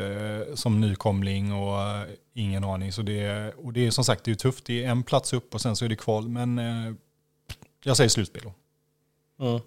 som 0.56 0.82
nykomling 0.82 1.54
och 1.54 1.82
eh, 1.82 2.04
ingen 2.34 2.64
aning. 2.64 2.92
Så 2.92 3.02
det, 3.02 3.54
och 3.58 3.74
det 3.74 3.88
är 3.88 3.92
som 3.92 4.04
sagt 4.04 4.24
det 4.24 4.32
är 4.32 4.36
tufft. 4.36 4.66
Det 4.66 4.84
är 4.84 4.90
en 4.90 5.04
plats 5.04 5.34
upp 5.34 5.54
och 5.54 5.62
sen 5.62 5.76
så 5.76 5.86
är 5.86 5.90
det 5.90 5.96
kval. 5.96 6.28
Men 6.28 6.60
eh, 6.60 6.94
jag 7.84 7.98
säger 7.98 8.10
slutspel 8.10 8.44
då. 8.44 8.54
Mm. 9.46 9.62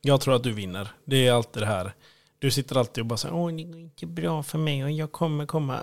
Jag 0.00 0.20
tror 0.20 0.34
att 0.34 0.42
du 0.42 0.52
vinner. 0.52 0.88
Det 1.04 1.26
är 1.26 1.32
alltid 1.32 1.62
det 1.62 1.66
här. 1.66 1.92
Du 2.38 2.50
sitter 2.50 2.76
alltid 2.76 3.02
och 3.02 3.06
bara 3.06 3.16
säger 3.16 3.34
åh 3.34 3.52
det 3.52 3.62
går 3.62 3.80
inte 3.80 4.06
bra 4.06 4.42
för 4.42 4.58
mig 4.58 4.84
och 4.84 4.90
jag 4.90 5.12
kommer 5.12 5.46
komma 5.46 5.80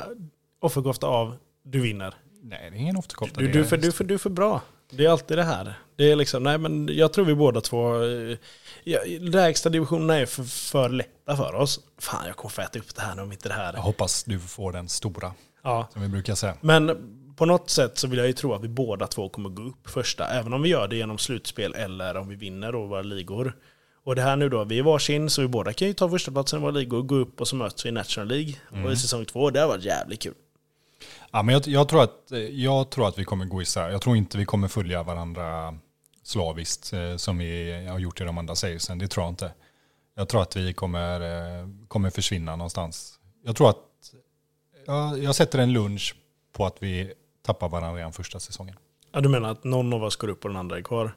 offerkofta 0.60 1.08
av. 1.08 1.36
Du 1.64 1.80
vinner. 1.82 2.16
Nej, 2.42 2.70
det 2.72 2.78
är 2.78 2.80
ingen 2.80 2.98
ofterkofta. 2.98 3.40
Du, 3.42 3.48
du, 3.52 3.66
för, 3.66 3.78
du, 3.78 3.92
för, 3.92 4.04
du 4.04 4.14
är 4.14 4.18
för 4.18 4.30
bra. 4.30 4.62
Det 4.90 5.06
är 5.06 5.10
alltid 5.10 5.38
det 5.38 5.44
här. 5.44 5.80
Det 6.02 6.12
är 6.12 6.16
liksom, 6.16 6.44
nej 6.44 6.58
men 6.58 6.90
jag 6.92 7.14
tror 7.14 7.26
vi 7.26 7.36
båda 7.36 7.62
två, 7.62 8.04
eh, 8.04 8.38
ja, 8.84 9.00
lägsta 9.20 9.70
divisionerna 9.70 10.16
är 10.16 10.26
för, 10.26 10.44
för 10.44 10.90
lätta 10.90 11.38
för 11.38 11.56
oss. 11.56 11.80
Fan 11.98 12.28
jag 12.28 12.36
kommer 12.36 12.50
få 12.50 12.62
äta 12.62 12.80
upp 12.80 12.96
det 12.96 13.02
här 13.02 13.16
nu 13.16 13.22
om 13.22 13.32
inte 13.32 13.48
det 13.50 13.54
här. 13.56 13.74
Jag 13.74 13.82
hoppas 13.82 14.24
du 14.24 14.40
får 14.40 14.72
den 14.72 14.90
stora, 14.90 15.34
Ja. 15.64 15.88
som 15.94 16.02
vi 16.02 16.08
brukar 16.08 16.36
säga. 16.36 16.56
Men 16.62 16.98
på 17.36 17.46
något 17.46 17.70
sätt 17.70 17.98
så 17.98 18.08
vill 18.08 18.18
jag 18.20 18.28
ju 18.28 18.34
tro 18.34 18.54
att 18.54 18.64
vi 18.64 18.68
båda 18.68 19.08
två 19.08 19.30
kommer 19.30 19.50
gå 19.50 19.64
upp 19.64 19.90
första. 19.90 20.28
Även 20.28 20.54
om 20.54 20.62
vi 20.62 20.70
gör 20.70 20.88
det 20.88 20.96
genom 20.96 21.18
slutspel 21.18 21.74
eller 21.74 22.18
om 22.18 22.28
vi 22.28 22.36
vinner 22.36 22.72
då 22.72 22.86
våra 22.86 23.02
ligor. 23.02 23.58
Och 24.04 24.16
det 24.16 24.22
här 24.22 24.36
nu 24.36 24.50
då, 24.50 24.64
vi 24.64 24.80
är 24.80 24.84
varsin 24.84 25.30
så 25.30 25.42
vi 25.42 25.48
båda 25.48 25.74
kan 25.74 25.88
ju 25.88 25.94
ta 25.94 26.10
första 26.10 26.32
platsen 26.32 26.60
i 26.60 26.62
våra 26.62 26.72
ligor, 26.72 27.02
gå 27.02 27.16
upp 27.16 27.42
och 27.42 27.48
så 27.48 27.56
möts 27.56 27.86
vi 27.86 27.90
i 27.90 27.92
National 27.92 28.28
League. 28.28 28.54
Och 28.86 28.92
i 28.92 28.96
säsong 28.96 29.26
två, 29.26 29.50
det 29.50 29.60
har 29.60 29.68
varit 29.68 29.84
jävligt 29.84 30.22
kul. 30.22 30.34
Ja, 31.32 31.44
men 31.44 31.54
jag, 31.54 31.68
jag, 31.68 31.90
tror 31.90 32.04
att, 32.04 32.32
eh, 32.32 32.40
jag 32.40 32.90
tror 32.90 33.08
att 33.08 33.20
vi 33.20 33.26
kommer 33.26 33.46
gå 33.46 33.62
isär. 33.62 33.90
Jag 33.90 34.02
tror 34.02 34.16
inte 34.18 34.38
vi 34.38 34.46
kommer 34.46 34.68
följa 34.68 35.04
varandra 35.04 35.74
slaviskt 36.24 36.94
eh, 36.94 37.16
som 37.16 37.38
vi 37.38 37.86
har 37.88 38.00
gjort 38.00 38.22
i 38.22 38.24
de 38.24 38.38
andra 38.38 38.56
serien. 38.56 39.00
Det 39.00 39.08
tror 39.08 39.24
jag 39.24 39.32
inte. 39.32 39.54
Jag 40.16 40.30
tror 40.30 40.42
att 40.42 40.56
vi 40.56 40.74
kommer, 40.74 41.22
eh, 41.22 41.68
kommer 41.88 42.10
försvinna 42.10 42.56
någonstans. 42.56 43.20
Jag 43.44 43.56
tror 43.56 43.70
att 43.70 43.78
ja, 44.86 45.18
jag 45.18 45.36
sätter 45.36 45.60
en 45.60 45.74
lunch 45.74 46.16
på 46.54 46.66
att 46.66 46.76
vi 46.80 47.14
tappar 47.42 47.70
varandra 47.70 48.00
redan 48.00 48.14
första 48.14 48.40
säsongen. 48.40 48.76
Ja, 49.12 49.22
du 49.22 49.30
menar 49.30 49.52
att 49.52 49.64
någon 49.64 49.94
av 49.94 50.04
oss 50.04 50.16
går 50.16 50.28
upp 50.28 50.44
och 50.46 50.50
den 50.50 50.58
andra 50.58 50.78
är 50.78 50.82
kvar? 50.82 51.16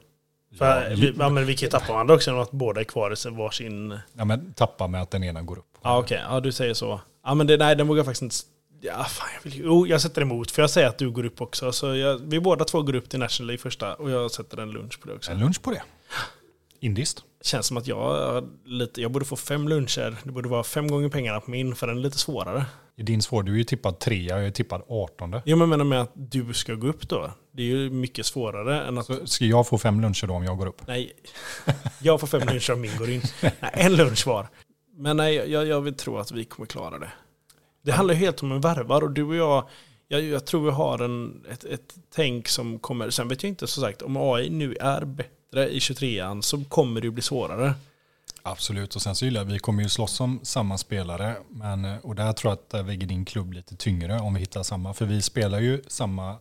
För, 0.57 0.89
Ja, 0.89 0.95
vi, 0.95 1.13
ja, 1.19 1.29
men 1.29 1.45
vi 1.45 1.55
kan 1.55 1.67
ju 1.67 1.71
tappa 1.71 1.93
varandra 1.93 2.15
också 2.15 2.29
genom 2.29 2.43
att 2.43 2.51
båda 2.51 2.81
är 2.81 2.85
kvar 2.85 3.11
i 3.11 3.15
sin 3.15 3.37
varsin... 3.37 3.99
Ja, 4.13 4.25
men 4.25 4.53
tappa 4.53 4.87
med 4.87 5.01
att 5.01 5.11
den 5.11 5.23
ena 5.23 5.41
går 5.41 5.57
upp. 5.57 5.77
Ja 5.83 5.99
okej, 5.99 6.21
ja 6.29 6.39
du 6.39 6.51
säger 6.51 6.73
så. 6.73 7.01
Ja 7.23 7.33
men 7.33 7.47
det, 7.47 7.57
nej 7.57 7.75
den 7.75 7.87
vågar 7.87 7.99
jag 7.99 8.05
faktiskt 8.05 8.21
inte... 8.21 8.54
Ja, 8.81 9.03
fan, 9.03 9.27
jag 9.35 9.51
vill, 9.51 9.61
jo, 9.65 9.87
jag 9.87 10.01
sätter 10.01 10.21
emot 10.21 10.51
för 10.51 10.61
jag 10.61 10.69
säger 10.69 10.87
att 10.87 10.97
du 10.97 11.11
går 11.11 11.25
upp 11.25 11.41
också. 11.41 11.71
Så 11.71 11.95
jag, 11.95 12.17
vi 12.17 12.39
båda 12.39 12.65
två 12.65 12.81
går 12.81 12.95
upp 12.95 13.09
till 13.09 13.19
National 13.19 13.47
League 13.47 13.61
första 13.61 13.95
och 13.95 14.11
jag 14.11 14.31
sätter 14.31 14.57
en 14.57 14.71
lunch 14.71 15.01
på 15.01 15.07
det 15.07 15.13
också. 15.13 15.31
En 15.31 15.39
lunch 15.39 15.61
på 15.61 15.71
det. 15.71 15.83
Indiskt. 16.79 17.23
Känns 17.41 17.67
som 17.67 17.77
att 17.77 17.87
jag, 17.87 18.43
lite, 18.65 19.01
jag 19.01 19.11
borde 19.11 19.25
få 19.25 19.35
fem 19.35 19.67
luncher. 19.67 20.15
Det 20.23 20.31
borde 20.31 20.49
vara 20.49 20.63
fem 20.63 20.87
gånger 20.87 21.09
pengarna 21.09 21.41
på 21.41 21.51
min 21.51 21.75
för 21.75 21.87
den 21.87 21.97
är 21.97 22.01
lite 22.01 22.17
svårare. 22.17 22.65
I 22.97 23.03
din 23.03 23.21
svår, 23.21 23.43
du 23.43 23.51
är 23.53 23.57
ju 23.57 23.63
tippad 23.63 23.99
trea, 23.99 24.37
jag 24.37 24.47
är 24.47 24.51
tippad 24.51 24.81
artonde. 24.89 25.41
Jo 25.45 25.57
men 25.57 25.61
jag 25.61 25.69
menar 25.69 25.85
med 25.85 26.01
att 26.01 26.11
du 26.13 26.53
ska 26.53 26.73
gå 26.73 26.87
upp 26.87 27.09
då. 27.09 27.31
Det 27.51 27.61
är 27.63 27.67
ju 27.67 27.89
mycket 27.89 28.25
svårare 28.25 28.87
än 28.87 28.97
att... 28.97 29.05
Så 29.05 29.27
ska 29.27 29.45
jag 29.45 29.67
få 29.67 29.77
fem 29.77 30.01
luncher 30.01 30.27
då 30.27 30.33
om 30.33 30.43
jag 30.43 30.57
går 30.57 30.65
upp? 30.65 30.87
Nej, 30.87 31.11
jag 32.01 32.19
får 32.19 32.27
fem 32.27 32.41
luncher 32.47 32.73
om 32.73 32.81
min 32.81 32.97
går 32.97 33.09
in. 33.09 33.21
Nej, 33.41 33.53
en 33.61 33.95
lunch 33.95 34.27
var. 34.27 34.47
Men 34.97 35.17
nej, 35.17 35.35
jag, 35.35 35.67
jag 35.67 35.81
vill 35.81 35.93
tro 35.93 36.17
att 36.17 36.31
vi 36.31 36.45
kommer 36.45 36.67
klara 36.67 36.99
det. 36.99 37.11
Det 37.85 37.91
handlar 37.91 38.13
ju 38.13 38.19
helt 38.19 38.43
om 38.43 38.51
en 38.51 38.61
värvar 38.61 39.01
och 39.01 39.11
du 39.11 39.23
och 39.23 39.35
jag, 39.35 39.69
jag, 40.07 40.23
jag 40.23 40.45
tror 40.45 40.65
vi 40.65 40.71
har 40.71 40.99
en, 40.99 41.45
ett, 41.51 41.63
ett 41.63 41.95
tänk 42.15 42.47
som 42.47 42.79
kommer, 42.79 43.09
sen 43.09 43.27
vet 43.27 43.43
jag 43.43 43.49
inte 43.49 43.67
som 43.67 43.83
sagt, 43.83 44.01
om 44.01 44.17
AI 44.17 44.49
nu 44.49 44.75
är 44.75 45.05
bättre 45.05 45.69
i 45.69 45.79
23an 45.79 46.41
så 46.41 46.63
kommer 46.63 47.01
det 47.01 47.07
ju 47.07 47.11
bli 47.11 47.21
svårare. 47.21 47.73
Absolut, 48.43 48.95
och 48.95 49.01
sen 49.01 49.15
så 49.15 49.25
gillar 49.25 49.41
jag, 49.41 49.45
vi 49.45 49.59
kommer 49.59 49.83
ju 49.83 49.89
slåss 49.89 50.19
om 50.19 50.39
samma 50.43 50.77
spelare, 50.77 51.35
men, 51.49 51.85
och 51.85 52.15
där 52.15 52.33
tror 52.33 52.51
jag 52.51 52.53
att 52.53 52.69
där 52.69 52.83
väger 52.83 53.07
din 53.07 53.25
klubb 53.25 53.53
lite 53.53 53.75
tyngre 53.75 54.19
om 54.19 54.33
vi 54.33 54.39
hittar 54.39 54.63
samma, 54.63 54.93
för 54.93 55.05
vi 55.05 55.21
spelar 55.21 55.59
ju 55.59 55.81
samma 55.87 56.35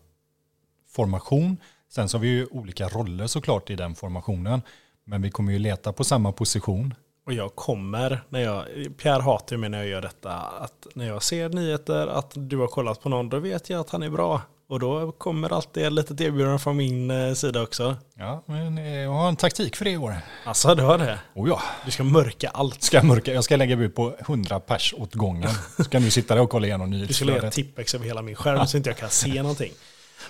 formation, 0.89 1.57
sen 1.89 2.09
så 2.09 2.17
har 2.17 2.23
vi 2.23 2.29
ju 2.29 2.47
olika 2.47 2.89
roller 2.89 3.27
såklart 3.27 3.71
i 3.71 3.77
den 3.77 3.95
formationen, 3.95 4.63
men 5.05 5.23
vi 5.23 5.31
kommer 5.31 5.53
ju 5.53 5.59
leta 5.59 5.93
på 5.93 6.05
samma 6.05 6.33
position. 6.33 6.95
Och 7.27 7.33
jag 7.33 7.55
kommer, 7.55 8.23
när 8.29 8.41
jag, 8.41 8.65
Pierre 9.03 9.23
hatar 9.23 9.57
ju 9.57 9.61
mig 9.61 9.71
när 9.71 9.79
jag 9.79 9.87
gör 9.89 10.01
detta, 10.03 10.33
att 10.35 10.87
när 10.95 11.07
jag 11.07 11.23
ser 11.23 11.49
nyheter 11.49 12.07
att 12.07 12.31
du 12.35 12.57
har 12.57 12.67
kollat 12.67 13.03
på 13.03 13.09
någon, 13.09 13.29
då 13.29 13.39
vet 13.39 13.71
jag 13.71 13.81
att 13.81 13.91
han 13.91 14.03
är 14.03 14.11
bra. 14.11 14.41
Och 14.69 14.81
då 14.81 15.13
kommer 15.13 15.53
alltid 15.53 15.87
ett 15.87 15.93
litet 15.93 16.21
erbjudande 16.21 16.59
från 16.59 16.77
min 16.77 17.11
eh, 17.11 17.35
sida 17.35 17.63
också. 17.63 17.97
Ja, 18.15 18.43
men 18.47 18.79
eh, 18.79 18.95
jag 18.97 19.11
har 19.11 19.29
en 19.29 19.37
taktik 19.37 19.77
för 19.77 19.85
det 19.85 19.91
i 19.91 19.97
år. 19.97 20.15
Alltså, 20.45 20.75
du 20.75 20.83
har 20.83 20.99
det? 20.99 21.19
Oh 21.35 21.49
ja, 21.49 21.61
Du 21.85 21.91
ska 21.91 22.05
mörka 22.05 22.49
allt. 22.49 22.83
ska 22.83 22.97
jag, 22.97 23.05
mörka, 23.07 23.35
jag 23.35 23.45
ska 23.45 23.57
lägga 23.57 23.77
bud 23.77 23.95
på 23.95 24.15
100 24.21 24.61
pers 24.61 24.95
åt 24.99 25.15
gången. 25.15 25.51
Ska 25.85 25.99
nu 25.99 26.11
sitta 26.11 26.35
där 26.35 26.43
och 26.43 26.51
kolla 26.51 26.67
igenom 26.67 26.91
Du 26.91 26.97
ska 27.13 27.25
lägga 27.25 27.41
nyhetsflödet. 27.41 27.55
tippex 27.55 27.95
över 27.95 28.05
hela 28.07 28.23
min 28.23 28.35
skärm 28.35 28.67
så 28.67 28.77
inte 28.77 28.91
jag 28.91 28.97
kan 28.97 29.11
se 29.11 29.43
någonting. 29.43 29.73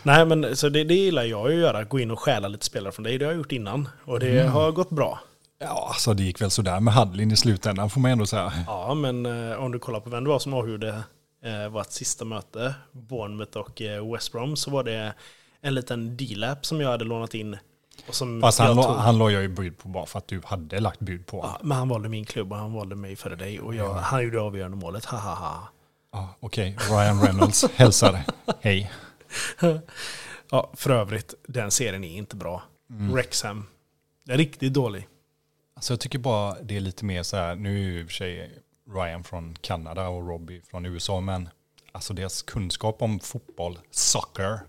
Nej 0.03 0.25
men 0.27 0.57
så 0.57 0.69
det, 0.69 0.85
det 0.85 0.95
gillar 0.95 1.23
jag 1.25 1.51
ju 1.51 1.57
att 1.57 1.63
göra, 1.63 1.85
gå 1.85 1.99
in 2.01 2.11
och 2.11 2.19
stjäla 2.21 2.49
lite 2.49 2.65
spelare 2.67 2.93
från 2.93 3.03
dig. 3.05 3.19
Det 3.19 3.25
har 3.25 3.33
jag 3.33 3.39
gjort 3.39 3.53
innan. 3.53 3.89
Och 4.05 4.21
det 4.21 4.41
Mm. 4.41 4.53
har 4.53 4.73
gått 4.73 4.91
bra. 4.91 5.21
Ja, 5.59 5.87
alltså 5.89 6.15
det 6.15 6.23
gick 6.23 6.41
väl 6.41 6.51
sådär 6.51 6.81
med 6.81 6.95
Hadlin 6.95 7.31
i 7.31 7.37
slutändan 7.37 7.91
får 7.91 8.01
man 8.01 8.11
ändå 8.11 8.27
säga. 8.27 8.53
Ja 8.67 8.95
men 8.95 9.27
eh, 9.27 9.57
om 9.57 9.73
du 9.73 9.79
kollar 9.79 10.01
på 10.01 10.11
vem 10.11 10.25
det 10.25 10.31
var 10.31 10.39
som 10.39 10.55
avgjorde 10.55 11.03
eh, 11.45 11.69
vårt 11.69 11.91
sista 11.91 12.25
möte, 12.25 12.75
Bournemouth 12.93 13.59
och 13.59 13.83
eh, 13.83 14.13
West 14.13 14.33
Brom, 14.33 14.57
så 14.57 14.71
var 14.71 14.85
det 14.85 15.15
en 15.61 15.75
liten 15.75 16.17
D-lap 16.17 16.67
som 16.67 16.81
jag 16.81 16.91
hade 16.91 17.05
lånat 17.05 17.35
in. 17.35 17.57
Och 18.09 18.15
som 18.15 18.41
Fast 18.41 18.59
han, 18.59 18.77
tog. 18.77 18.85
han 18.85 19.19
la 19.19 19.31
jag 19.31 19.43
ju 19.43 19.49
bud 19.49 19.79
på 19.79 19.89
bara 19.89 20.07
för 20.07 20.19
att 20.19 20.29
du 20.29 20.41
hade 20.45 20.81
lagt 20.81 21.01
bud 21.01 21.27
på. 21.27 21.41
Ja, 21.43 21.59
men 21.63 21.79
han 21.79 21.89
valde 21.89 22.09
min 22.09 22.25
klubb 22.25 22.53
och 22.53 22.59
han 22.59 22.73
valde 22.73 22.95
mig 22.97 23.17
före 23.17 23.37
dig. 23.37 23.61
Och 23.61 23.75
jag, 23.75 23.95
han 23.95 24.25
gjorde 24.25 24.41
avgörande 24.41 24.77
målet, 24.77 25.05
ha 25.05 25.19
ha. 25.19 25.69
Ja, 26.13 26.35
Okej, 26.41 26.77
Ryan 26.91 27.23
Reynolds 27.23 27.65
hälsar. 27.75 28.23
Hej. 28.61 28.93
Ja, 30.51 30.71
för 30.75 30.91
övrigt, 30.91 31.35
den 31.49 31.71
serien 31.71 32.05
är 32.05 32.17
inte 32.17 32.37
bra. 32.37 32.63
Mm. 32.91 33.13
Wrexham, 33.13 33.67
den 34.25 34.35
är 34.35 34.39
riktigt 34.39 34.73
dålig. 34.73 35.09
Alltså 35.75 35.93
jag 35.93 36.01
tycker 36.01 36.19
bara 36.19 36.57
det 36.63 36.77
är 36.77 36.81
lite 36.81 37.05
mer 37.05 37.23
så 37.23 37.37
här, 37.37 37.55
nu 37.55 37.75
är 37.79 37.83
ju 37.83 38.01
i 38.01 38.05
och 38.05 38.07
för 38.07 38.15
sig 38.15 38.59
Ryan 38.95 39.25
från 39.25 39.57
Kanada 39.61 40.09
och 40.09 40.29
Robbie 40.29 40.63
från 40.71 40.87
USA, 40.87 41.21
men 41.21 41.49
alltså 41.93 42.15
deras 42.15 42.43
kunskap 42.43 43.03
om 43.03 43.21
fotboll, 43.21 43.79
soccer 43.91 44.61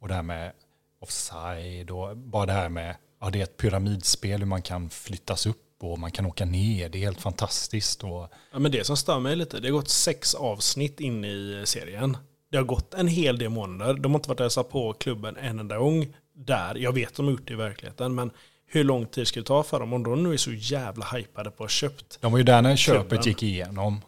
och 0.00 0.08
det 0.08 0.14
här 0.14 0.22
med 0.22 0.52
offside 1.00 1.90
och 1.90 2.16
bara 2.16 2.46
det 2.46 2.52
här 2.52 2.68
med, 2.68 2.96
ja 3.20 3.30
det 3.30 3.38
är 3.38 3.42
ett 3.42 3.56
pyramidspel 3.56 4.40
hur 4.40 4.46
man 4.46 4.62
kan 4.62 4.90
flyttas 4.90 5.46
upp 5.46 5.56
och 5.82 5.98
man 5.98 6.10
kan 6.10 6.26
åka 6.26 6.44
ner, 6.44 6.88
det 6.88 6.98
är 6.98 7.02
helt 7.02 7.20
fantastiskt 7.20 8.04
och 8.04 8.28
Ja, 8.52 8.58
men 8.58 8.72
det 8.72 8.86
som 8.86 8.96
stör 8.96 9.20
mig 9.20 9.36
lite, 9.36 9.60
det 9.60 9.68
har 9.68 9.72
gått 9.72 9.88
sex 9.88 10.34
avsnitt 10.34 11.00
in 11.00 11.24
i 11.24 11.62
serien. 11.66 12.16
Det 12.50 12.56
har 12.56 12.64
gått 12.64 12.94
en 12.94 13.08
hel 13.08 13.38
del 13.38 13.50
månader. 13.50 13.94
De 13.94 14.12
har 14.12 14.18
inte 14.18 14.28
varit 14.28 14.40
och 14.40 14.44
hälsat 14.44 14.70
på 14.70 14.92
klubben 14.92 15.36
en 15.36 15.58
enda 15.58 15.78
gång 15.78 16.16
där. 16.32 16.74
Jag 16.74 16.92
vet 16.92 17.08
att 17.08 17.14
de 17.16 17.24
har 17.26 17.32
gjort 17.32 17.46
det 17.46 17.52
i 17.52 17.56
verkligheten, 17.56 18.14
men 18.14 18.30
hur 18.72 18.84
lång 18.84 19.06
tid 19.06 19.26
ska 19.26 19.40
det 19.40 19.46
ta 19.46 19.62
för 19.62 19.80
dem 19.80 19.92
om 19.92 20.02
de 20.02 20.22
nu 20.22 20.32
är 20.32 20.36
så 20.36 20.52
jävla 20.52 21.06
hypade 21.06 21.50
på 21.50 21.54
att 21.64 21.70
ha 21.70 21.74
köpt? 21.74 22.18
de 22.20 22.32
var 22.32 22.38
ju 22.38 22.44
där 22.44 22.62
när 22.62 22.76
Klubben. 22.76 23.02
köpet 23.04 23.26
gick 23.26 23.42
igenom. 23.42 24.00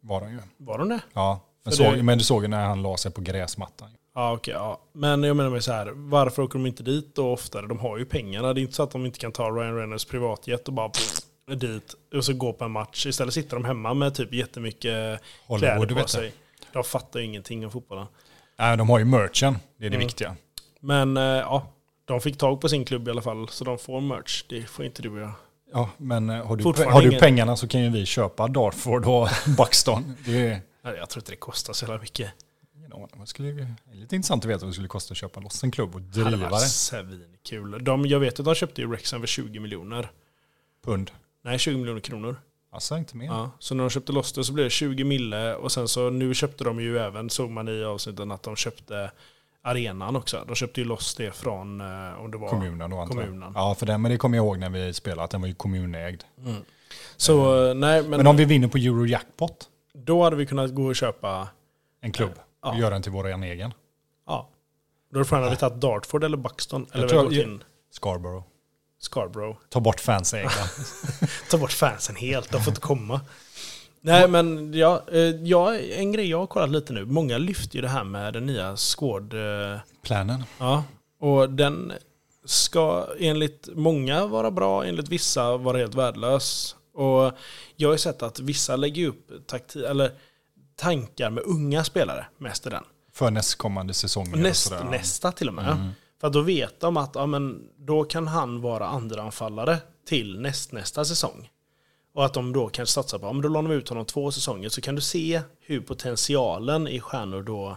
Var 0.00 0.20
de 0.20 0.30
ju. 0.32 0.38
Var 0.56 0.78
de 0.78 0.88
det? 0.88 1.00
Ja, 1.12 1.40
men, 1.64 1.72
För 1.72 1.84
det- 1.84 1.90
såg, 1.90 2.04
men 2.04 2.18
du 2.18 2.24
såg 2.24 2.42
ju 2.42 2.48
när 2.48 2.64
han 2.64 2.82
la 2.82 2.96
sig 2.96 3.12
på 3.12 3.20
gräsmattan. 3.20 3.88
Ja, 4.14 4.32
okej. 4.32 4.54
ja. 4.54 4.80
Men 4.92 5.22
jag 5.22 5.36
menar 5.36 5.50
mig 5.50 5.62
så 5.62 5.72
här, 5.72 5.90
varför 5.94 6.42
åker 6.42 6.58
de 6.58 6.66
inte 6.66 6.82
dit 6.82 7.14
då 7.14 7.32
oftare? 7.32 7.66
De 7.66 7.78
har 7.78 7.98
ju 7.98 8.04
pengarna. 8.04 8.52
Det 8.54 8.60
är 8.60 8.62
inte 8.62 8.74
så 8.74 8.82
att 8.82 8.90
de 8.90 9.06
inte 9.06 9.18
kan 9.18 9.32
ta 9.32 9.50
Ryan 9.50 9.76
Reynolds 9.76 10.04
privatjet 10.04 10.68
och 10.68 10.74
bara 10.74 10.88
pff, 10.88 11.18
dit 11.56 11.94
och 12.14 12.24
så 12.24 12.32
gå 12.32 12.52
på 12.52 12.64
en 12.64 12.70
match. 12.70 13.06
Istället 13.06 13.34
sitter 13.34 13.56
de 13.56 13.64
hemma 13.64 13.94
med 13.94 14.14
typ 14.14 14.34
jättemycket 14.34 15.20
Hollywood, 15.46 15.78
kläder 15.78 15.86
på 15.86 15.94
vet 15.94 16.08
sig. 16.10 16.32
De 16.72 16.84
fattar 16.84 17.20
ju 17.20 17.26
ingenting 17.26 17.64
om 17.64 17.70
fotbollen. 17.70 18.06
Nej, 18.58 18.76
de 18.76 18.90
har 18.90 18.98
ju 18.98 19.04
merchen, 19.04 19.58
det 19.78 19.86
är 19.86 19.90
det 19.90 19.96
Mm. 19.96 20.06
viktiga. 20.06 20.36
Men 20.80 21.16
eh, 21.16 21.22
ja, 21.22 21.66
de 22.08 22.20
fick 22.20 22.38
tag 22.38 22.60
på 22.60 22.68
sin 22.68 22.84
klubb 22.84 23.08
i 23.08 23.10
alla 23.10 23.22
fall, 23.22 23.48
så 23.48 23.64
de 23.64 23.78
får 23.78 24.00
merch. 24.00 24.44
Det 24.48 24.62
får 24.62 24.84
inte 24.84 25.02
du 25.02 25.16
göra. 25.18 25.34
Ja, 25.72 25.90
men 25.96 26.30
eh, 26.30 26.46
har 26.46 26.56
du, 26.56 26.64
har 26.84 27.02
du 27.02 27.18
pengarna 27.18 27.56
så 27.56 27.68
kan 27.68 27.82
ju 27.82 27.90
vi 27.90 28.06
köpa 28.06 28.48
Dartford 28.48 29.04
och 29.06 29.28
Buxton. 29.56 30.14
Det 30.24 30.46
är, 30.46 30.60
Nej, 30.82 30.94
Jag 30.96 31.08
tror 31.10 31.20
inte 31.22 31.32
det 31.32 31.36
kostar 31.36 31.72
så 31.72 31.84
jävla 31.84 32.00
mycket. 32.00 32.32
Det 33.20 33.26
skulle, 33.26 33.48
det 33.52 33.62
är 33.92 33.94
lite 33.94 34.16
intressant 34.16 34.44
att 34.44 34.50
veta 34.50 34.60
vad 34.60 34.68
det 34.68 34.72
skulle 34.74 34.88
kosta 34.88 35.12
att 35.12 35.18
köpa 35.18 35.40
loss 35.40 35.64
en 35.64 35.70
klubb 35.70 35.94
och 35.94 36.00
Det 36.00 36.22
hade 36.22 36.36
driva 36.36 36.50
varit 36.50 36.62
det. 36.62 36.68
svinkul. 36.68 37.84
De, 37.84 38.06
jag 38.06 38.20
vet 38.20 38.38
att 38.40 38.44
de 38.46 38.54
köpte 38.54 38.80
ju 38.80 38.86
Wrexham 38.86 39.20
för 39.20 39.26
20 39.26 39.60
miljoner. 39.60 40.10
Pund. 40.84 41.10
Nej, 41.44 41.58
20 41.58 41.76
miljoner 41.78 42.00
kronor. 42.00 42.36
Alltså 42.72 42.96
inte 42.98 43.16
mer. 43.16 43.26
Ja, 43.26 43.50
så 43.58 43.74
när 43.74 43.84
de 43.84 43.90
köpte 43.90 44.12
loss 44.12 44.32
det 44.32 44.44
så 44.44 44.52
blev 44.52 44.66
det 44.66 44.70
20 44.70 45.04
mille 45.04 45.54
och 45.54 45.72
sen 45.72 45.88
så 45.88 46.10
nu 46.10 46.34
köpte 46.34 46.64
de 46.64 46.80
ju 46.80 46.98
även, 46.98 47.30
såg 47.30 47.50
man 47.50 47.68
i 47.68 47.84
avsnitten 47.84 48.30
att 48.32 48.42
de 48.42 48.56
köpte 48.56 49.10
arenan 49.70 50.16
också. 50.16 50.44
De 50.46 50.54
köpte 50.56 50.80
ju 50.80 50.86
loss 50.86 51.14
det 51.14 51.30
från, 51.36 51.80
eh, 51.80 52.20
om 52.20 52.30
det 52.30 52.38
var 52.38 52.48
Kommunen 52.48 52.90
då 52.90 52.96
jag. 52.96 53.08
kommunen. 53.08 53.52
Ja, 53.54 53.74
för 53.74 53.86
den, 53.86 54.02
men 54.02 54.10
det 54.10 54.18
kommer 54.18 54.36
jag 54.36 54.44
ihåg 54.44 54.58
när 54.58 54.70
vi 54.70 54.94
spelade, 54.94 55.22
att 55.24 55.30
den 55.30 55.40
var 55.40 55.48
ju 55.48 55.54
kommunägd. 55.54 56.22
Så 57.16 57.68
eh, 57.68 57.74
nej, 57.74 58.02
men, 58.02 58.10
Men 58.10 58.26
om 58.26 58.36
vi 58.36 58.44
vinner 58.44 58.68
på 58.68 58.78
Eurojackpot, 58.78 59.68
då 59.94 60.24
hade 60.24 60.36
vi 60.36 60.46
kunnat 60.46 60.74
gå 60.74 60.84
och 60.86 60.96
köpa, 60.96 61.48
en 62.00 62.12
klubb, 62.12 62.32
Ja. 62.62 62.72
och 62.72 62.78
göra 62.78 62.90
den 62.90 63.02
till 63.02 63.12
vår 63.12 63.26
egen. 63.44 63.74
ja. 64.26 64.48
Då 65.12 65.24
hade 65.24 65.50
vi 65.50 65.56
tagit 65.56 65.80
Dartford 65.80 66.24
eller 66.24 66.36
Buxton. 66.36 66.86
Eller 66.92 67.08
tror 67.08 67.28
vi 67.28 67.36
jag- 67.36 67.44
in 67.48 67.64
Scarborough. 67.92 68.44
Scarborough. 69.00 69.58
Ta 69.68 69.80
bort 69.80 70.00
fansägda. 70.00 70.50
Ta 71.50 71.58
bort 71.58 71.72
fansen 71.72 72.16
helt, 72.16 72.50
de 72.52 72.60
får 72.62 72.70
inte 72.70 72.80
komma. 72.80 73.20
Nej 74.00 74.28
men 74.28 74.74
ja, 74.74 75.02
eh, 75.12 75.18
ja, 75.20 75.74
en 75.78 76.12
grej 76.12 76.30
jag 76.30 76.38
har 76.38 76.46
kollat 76.46 76.70
lite 76.70 76.92
nu. 76.92 77.04
Många 77.04 77.38
lyfter 77.38 77.76
ju 77.76 77.82
det 77.82 77.88
här 77.88 78.04
med 78.04 78.32
den 78.32 78.46
nya 78.46 78.76
Squad. 78.76 79.34
eh, 79.34 79.78
Planen. 80.02 80.44
Ja, 80.58 80.84
och 81.20 81.50
den 81.50 81.92
ska 82.44 83.06
enligt 83.18 83.68
många 83.74 84.26
vara 84.26 84.50
bra, 84.50 84.84
enligt 84.84 85.08
vissa 85.08 85.56
vara 85.56 85.78
helt 85.78 85.94
värdelös. 85.94 86.76
Och 86.94 87.32
jag 87.76 87.88
har 87.88 87.94
ju 87.94 87.98
sett 87.98 88.22
att 88.22 88.40
vissa 88.40 88.76
lägger 88.76 89.08
upp 89.08 89.30
takti- 89.50 89.86
eller 89.90 90.12
tankar 90.76 91.30
med 91.30 91.42
unga 91.46 91.84
spelare 91.84 92.26
mest 92.38 92.66
i 92.66 92.70
den. 92.70 92.84
För 93.12 93.30
nästkommande 93.30 93.94
säsonger. 93.94 94.32
och 94.32 94.38
Näst, 94.38 94.72
nästa 94.90 95.32
till 95.32 95.48
och 95.48 95.54
med. 95.54 95.92
För 96.20 96.26
att 96.26 96.32
då 96.32 96.40
vet 96.40 96.80
de 96.80 96.96
att 96.96 97.10
ja, 97.14 97.26
men, 97.26 97.62
då 97.78 98.04
kan 98.04 98.26
han 98.26 98.60
vara 98.60 98.86
andraanfallare 98.86 99.78
till 100.08 100.40
näst, 100.40 100.72
nästa 100.72 101.04
säsong. 101.04 101.50
Och 102.18 102.24
att 102.24 102.34
de 102.34 102.52
då 102.52 102.68
kanske 102.68 102.92
satsar 102.92 103.18
på, 103.18 103.26
ja, 103.26 103.32
men 103.32 103.42
då 103.42 103.48
lånar 103.48 103.70
vi 103.70 103.76
ut 103.76 103.88
honom 103.88 104.04
två 104.04 104.32
säsonger 104.32 104.68
så 104.68 104.80
kan 104.80 104.94
du 104.94 105.00
se 105.00 105.40
hur 105.60 105.80
potentialen 105.80 106.88
i 106.88 107.00
stjärnor 107.00 107.42
då 107.42 107.76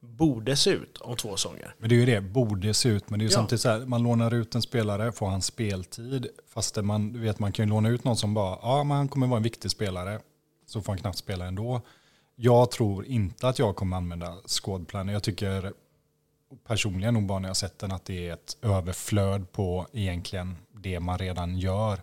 borde 0.00 0.56
se 0.56 0.70
ut 0.70 0.98
om 0.98 1.16
två 1.16 1.36
säsonger. 1.36 1.74
Men 1.78 1.88
det 1.88 1.94
är 1.94 1.96
ju 1.96 2.06
det, 2.06 2.20
borde 2.20 2.74
se 2.74 2.88
ut. 2.88 3.10
Men 3.10 3.18
det 3.18 3.22
är 3.22 3.26
ju 3.26 3.30
Ja. 3.32 3.34
samtidigt 3.36 3.62
så 3.62 3.68
här, 3.68 3.78
man 3.78 4.02
lånar 4.02 4.34
ut 4.34 4.54
en 4.54 4.62
spelare, 4.62 5.12
får 5.12 5.26
han 5.26 5.42
speltid. 5.42 6.26
Fast 6.48 6.74
det 6.74 6.82
man, 6.82 7.12
du 7.12 7.18
vet, 7.18 7.38
man 7.38 7.52
kan 7.52 7.64
ju 7.64 7.70
låna 7.70 7.88
ut 7.88 8.04
någon 8.04 8.16
som 8.16 8.34
bara, 8.34 8.58
ja 8.62 8.84
men 8.84 8.96
han 8.96 9.08
kommer 9.08 9.26
vara 9.26 9.36
en 9.36 9.42
viktig 9.42 9.70
spelare. 9.70 10.20
Så 10.66 10.80
får 10.82 10.92
han 10.92 10.98
knappt 10.98 11.18
spela 11.18 11.46
ändå. 11.46 11.80
Jag 12.36 12.70
tror 12.70 13.04
inte 13.06 13.48
att 13.48 13.58
jag 13.58 13.76
kommer 13.76 13.96
använda 13.96 14.36
skådplaner. 14.46 15.12
Jag 15.12 15.22
tycker 15.22 15.72
personligen 16.66 17.14
nog 17.14 17.26
bara 17.26 17.38
när 17.38 17.48
jag 17.48 17.56
sett 17.56 17.78
den 17.78 17.92
att 17.92 18.04
det 18.04 18.28
är 18.28 18.32
ett 18.32 18.56
överflöd 18.62 19.52
på 19.52 19.86
egentligen 19.92 20.56
det 20.72 21.00
man 21.00 21.18
redan 21.18 21.58
gör. 21.58 22.02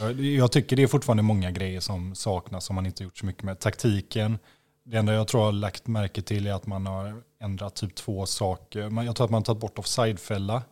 Jag, 0.00 0.20
jag 0.20 0.52
tycker 0.52 0.76
det 0.76 0.82
är 0.82 0.86
fortfarande 0.86 1.22
många 1.22 1.50
grejer 1.50 1.80
som 1.80 2.14
saknas 2.14 2.64
som 2.64 2.74
man 2.76 2.86
inte 2.86 3.02
gjort 3.02 3.18
så 3.18 3.26
mycket 3.26 3.42
med. 3.42 3.58
Taktiken, 3.58 4.38
det 4.84 4.96
enda 4.96 5.14
jag 5.14 5.28
tror 5.28 5.42
jag 5.42 5.46
har 5.46 5.52
lagt 5.52 5.86
märke 5.86 6.22
till 6.22 6.46
är 6.46 6.52
att 6.52 6.66
man 6.66 6.86
har 6.86 7.22
ändrat 7.40 7.74
typ 7.74 7.94
två 7.94 8.26
saker. 8.26 9.02
Jag 9.04 9.16
tror 9.16 9.24
att 9.24 9.30
man 9.30 9.38
har 9.38 9.44
tagit 9.44 9.60
bort 9.60 9.78
offside-fälla, 9.78 10.62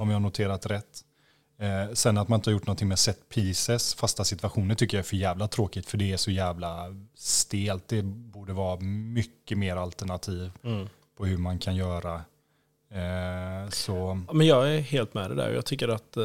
om 0.00 0.08
jag 0.08 0.14
har 0.14 0.20
noterat 0.20 0.66
rätt. 0.66 1.04
Eh, 1.60 1.92
sen 1.94 2.18
att 2.18 2.28
man 2.28 2.38
inte 2.38 2.50
har 2.50 2.52
gjort 2.52 2.66
någonting 2.66 2.88
med 2.88 2.98
set 2.98 3.28
pieces, 3.28 3.94
fasta 3.94 4.24
situationer 4.24 4.74
tycker 4.74 4.96
jag 4.96 5.02
är 5.04 5.08
för 5.08 5.16
jävla 5.16 5.48
tråkigt 5.48 5.86
för 5.86 5.98
det 5.98 6.12
är 6.12 6.16
så 6.16 6.30
jävla 6.30 6.86
stelt. 7.14 7.88
Det 7.88 8.02
borde 8.02 8.52
vara 8.52 8.80
mycket 8.80 9.58
mer 9.58 9.76
alternativ 9.76 10.52
på 11.16 11.24
hur 11.26 11.38
man 11.38 11.58
kan 11.58 11.76
göra. 11.76 12.24
Eh, 12.94 13.70
så 13.70 14.20
Men 14.32 14.46
jag 14.46 14.74
är 14.74 14.80
helt 14.80 15.14
med 15.14 15.30
det 15.30 15.34
där. 15.34 15.50
Jag 15.50 15.64
tycker 15.64 15.88
att... 15.88 16.16
eh, 16.16 16.22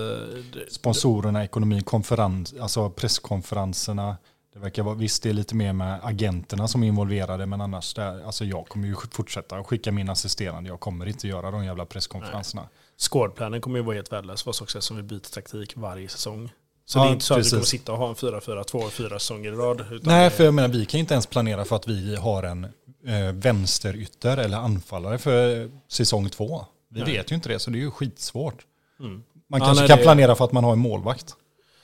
det- 0.54 0.72
sponsorerna, 0.74 1.44
ekonomi, 1.44 1.82
konferens, 1.82 2.54
alltså 2.62 2.90
presskonferenserna. 2.90 4.18
Det 4.54 4.60
verkar 4.60 4.84
vara, 4.84 4.96
visst 4.96 5.24
det 5.24 5.30
är 5.30 5.34
lite 5.34 5.56
mer 5.56 5.74
med 5.74 6.00
agenterna 6.04 6.68
som 6.68 6.84
är 6.84 6.88
involverade 6.88 7.46
men 7.46 7.62
annars, 7.62 7.94
det, 7.94 8.26
alltså 8.26 8.46
jag 8.46 8.68
kommer 8.68 8.88
ju 8.88 8.96
fortsätta 9.12 9.64
skicka 9.64 9.92
min 9.92 10.10
assisterande. 10.10 10.70
Jag 10.70 10.80
kommer 10.80 11.06
inte 11.06 11.28
göra 11.28 11.52
de 11.52 11.66
jävla 11.66 11.86
presskonferenserna. 11.86 12.70
Squadplanen 13.12 13.62
kommer 13.62 13.80
ju 13.80 13.84
vara 13.86 13.96
helt 13.96 14.12
värdelös 14.12 14.46
vad 14.46 14.62
också 14.62 14.82
som 14.82 14.98
vi 14.98 15.04
byter 15.04 15.20
taktik 15.34 15.74
varje 15.78 16.10
säsong. 16.10 16.52
Så 16.86 17.00
Ja, 17.00 17.04
det 17.04 17.10
är 17.10 17.14
inte 17.14 17.26
så 17.26 17.34
att 17.34 17.38
vi 17.38 17.42
precis. 17.42 17.52
kommer 17.54 17.66
sitta 17.66 17.92
och 17.92 17.98
ha 17.98 18.10
en 18.10 18.16
4-4-2 18.16 18.90
fyra 18.90 19.20
säsonger 19.20 19.52
i 19.52 19.56
rad. 19.56 19.86
Nej, 20.04 20.30
för 20.30 20.44
jag 20.44 20.54
menar 20.54 20.70
vi 20.70 20.86
kan 20.86 21.00
inte 21.00 21.14
ens 21.14 21.26
planera 21.28 21.66
för 21.66 21.76
att 21.76 21.88
vi 21.88 22.16
har 22.16 22.44
en 22.44 22.68
eh, 23.08 23.32
vänsterytter 23.34 24.38
eller 24.38 24.58
anfallare 24.58 25.18
för 25.18 25.70
säsong 25.88 26.30
två. 26.30 26.66
Vi 26.90 27.02
Nej. 27.02 27.14
vet 27.18 27.32
ju 27.32 27.36
inte 27.36 27.50
det, 27.50 27.60
så 27.60 27.72
det 27.72 27.78
är 27.78 27.80
ju 27.82 27.92
skitsvårt. 27.92 28.66
Mm. 29.00 29.24
Man 29.48 29.60
Ja, 29.60 29.66
kanske 29.66 29.82
nej, 29.82 29.88
kan 29.90 29.98
det- 29.98 30.04
planera 30.04 30.36
för 30.36 30.46
att 30.46 30.52
man 30.52 30.64
har 30.64 30.74
en 30.74 30.80
målvakt. 30.80 31.36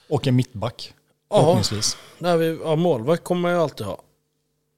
Och 0.08 0.26
en 0.26 0.36
mittback. 0.36 0.94
Förhoppningsvis. 1.30 1.96
Vi, 2.18 2.58
ja, 2.64 2.76
målvakt 2.76 3.24
kommer 3.24 3.48
ju 3.50 3.56
alltid 3.56 3.86
ha. 3.86 4.02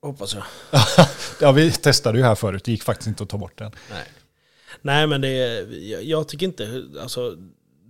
Hoppas 0.02 0.34
jag. 0.34 0.44
Ja, 1.40 1.52
vi 1.52 1.72
testade 1.72 2.18
ju 2.18 2.24
här 2.24 2.34
förut, 2.34 2.64
det 2.64 2.70
gick 2.72 2.82
faktiskt 2.82 3.06
inte 3.08 3.22
att 3.22 3.28
ta 3.28 3.38
bort 3.38 3.58
den. 3.58 3.72
Nej. 3.90 4.04
Nej, 4.82 5.06
men 5.06 5.20
det 5.20 5.28
är, 5.28 5.72
jag, 5.90 6.04
jag 6.04 6.28
tycker 6.28 6.46
inte... 6.46 6.84
Alltså, 7.02 7.36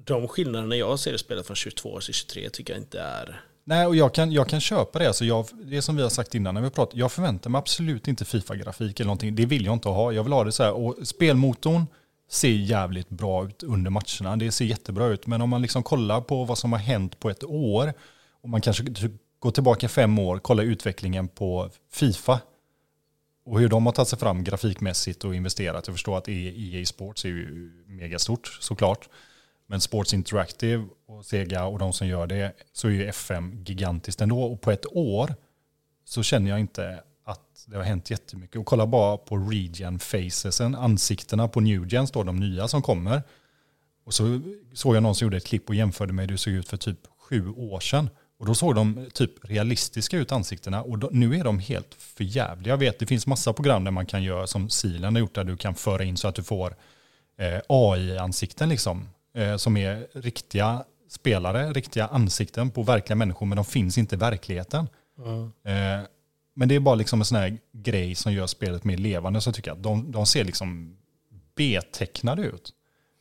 de 0.04 0.28
skillnaderna 0.28 0.76
jag 0.76 0.98
ser 0.98 1.12
i 1.14 1.18
spelet 1.18 1.46
från 1.46 1.56
22 1.56 2.00
till 2.00 2.14
23 2.14 2.50
tycker 2.50 2.72
jag 2.72 2.82
inte 2.82 3.00
är... 3.00 3.44
Nej, 3.64 3.86
och 3.86 3.96
jag 3.96 4.14
kan, 4.14 4.32
jag 4.32 4.48
kan 4.48 4.60
köpa 4.60 4.98
det. 4.98 5.06
Alltså 5.06 5.24
jag, 5.24 5.46
det 5.64 5.76
är 5.76 5.80
som 5.80 5.96
vi 5.96 6.02
har 6.02 6.10
sagt 6.10 6.34
innan 6.34 6.54
när 6.54 6.60
vi 6.60 6.70
pratat. 6.70 6.96
Jag 6.96 7.12
förväntar 7.12 7.50
mig 7.50 7.58
absolut 7.58 8.08
inte 8.08 8.24
Fifa-grafik 8.24 9.00
eller 9.00 9.06
någonting. 9.06 9.34
Det 9.34 9.46
vill 9.46 9.64
jag 9.64 9.72
inte 9.72 9.88
ha. 9.88 10.12
Jag 10.12 10.22
vill 10.22 10.32
ha 10.32 10.44
det 10.44 10.52
så 10.52 10.62
här. 10.62 10.72
Och 10.72 10.96
spelmotorn 11.02 11.86
ser 12.30 12.48
jävligt 12.48 13.08
bra 13.08 13.46
ut 13.46 13.62
under 13.62 13.90
matcherna. 13.90 14.36
Det 14.36 14.52
ser 14.52 14.64
jättebra 14.64 15.06
ut. 15.06 15.26
Men 15.26 15.42
om 15.42 15.50
man 15.50 15.62
liksom 15.62 15.82
kollar 15.82 16.20
på 16.20 16.44
vad 16.44 16.58
som 16.58 16.72
har 16.72 16.78
hänt 16.78 17.20
på 17.20 17.30
ett 17.30 17.44
år. 17.44 17.92
Och 18.42 18.48
man 18.48 18.60
kanske 18.60 18.84
typ 18.84 19.12
går 19.38 19.50
tillbaka 19.50 19.88
fem 19.88 20.18
år, 20.18 20.38
kollar 20.38 20.64
utvecklingen 20.64 21.28
på 21.28 21.70
Fifa. 21.92 22.40
Och 23.46 23.60
hur 23.60 23.68
de 23.68 23.86
har 23.86 23.92
tagit 23.92 24.08
sig 24.08 24.18
fram 24.18 24.44
grafikmässigt 24.44 25.24
och 25.24 25.34
investerat. 25.34 25.86
Jag 25.86 25.94
förstår 25.94 26.18
att 26.18 26.28
EA 26.28 26.86
Sports 26.86 27.24
är 27.24 27.28
ju 27.28 27.70
megastort 27.86 28.58
såklart. 28.60 29.08
Men 29.66 29.80
Sports 29.80 30.14
Interactive 30.14 30.84
och 31.06 31.26
Sega 31.26 31.64
och 31.64 31.78
de 31.78 31.92
som 31.92 32.06
gör 32.06 32.26
det 32.26 32.52
så 32.72 32.88
är 32.88 32.92
ju 32.92 33.06
FM 33.08 33.64
gigantiskt 33.66 34.20
ändå. 34.20 34.42
Och 34.42 34.60
på 34.60 34.70
ett 34.70 34.86
år 34.86 35.34
så 36.04 36.22
känner 36.22 36.50
jag 36.50 36.60
inte 36.60 37.02
att 37.24 37.64
det 37.66 37.76
har 37.76 37.84
hänt 37.84 38.10
jättemycket. 38.10 38.56
Och 38.56 38.66
kolla 38.66 38.86
bara 38.86 39.16
på 39.16 39.36
Regen-facesen, 39.36 40.74
ansiktena 40.74 41.48
på 41.48 41.60
NewGen 41.60 42.06
står 42.06 42.24
de 42.24 42.36
nya 42.36 42.68
som 42.68 42.82
kommer. 42.82 43.22
Och 44.04 44.14
så 44.14 44.40
såg 44.74 44.96
jag 44.96 45.02
någon 45.02 45.14
som 45.14 45.26
gjorde 45.26 45.36
ett 45.36 45.46
klipp 45.46 45.68
och 45.68 45.74
jämförde 45.74 46.12
med 46.12 46.22
hur 46.22 46.32
det 46.32 46.38
såg 46.38 46.52
ut 46.52 46.68
för 46.68 46.76
typ 46.76 46.98
sju 47.18 47.48
år 47.48 47.80
sedan. 47.80 48.10
Och 48.38 48.46
då 48.46 48.54
såg 48.54 48.74
de 48.74 49.08
typ 49.14 49.30
realistiska 49.42 50.16
ut 50.16 50.32
ansiktena 50.32 50.82
och 50.82 50.98
då, 50.98 51.08
nu 51.12 51.34
är 51.34 51.44
de 51.44 51.58
helt 51.58 51.94
förjävliga. 51.94 52.72
Jag 52.72 52.78
vet, 52.78 52.98
det 52.98 53.06
finns 53.06 53.26
massa 53.26 53.52
program 53.52 53.84
där 53.84 53.90
man 53.90 54.06
kan 54.06 54.22
göra 54.22 54.46
som 54.46 54.70
Silen 54.70 55.14
har 55.14 55.20
gjort 55.20 55.34
där 55.34 55.44
du 55.44 55.56
kan 55.56 55.74
föra 55.74 56.04
in 56.04 56.16
så 56.16 56.28
att 56.28 56.34
du 56.34 56.42
får 56.42 56.76
eh, 57.38 57.60
AI-ansikten 57.68 58.68
liksom. 58.68 59.08
Eh, 59.34 59.56
som 59.56 59.76
är 59.76 60.06
riktiga 60.12 60.84
spelare, 61.08 61.72
riktiga 61.72 62.06
ansikten 62.06 62.70
på 62.70 62.82
verkliga 62.82 63.16
människor 63.16 63.46
men 63.46 63.56
de 63.56 63.64
finns 63.64 63.98
inte 63.98 64.14
i 64.14 64.18
verkligheten. 64.18 64.88
Eh, 65.64 66.06
men 66.54 66.68
det 66.68 66.74
är 66.74 66.80
bara 66.80 66.94
liksom 66.94 67.20
en 67.20 67.24
sån 67.24 67.38
här 67.38 67.58
grej 67.72 68.14
som 68.14 68.32
gör 68.32 68.46
spelet 68.46 68.84
mer 68.84 68.96
levande 68.96 69.40
så 69.40 69.52
tycker 69.52 69.70
jag. 69.70 69.78
De, 69.78 70.12
de 70.12 70.26
ser 70.26 70.44
liksom 70.44 70.96
B-tecknade 71.54 72.42
ut. 72.42 72.72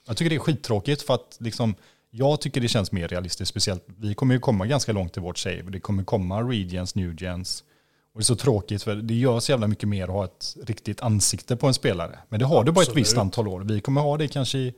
Jag 0.07 0.17
tycker 0.17 0.29
det 0.29 0.35
är 0.35 0.39
skittråkigt 0.39 1.01
för 1.01 1.13
att 1.13 1.37
liksom, 1.39 1.75
jag 2.11 2.41
tycker 2.41 2.61
det 2.61 2.67
känns 2.67 2.91
mer 2.91 3.07
realistiskt. 3.07 3.49
Speciellt, 3.49 3.83
vi 3.97 4.13
kommer 4.13 4.33
ju 4.33 4.39
komma 4.39 4.65
ganska 4.65 4.91
långt 4.91 5.17
i 5.17 5.19
vårt 5.19 5.37
save. 5.37 5.63
Det 5.69 5.79
kommer 5.79 6.03
komma 6.03 6.41
regions, 6.41 6.95
new 6.95 7.15
gens. 7.15 7.63
Och 8.13 8.19
det 8.19 8.21
är 8.21 8.25
så 8.25 8.35
tråkigt 8.35 8.83
för 8.83 8.95
det 8.95 9.13
gör 9.13 9.39
så 9.39 9.51
jävla 9.51 9.67
mycket 9.67 9.89
mer 9.89 10.03
att 10.03 10.09
ha 10.09 10.25
ett 10.25 10.55
riktigt 10.63 11.01
ansikte 11.01 11.55
på 11.55 11.67
en 11.67 11.73
spelare. 11.73 12.19
Men 12.29 12.39
det 12.39 12.45
har 12.45 12.63
du 12.63 12.71
bara 12.71 12.81
ett 12.81 12.87
Absolut. 12.87 13.05
visst 13.05 13.17
antal 13.17 13.47
år. 13.47 13.61
Vi 13.61 13.81
kommer 13.81 14.01
ha 14.01 14.17
det 14.17 14.27
kanske 14.27 14.57
i 14.57 14.73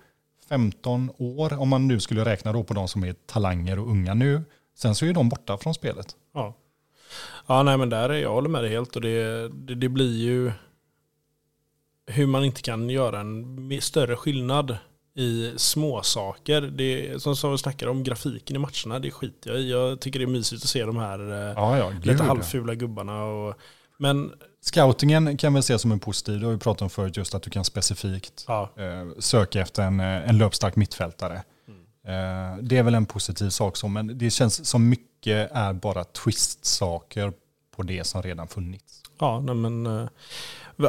15 0.49 1.11
år 1.17 1.59
om 1.59 1.69
man 1.69 1.87
nu 1.87 1.99
skulle 1.99 2.25
räkna 2.25 2.53
då 2.53 2.63
på 2.63 2.73
de 2.73 2.87
som 2.87 3.03
är 3.03 3.13
talanger 3.13 3.79
och 3.79 3.89
unga 3.89 4.13
nu. 4.13 4.43
Sen 4.77 4.95
så 4.95 5.05
är 5.05 5.13
de 5.13 5.29
borta 5.29 5.57
från 5.57 5.73
spelet. 5.73 6.15
Ja. 6.33 6.55
Ja, 7.47 7.63
nej 7.63 7.77
men 7.77 7.89
där 7.89 8.09
är 8.09 8.17
jag 8.17 8.31
håller 8.31 8.49
med 8.49 8.63
dig 8.63 8.71
helt 8.71 8.95
och 8.95 9.01
det, 9.01 9.49
det, 9.49 9.75
det 9.75 9.89
blir 9.89 10.17
ju 10.17 10.51
hur 12.07 12.27
man 12.27 12.45
inte 12.45 12.61
kan 12.61 12.89
göra 12.89 13.19
en 13.19 13.81
större 13.81 14.15
skillnad 14.15 14.77
i 15.15 15.53
små 15.57 16.01
saker. 16.01 16.61
Det, 16.61 17.21
som, 17.21 17.35
som 17.35 17.51
vi 17.51 17.57
snackar 17.57 17.87
om, 17.87 18.03
grafiken 18.03 18.55
i 18.55 18.59
matcherna, 18.59 18.99
det 18.99 19.11
skiter 19.11 19.51
jag 19.51 19.59
i. 19.59 19.71
Jag 19.71 19.99
tycker 19.99 20.19
det 20.19 20.25
är 20.25 20.27
mysigt 20.27 20.63
att 20.63 20.69
se 20.69 20.85
de 20.85 20.97
här 20.97 21.31
eh, 21.31 21.53
Ja, 21.55 21.77
ja, 21.77 21.91
lite 22.03 22.23
halvfula 22.23 22.75
gubbarna. 22.75 23.23
Och, 23.23 23.55
men 23.97 24.31
Scoutingen 24.71 25.37
kan 25.37 25.53
väl 25.53 25.59
ses 25.59 25.81
som 25.81 25.91
en 25.91 25.99
positiv, 25.99 26.39
det 26.39 26.45
har 26.45 26.53
vi 26.53 26.59
pratat 26.59 26.81
om 26.81 26.89
förut, 26.89 27.17
just 27.17 27.35
att 27.35 27.43
du 27.43 27.49
kan 27.49 27.63
specifikt 27.63 28.45
ja, 28.47 28.69
eh, 28.77 29.07
söka 29.19 29.61
efter 29.61 29.83
en, 29.83 29.99
eh, 29.99 30.29
en 30.29 30.37
löpstark 30.37 30.75
mittfältare. 30.75 31.35
Eh, 32.07 32.57
det 32.61 32.77
är 32.77 32.83
väl 32.83 32.95
en 32.95 33.05
positiv 33.05 33.49
sak, 33.49 33.77
så, 33.77 33.87
men 33.87 34.17
det 34.17 34.29
känns 34.29 34.67
som 34.67 34.89
mycket 34.89 35.51
är 35.51 35.73
bara 35.73 36.03
twist-saker 36.03 37.33
på 37.75 37.83
det 37.83 38.03
som 38.03 38.21
redan 38.21 38.47
funnits. 38.47 39.01
ja 39.19 39.39
nej 39.39 39.55
men, 39.55 40.07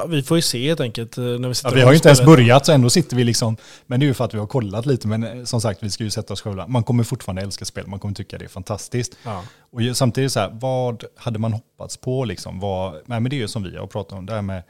Vi 0.08 0.22
får 0.22 0.36
ju 0.38 0.42
se 0.42 0.68
helt 0.68 0.80
enkelt 0.80 1.18
eh, 1.18 1.24
när 1.24 1.48
vi 1.48 1.54
sitter 1.54 1.68
Ja, 1.70 1.74
vi 1.74 1.80
har 1.82 1.90
ju 1.90 1.96
inte 1.96 2.08
ens 2.08 2.24
börjat 2.24 2.66
så 2.66 2.72
ändå 2.72 2.90
sitter 2.90 3.16
vi 3.16 3.24
liksom, 3.24 3.56
men 3.86 4.00
det 4.00 4.06
är 4.06 4.08
ju 4.08 4.14
för 4.14 4.24
att 4.24 4.34
vi 4.34 4.38
har 4.38 4.46
kollat 4.46 4.86
lite, 4.86 5.08
men 5.08 5.24
eh, 5.24 5.44
som 5.44 5.60
sagt 5.60 5.82
vi 5.82 5.90
ska 5.90 6.04
ju 6.04 6.10
sätta 6.10 6.32
oss 6.32 6.40
själva. 6.40 6.66
Man 6.66 6.82
kommer 6.84 7.04
fortfarande 7.04 7.42
älska 7.42 7.64
spel, 7.64 7.86
man 7.86 7.98
kommer 7.98 8.14
tycka 8.14 8.38
det 8.38 8.44
är 8.44 8.48
fantastiskt. 8.48 9.16
Ja. 9.24 9.42
Och 9.70 9.80
samtidigt 9.96 10.32
så 10.32 10.40
här, 10.40 10.50
vad 10.52 11.04
hade 11.16 11.38
man 11.38 11.52
hoppats 11.52 11.96
på 11.96 12.24
liksom? 12.24 12.60
Vad, 12.60 12.92
nej 13.06 13.20
men 13.20 13.30
det 13.30 13.36
är 13.36 13.38
ju 13.38 13.48
som 13.48 13.62
vi 13.62 13.76
har 13.76 13.86
pratat 13.86 14.18
om, 14.18 14.26
det 14.26 14.32
här 14.32 14.42
med 14.42 14.62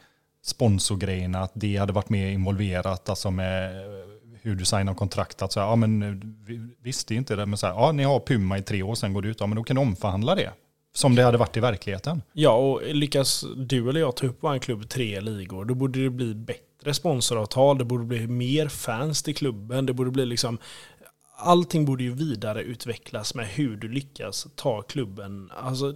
sponsorgrejerna, 0.44 1.40
att 1.40 1.52
det 1.54 1.76
hade 1.76 1.92
varit 1.92 2.08
mer 2.08 2.26
involverat, 2.30 3.08
alltså 3.08 3.30
med 3.30 3.76
eh, 3.76 3.82
hur 4.42 4.54
du 4.54 4.64
signar 4.64 4.94
kontrakt. 4.94 5.42
Att 5.42 5.52
så 5.52 5.60
här, 5.60 5.66
ja 5.66 5.76
men 5.76 6.20
vi- 6.46 6.68
visst 6.82 7.08
det 7.08 7.14
är 7.14 7.16
inte 7.16 7.36
det, 7.36 7.46
men 7.46 7.58
så 7.58 7.66
här, 7.66 7.74
ja 7.74 7.92
ni 7.92 8.02
har 8.04 8.20
Puma 8.20 8.58
i 8.58 8.62
tre 8.62 8.82
år, 8.82 8.94
sen 8.94 9.12
går 9.12 9.22
det 9.22 9.28
ut, 9.28 9.36
ja 9.40 9.46
men 9.46 9.56
då 9.56 9.64
kan 9.64 9.76
du 9.76 9.82
omförhandla 9.82 10.34
det. 10.34 10.50
Som 10.96 11.14
det 11.14 11.22
hade 11.22 11.38
varit 11.38 11.56
i 11.56 11.60
verkligheten. 11.60 12.22
ja, 12.32 12.50
och 12.56 12.82
lyckas 12.94 13.44
du 13.56 13.88
eller 13.88 14.00
jag 14.00 14.16
ta 14.16 14.26
upp 14.26 14.38
vår 14.40 14.58
klubb 14.58 14.88
tre 14.88 15.20
ligor, 15.20 15.64
då 15.64 15.74
borde 15.74 16.02
det 16.02 16.10
bli 16.10 16.34
bättre 16.34 16.94
sponsoravtal, 16.94 17.78
det 17.78 17.84
borde 17.84 18.04
bli 18.04 18.26
mer 18.26 18.68
fans 18.68 19.22
till 19.22 19.34
klubben, 19.36 19.86
det 19.86 19.92
borde 19.92 20.10
bli 20.10 20.26
liksom 20.26 20.58
Allting 21.38 21.84
borde 21.84 22.04
ju 22.04 22.14
vidareutvecklas 22.14 23.34
med 23.34 23.46
hur 23.46 23.76
du 23.76 23.88
lyckas 23.88 24.46
ta 24.54 24.82
klubben. 24.82 25.50
Alltså, 25.62 25.94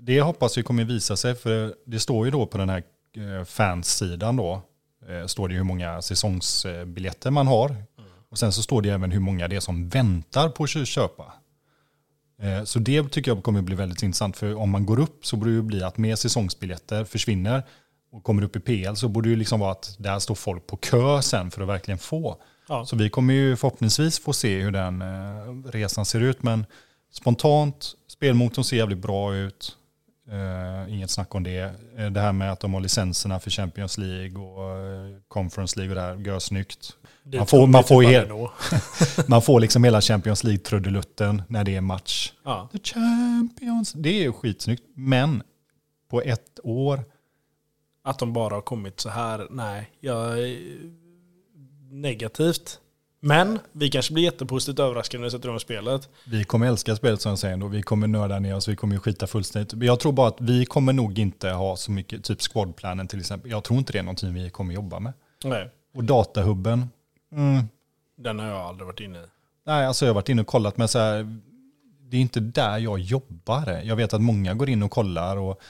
Det 0.00 0.20
hoppas 0.20 0.58
vi 0.58 0.62
kommer 0.62 0.84
visa 0.84 1.16
sig, 1.16 1.34
för 1.34 1.74
det 1.86 1.98
står 1.98 2.24
ju 2.26 2.30
då 2.30 2.46
på 2.46 2.58
den 2.58 2.68
här 2.68 2.82
eh, 3.16 3.44
fansidan 3.44 4.36
då, 4.36 4.62
eh, 5.08 5.26
står 5.26 5.48
det 5.48 5.54
hur 5.54 5.64
många 5.64 6.02
säsongsbiljetter 6.02 7.30
man 7.30 7.46
har. 7.46 7.76
Och 8.30 8.38
sen 8.38 8.52
så 8.52 8.62
står 8.62 8.82
det 8.82 8.90
även 8.90 9.10
hur 9.10 9.20
många 9.20 9.48
det 9.48 9.56
är 9.56 9.60
som 9.60 9.88
väntar 9.88 10.48
på 10.48 10.64
att 10.64 10.88
köpa. 10.88 11.32
Eh, 12.48 12.64
Så 12.64 12.78
det 12.78 13.08
tycker 13.10 13.30
jag 13.30 13.42
kommer 13.42 13.62
bli 13.62 13.74
väldigt 13.74 14.02
intressant, 14.02 14.36
för 14.36 14.54
om 14.54 14.70
man 14.70 14.86
går 14.86 14.98
upp 15.00 15.26
så 15.26 15.36
borde 15.36 15.56
det 15.56 15.62
bli 15.62 15.82
att 15.82 15.98
mer 15.98 16.16
säsongsbiljetter 16.16 17.04
försvinner 17.04 17.62
och 18.12 18.22
kommer 18.24 18.42
upp 18.42 18.56
i 18.56 18.60
PL 18.60 18.94
så 18.96 19.08
borde 19.08 19.28
det 19.30 19.36
liksom 19.36 19.60
vara 19.60 19.72
att 19.72 19.96
där 19.98 20.18
står 20.18 20.34
folk 20.34 20.66
på 20.66 20.76
kö 20.76 21.22
sen 21.22 21.50
för 21.50 21.62
att 21.62 21.68
verkligen 21.68 21.98
få. 21.98 22.36
ja. 22.68 22.84
Så 22.86 22.96
vi 22.96 23.10
kommer 23.10 23.34
ju 23.34 23.56
förhoppningsvis 23.56 24.18
få 24.18 24.32
se 24.32 24.60
hur 24.60 24.70
den 24.70 25.02
eh, 25.02 25.70
resan 25.72 26.04
ser 26.04 26.20
ut. 26.20 26.42
Men 26.42 26.66
spontant, 27.12 27.92
spelmotorn 28.08 28.64
ser 28.64 28.76
jävligt 28.76 28.98
bra 28.98 29.34
ut. 29.36 29.76
Eh, 30.30 30.94
inget 30.94 31.10
snack 31.10 31.34
om 31.34 31.42
det. 31.42 31.74
Eh, 31.96 32.06
det 32.10 32.20
här 32.20 32.32
med 32.32 32.52
att 32.52 32.60
de 32.60 32.74
har 32.74 32.80
licenserna 32.80 33.40
för 33.40 33.50
Champions 33.50 33.98
League 33.98 34.38
och 34.42 34.76
eh, 34.76 35.16
Conference 35.28 35.78
League 35.78 35.90
och 35.90 35.94
det 35.94 36.00
här, 36.02 36.16
gör 36.32 36.38
snyggt. 36.38 36.92
Det 37.22 37.38
Man 37.38 37.46
får- 37.46 37.66
man 37.66 37.84
får 37.84 38.28
nå. 38.28 38.52
Man 39.28 39.42
får 39.42 39.60
liksom 39.60 39.84
hela 39.84 40.00
Champions 40.00 40.44
League-trudelutten 40.44 41.42
när 41.48 41.64
det 41.64 41.76
är 41.76 41.80
match. 41.80 42.32
Ja. 42.44 42.68
The 42.72 42.78
Champions, 42.78 43.92
det 43.92 44.08
är 44.08 44.22
ju 44.22 44.32
skitsnyggt. 44.32 44.82
Men 44.94 45.42
på 46.10 46.22
ett 46.22 46.60
år, 46.62 47.04
Att 48.02 48.18
de 48.18 48.32
bara 48.32 48.54
har 48.54 48.60
kommit 48.62 49.00
så 49.00 49.08
här, 49.08 49.46
nej. 49.50 49.90
Jag 50.00 50.38
negativt. 51.90 52.78
Men 53.20 53.58
vi 53.72 53.90
kanske 53.90 54.14
blir 54.14 54.24
jättepositivt 54.24 54.78
överraskade 54.78 55.20
när 55.20 55.26
vi 55.26 55.30
sätter 55.30 55.48
igång 55.48 55.60
spelet. 55.60 56.08
Vi 56.24 56.44
kommer 56.44 56.66
älska 56.66 56.96
spelet 56.96 57.20
som 57.20 57.30
jag 57.30 57.38
säger 57.38 57.64
och 57.64 57.74
vi 57.74 57.82
kommer 57.82 58.06
nörda 58.06 58.38
ner 58.38 58.56
oss, 58.56 58.68
vi 58.68 58.76
kommer 58.76 58.98
skita 58.98 59.26
fullständigt. 59.26 59.82
Jag 59.82 60.00
tror 60.00 60.12
bara 60.12 60.28
att 60.28 60.40
vi 60.40 60.66
kommer 60.66 60.92
nog 60.92 61.18
inte 61.18 61.50
ha 61.50 61.76
så 61.76 61.90
mycket, 61.90 62.24
typ 62.24 62.40
squadplanen 62.42 63.08
till 63.08 63.20
exempel. 63.20 63.50
Jag 63.50 63.64
tror 63.64 63.78
inte 63.78 63.92
det 63.92 63.98
är 63.98 64.02
någonting 64.02 64.34
vi 64.34 64.50
kommer 64.50 64.74
jobba 64.74 65.00
med. 65.00 65.12
Nej, 65.44 65.70
Och 65.94 66.04
datahubben, 66.04 66.88
mm, 67.32 67.64
den 68.16 68.38
har 68.38 68.46
jag 68.46 68.56
aldrig 68.56 68.86
varit 68.86 69.00
inne 69.00 69.18
i. 69.18 69.22
nej 69.66 69.86
alltså 69.86 70.04
jag 70.04 70.10
har 70.10 70.14
varit 70.14 70.28
inne 70.28 70.42
och 70.42 70.48
kollat 70.48 70.76
men 70.76 70.88
så 70.88 70.98
här, 70.98 71.40
det 72.00 72.16
är 72.16 72.20
inte 72.20 72.40
där 72.40 72.78
jag 72.78 72.98
jobbar. 72.98 73.80
Jag 73.84 73.96
vet 73.96 74.14
att 74.14 74.20
många 74.22 74.54
går 74.54 74.68
in 74.68 74.82
och 74.82 74.90
kollar 74.90 75.36
och 75.36 75.60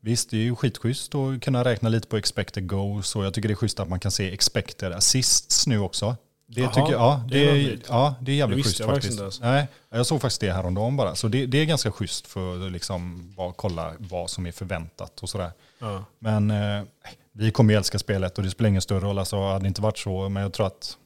visst 0.00 0.30
det 0.30 0.36
är 0.36 0.42
ju 0.42 0.56
skitschysst 0.56 1.14
att 1.14 1.42
kunna 1.42 1.64
räkna 1.64 1.88
lite 1.88 2.08
på 2.08 2.16
expected 2.16 2.66
goals 2.66 3.16
och 3.16 3.24
jag 3.24 3.34
tycker 3.34 3.48
det 3.48 3.52
är 3.52 3.56
schysst 3.56 3.80
att 3.80 3.88
man 3.88 4.00
kan 4.00 4.10
se 4.10 4.32
expected 4.32 4.92
assists 4.92 5.66
nu 5.66 5.78
också. 5.78 6.16
Det 6.48 6.60
Jaha, 6.60 6.72
tycker 6.72 6.92
jag, 6.92 7.00
ja, 7.00 7.24
det 7.28 7.38
det, 7.38 7.72
är, 7.72 7.78
ja, 7.88 8.14
det 8.20 8.32
är 8.32 8.36
jävligt 8.36 8.58
Det 8.58 8.62
schysst 8.62 8.84
faktiskt 8.84 9.20
inte 9.20 9.30
Nej, 9.40 9.66
jag 9.90 10.06
såg 10.06 10.20
faktiskt 10.20 10.40
det 10.40 10.52
häromdagen 10.52 10.96
bara. 10.96 11.14
Så 11.14 11.28
det, 11.28 11.46
det 11.46 11.58
är 11.58 11.64
ganska 11.64 11.92
schysst 11.92 12.26
för 12.26 12.66
att 12.66 12.72
liksom 12.72 13.32
bara 13.36 13.52
kolla 13.52 13.92
vad 13.98 14.30
som 14.30 14.46
är 14.46 14.52
förväntat 14.52 15.22
och 15.22 15.28
sådär. 15.28 15.50
Ja. 15.78 16.04
Men 16.18 16.50
eh, 16.50 16.82
vi 17.32 17.50
kommer 17.50 17.72
ju 17.72 17.76
älska 17.76 17.98
spelet 17.98 18.38
och 18.38 18.44
det 18.44 18.50
spelar 18.50 18.68
ingen 18.68 18.82
större 18.82 19.00
roll. 19.00 19.18
Alltså, 19.18 19.42
hade 19.42 19.64
det 19.64 19.68
inte 19.68 19.82
varit 19.82 19.98
så, 19.98 20.28
men 20.28 20.42
jag 20.42 20.52
tror 20.52 20.66
att 20.66 20.96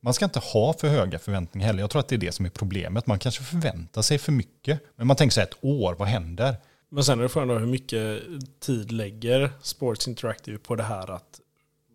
man 0.00 0.14
ska 0.14 0.24
inte 0.24 0.38
ha 0.38 0.72
för 0.72 0.88
höga 0.88 1.18
förväntningar 1.18 1.66
heller. 1.66 1.80
Jag 1.80 1.90
tror 1.90 2.00
att 2.00 2.08
det 2.08 2.14
är 2.14 2.18
det 2.18 2.32
som 2.32 2.46
är 2.46 2.50
problemet. 2.50 3.06
Man 3.06 3.18
kanske 3.18 3.42
förväntar 3.42 4.02
sig 4.02 4.18
för 4.18 4.32
mycket. 4.32 4.80
Men 4.96 5.06
man 5.06 5.16
tänker 5.16 5.34
sig 5.34 5.42
ett 5.42 5.56
år, 5.60 5.94
vad 5.94 6.08
händer? 6.08 6.56
Men 6.90 7.04
sen 7.04 7.18
är 7.18 7.22
det 7.22 7.28
frågan 7.28 7.48
då 7.48 7.58
hur 7.58 7.66
mycket 7.66 8.22
tid 8.60 8.92
lägger 8.92 9.50
Sports 9.62 10.08
Interactive 10.08 10.58
på 10.58 10.74
det 10.74 10.82
här 10.82 11.10
att 11.10 11.40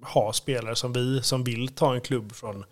ha 0.01 0.33
spelare 0.33 0.75
som 0.75 0.93
vi 0.93 1.21
som 1.21 1.43
vill 1.43 1.67
ta 1.67 1.93
en 1.93 2.01
klubb 2.01 2.31
från 2.31 2.65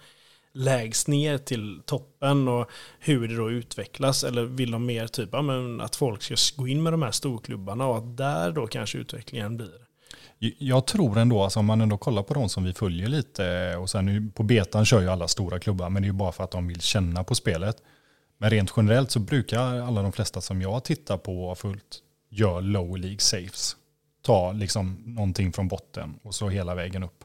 lägst 0.53 1.07
ner 1.07 1.37
till 1.37 1.81
toppen 1.85 2.47
och 2.47 2.69
hur 2.99 3.27
det 3.27 3.35
då 3.35 3.51
utvecklas 3.51 4.23
eller 4.23 4.43
vill 4.43 4.71
de 4.71 4.85
mer 4.85 5.07
typ 5.07 5.29
ja, 5.31 5.41
men 5.41 5.81
att 5.81 5.95
folk 5.95 6.21
ska 6.21 6.35
gå 6.61 6.67
in 6.67 6.83
med 6.83 6.93
de 6.93 7.01
här 7.01 7.11
storklubbarna 7.11 7.87
och 7.87 7.97
att 7.97 8.17
där 8.17 8.51
då 8.51 8.67
kanske 8.67 8.97
utvecklingen 8.97 9.57
blir. 9.57 9.87
Jag 10.39 10.87
tror 10.87 11.17
ändå, 11.17 11.43
alltså, 11.43 11.59
om 11.59 11.65
man 11.65 11.81
ändå 11.81 11.97
kollar 11.97 12.23
på 12.23 12.33
de 12.33 12.49
som 12.49 12.63
vi 12.63 12.73
följer 12.73 13.07
lite, 13.07 13.75
och 13.75 13.89
sen 13.89 14.31
på 14.31 14.43
betan 14.43 14.85
kör 14.85 15.01
ju 15.01 15.09
alla 15.09 15.27
stora 15.27 15.59
klubbar, 15.59 15.89
men 15.89 16.01
det 16.01 16.05
är 16.05 16.09
ju 16.09 16.13
bara 16.13 16.31
för 16.31 16.43
att 16.43 16.51
de 16.51 16.67
vill 16.67 16.81
känna 16.81 17.23
på 17.23 17.35
spelet. 17.35 17.77
Men 18.37 18.49
rent 18.49 18.73
generellt 18.77 19.11
så 19.11 19.19
brukar 19.19 19.59
alla 19.59 20.01
de 20.01 20.11
flesta 20.11 20.41
som 20.41 20.61
jag 20.61 20.83
tittar 20.83 21.17
på 21.17 21.41
och 21.41 21.47
har 21.47 21.55
följt 21.55 22.01
gör 22.29 22.61
low 22.61 22.97
league 22.97 23.19
saves. 23.19 23.75
Ta 24.27 24.51
liksom 24.51 25.03
någonting 25.05 25.53
från 25.53 25.67
botten 25.67 26.19
och 26.23 26.35
så 26.35 26.49
hela 26.49 26.75
vägen 26.75 27.03
upp. 27.03 27.23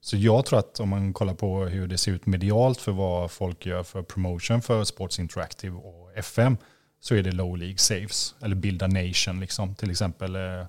Så 0.00 0.16
jag 0.16 0.46
tror 0.46 0.58
att 0.58 0.80
om 0.80 0.88
man 0.88 1.12
kollar 1.12 1.34
på 1.34 1.64
hur 1.64 1.86
det 1.86 1.98
ser 1.98 2.12
ut 2.12 2.26
medialt 2.26 2.80
för 2.80 2.92
vad 2.92 3.30
folk 3.30 3.66
gör 3.66 3.82
för 3.82 4.02
promotion 4.02 4.62
för 4.62 4.84
Sports 4.84 5.18
Interactive 5.18 5.76
och 5.76 6.12
FM 6.16 6.56
så 7.00 7.14
är 7.14 7.22
det 7.22 7.32
low 7.32 7.56
league 7.58 7.78
saves. 7.78 8.34
Eller 8.42 8.56
Builda 8.56 8.86
Nation 8.86 9.40
liksom. 9.40 9.74
Till 9.74 9.90
exempel 9.90 10.36
eh, 10.36 10.66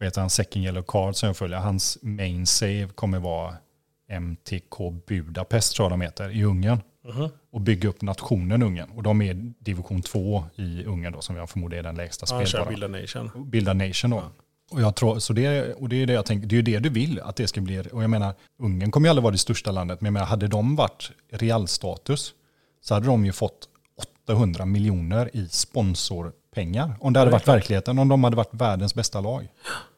vet 0.00 0.16
han, 0.16 0.30
Second 0.30 0.64
Yellow 0.64 0.82
Card 0.82 1.16
som 1.16 1.26
jag 1.26 1.36
följer. 1.36 1.58
Hans 1.58 1.98
main 2.02 2.46
save 2.46 2.88
kommer 2.94 3.18
vara 3.18 3.54
MTK 4.08 4.76
Budapest 5.06 5.76
tror 5.76 5.84
jag 5.84 5.92
de 5.92 6.00
heter 6.00 6.30
i 6.30 6.44
Ungern. 6.44 6.80
Mhm. 7.04 7.28
Och 7.52 7.60
bygga 7.60 7.88
upp 7.88 8.02
nationen 8.02 8.62
Ungern. 8.62 8.90
Och 8.90 9.02
de 9.02 9.22
är 9.22 9.52
division 9.58 10.02
2 10.02 10.44
i 10.56 10.84
Ungern 10.84 11.12
då 11.12 11.20
som 11.20 11.36
jag 11.36 11.50
förmodar 11.50 11.78
är 11.78 11.82
den 11.82 11.94
lägsta 11.94 12.26
Han 12.34 12.46
kör 12.46 12.64
spelbara. 12.64 12.88
Build 12.88 12.96
a 12.96 13.00
Nation. 13.00 13.50
Bilda 13.50 13.72
nation 13.72 14.10
då. 14.10 14.22
Och, 14.70 14.80
jag 14.80 14.94
tror, 14.96 15.18
så 15.18 15.32
det, 15.32 15.74
och 15.74 15.88
det 15.88 16.02
är 16.02 16.06
det 16.06 16.12
jag 16.12 16.26
tänker, 16.26 16.46
det 16.48 16.54
är 16.54 16.56
ju 16.56 16.62
det 16.62 16.78
du 16.78 16.88
vill 16.88 17.20
att 17.20 17.36
det 17.36 17.46
ska 17.46 17.60
bli. 17.60 17.82
Och 17.92 18.02
jag 18.02 18.10
menar, 18.10 18.34
Ungern 18.58 18.90
kommer 18.90 19.06
ju 19.06 19.10
aldrig 19.10 19.22
vara 19.22 19.32
det 19.32 19.38
största 19.38 19.70
landet, 19.72 20.00
men 20.00 20.06
jag 20.06 20.12
menar, 20.12 20.26
hade 20.26 20.48
de 20.48 20.76
varit 20.76 21.10
realstatus 21.32 22.34
så 22.80 22.94
hade 22.94 23.06
de 23.06 23.26
ju 23.26 23.32
fått 23.32 23.68
800 24.26 24.64
miljoner 24.64 25.30
i 25.36 25.48
sponsorpengar. 25.48 26.94
Om 27.00 27.12
det 27.12 27.18
hade 27.18 27.30
varit 27.30 27.48
verkligheten, 27.48 27.98
om 27.98 28.08
de 28.08 28.24
hade 28.24 28.36
varit 28.36 28.54
världens 28.54 28.94
bästa 28.94 29.20
lag. 29.20 29.48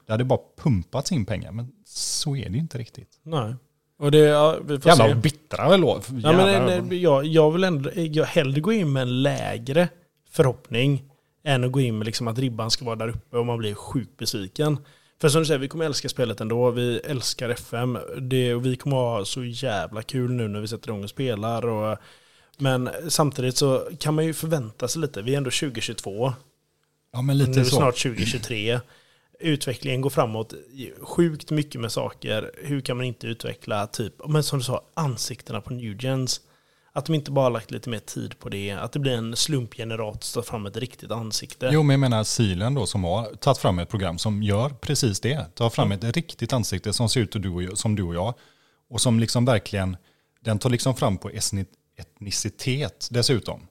Det 0.07 0.13
hade 0.13 0.25
bara 0.25 0.41
pumpats 0.63 1.13
in 1.13 1.27
pengar, 1.27 1.53
men 1.53 1.73
så 1.85 2.37
är 2.37 2.49
det 2.49 2.55
ju 2.55 2.59
inte 2.59 2.79
riktigt. 2.79 3.09
Nej. 3.23 3.55
Och 3.99 4.11
det, 4.11 4.19
ja, 4.19 4.57
vi 4.65 4.81
får 4.81 4.91
Jävla 4.91 5.09
se. 5.09 5.15
bittra 5.15 5.77
då. 5.77 6.01
Ja, 6.23 6.33
men, 6.33 6.89
nej, 6.89 7.03
jag, 7.03 7.25
jag 7.27 7.51
vill 7.51 7.65
ändå, 7.65 7.91
jag 7.95 8.25
hellre 8.25 8.61
gå 8.61 8.73
in 8.73 8.93
med 8.93 9.03
en 9.03 9.23
lägre 9.23 9.89
förhoppning 10.31 11.10
än 11.45 11.65
att 11.65 11.73
gå 11.73 11.81
in 11.81 11.99
med 11.99 12.05
liksom 12.05 12.29
att 12.29 12.39
ribban 12.39 12.71
ska 12.71 12.85
vara 12.85 12.97
där 12.97 13.09
uppe 13.09 13.37
och 13.37 13.47
man 13.47 13.59
blir 13.59 13.75
sjukt 13.75 14.17
besviken. 14.17 14.79
För 15.21 15.29
som 15.29 15.41
du 15.41 15.47
säger, 15.47 15.59
vi 15.59 15.69
kommer 15.69 15.85
älska 15.85 16.09
spelet 16.09 16.41
ändå. 16.41 16.71
Vi 16.71 16.99
älskar 16.99 17.49
FM. 17.49 17.99
Det, 18.21 18.55
och 18.55 18.67
vi 18.67 18.77
kommer 18.77 18.97
ha 18.97 19.25
så 19.25 19.45
jävla 19.45 20.03
kul 20.03 20.31
nu 20.33 20.49
när 20.49 20.61
vi 20.61 20.69
sätter 20.69 20.89
igång 20.89 21.03
och 21.05 21.11
spelar. 21.11 21.67
Och, 21.67 21.99
men 22.59 22.91
samtidigt 23.09 23.57
så 23.57 23.89
kan 23.99 24.15
man 24.15 24.25
ju 24.27 24.35
förvänta 24.35 24.89
sig 24.89 25.01
lite. 25.01 25.23
Vi 25.23 25.33
är 25.33 25.37
ändå 25.37 25.51
2022. 25.51 26.33
ja, 27.13 27.23
men 27.23 27.39
Nu 27.39 27.47
lite 27.47 27.61
är 27.61 27.65
vi 27.65 27.71
så. 27.71 27.77
snart 27.77 28.03
2023. 28.03 28.81
Utvecklingen 29.41 30.01
går 30.01 30.11
framåt 30.11 30.55
sjukt 31.01 31.51
mycket 31.51 31.81
med 31.81 31.93
saker. 31.93 32.51
Hur 32.63 32.81
kan 32.81 32.97
man 32.97 33.07
inte 33.07 33.27
utveckla, 33.27 33.87
typ, 33.87 34.15
men 34.29 34.43
som 34.43 34.59
du 34.59 34.65
sa, 34.65 34.83
ansiktena 34.95 35.61
på 35.61 35.73
Newgens. 35.73 36.41
Att 36.93 37.07
de 37.07 37.15
inte 37.15 37.31
bara 37.31 37.45
har 37.45 37.51
lagt 37.51 37.71
lite 37.71 37.91
mer 37.91 37.99
tid 37.99 38.39
på 38.39 38.49
det. 38.49 38.71
Att 38.71 38.93
det 38.93 38.99
blir 38.99 39.13
en 39.13 39.37
slumpgenerator 39.37 40.21
som 40.21 40.43
tar 40.43 40.51
fram 40.51 40.67
ett 40.67 40.77
riktigt 40.77 41.11
ansikte. 41.11 41.71
Jo, 41.73 41.83
men 41.83 41.95
jag 41.95 42.01
menar 42.01 42.25
Silen 42.25 42.75
då 42.75 42.87
som 42.87 43.05
har 43.05 43.35
tagit 43.35 43.59
fram 43.59 43.79
ett 43.79 43.89
program 43.89 44.19
som 44.19 44.43
gör 44.43 44.69
precis 44.69 45.21
det. 45.21 45.55
Tar 45.55 45.71
fram 45.71 45.93
ett 45.93 46.05
riktigt 46.05 46.53
ansikte 46.53 46.93
som 46.93 47.09
ser 47.09 47.21
ut 47.21 47.33
som 47.79 47.97
du 47.97 48.03
och 48.03 48.15
jag. 48.15 48.35
Och 48.91 49.01
som 49.01 49.21
liksom 49.21 49.45
verkligen, 49.45 49.97
den 50.41 50.59
tar 50.59 50.71
liksom 50.71 50.95
fram 50.95 51.19
på 51.19 51.31
etnicitet 51.97 53.09
dessutom. 53.11 53.67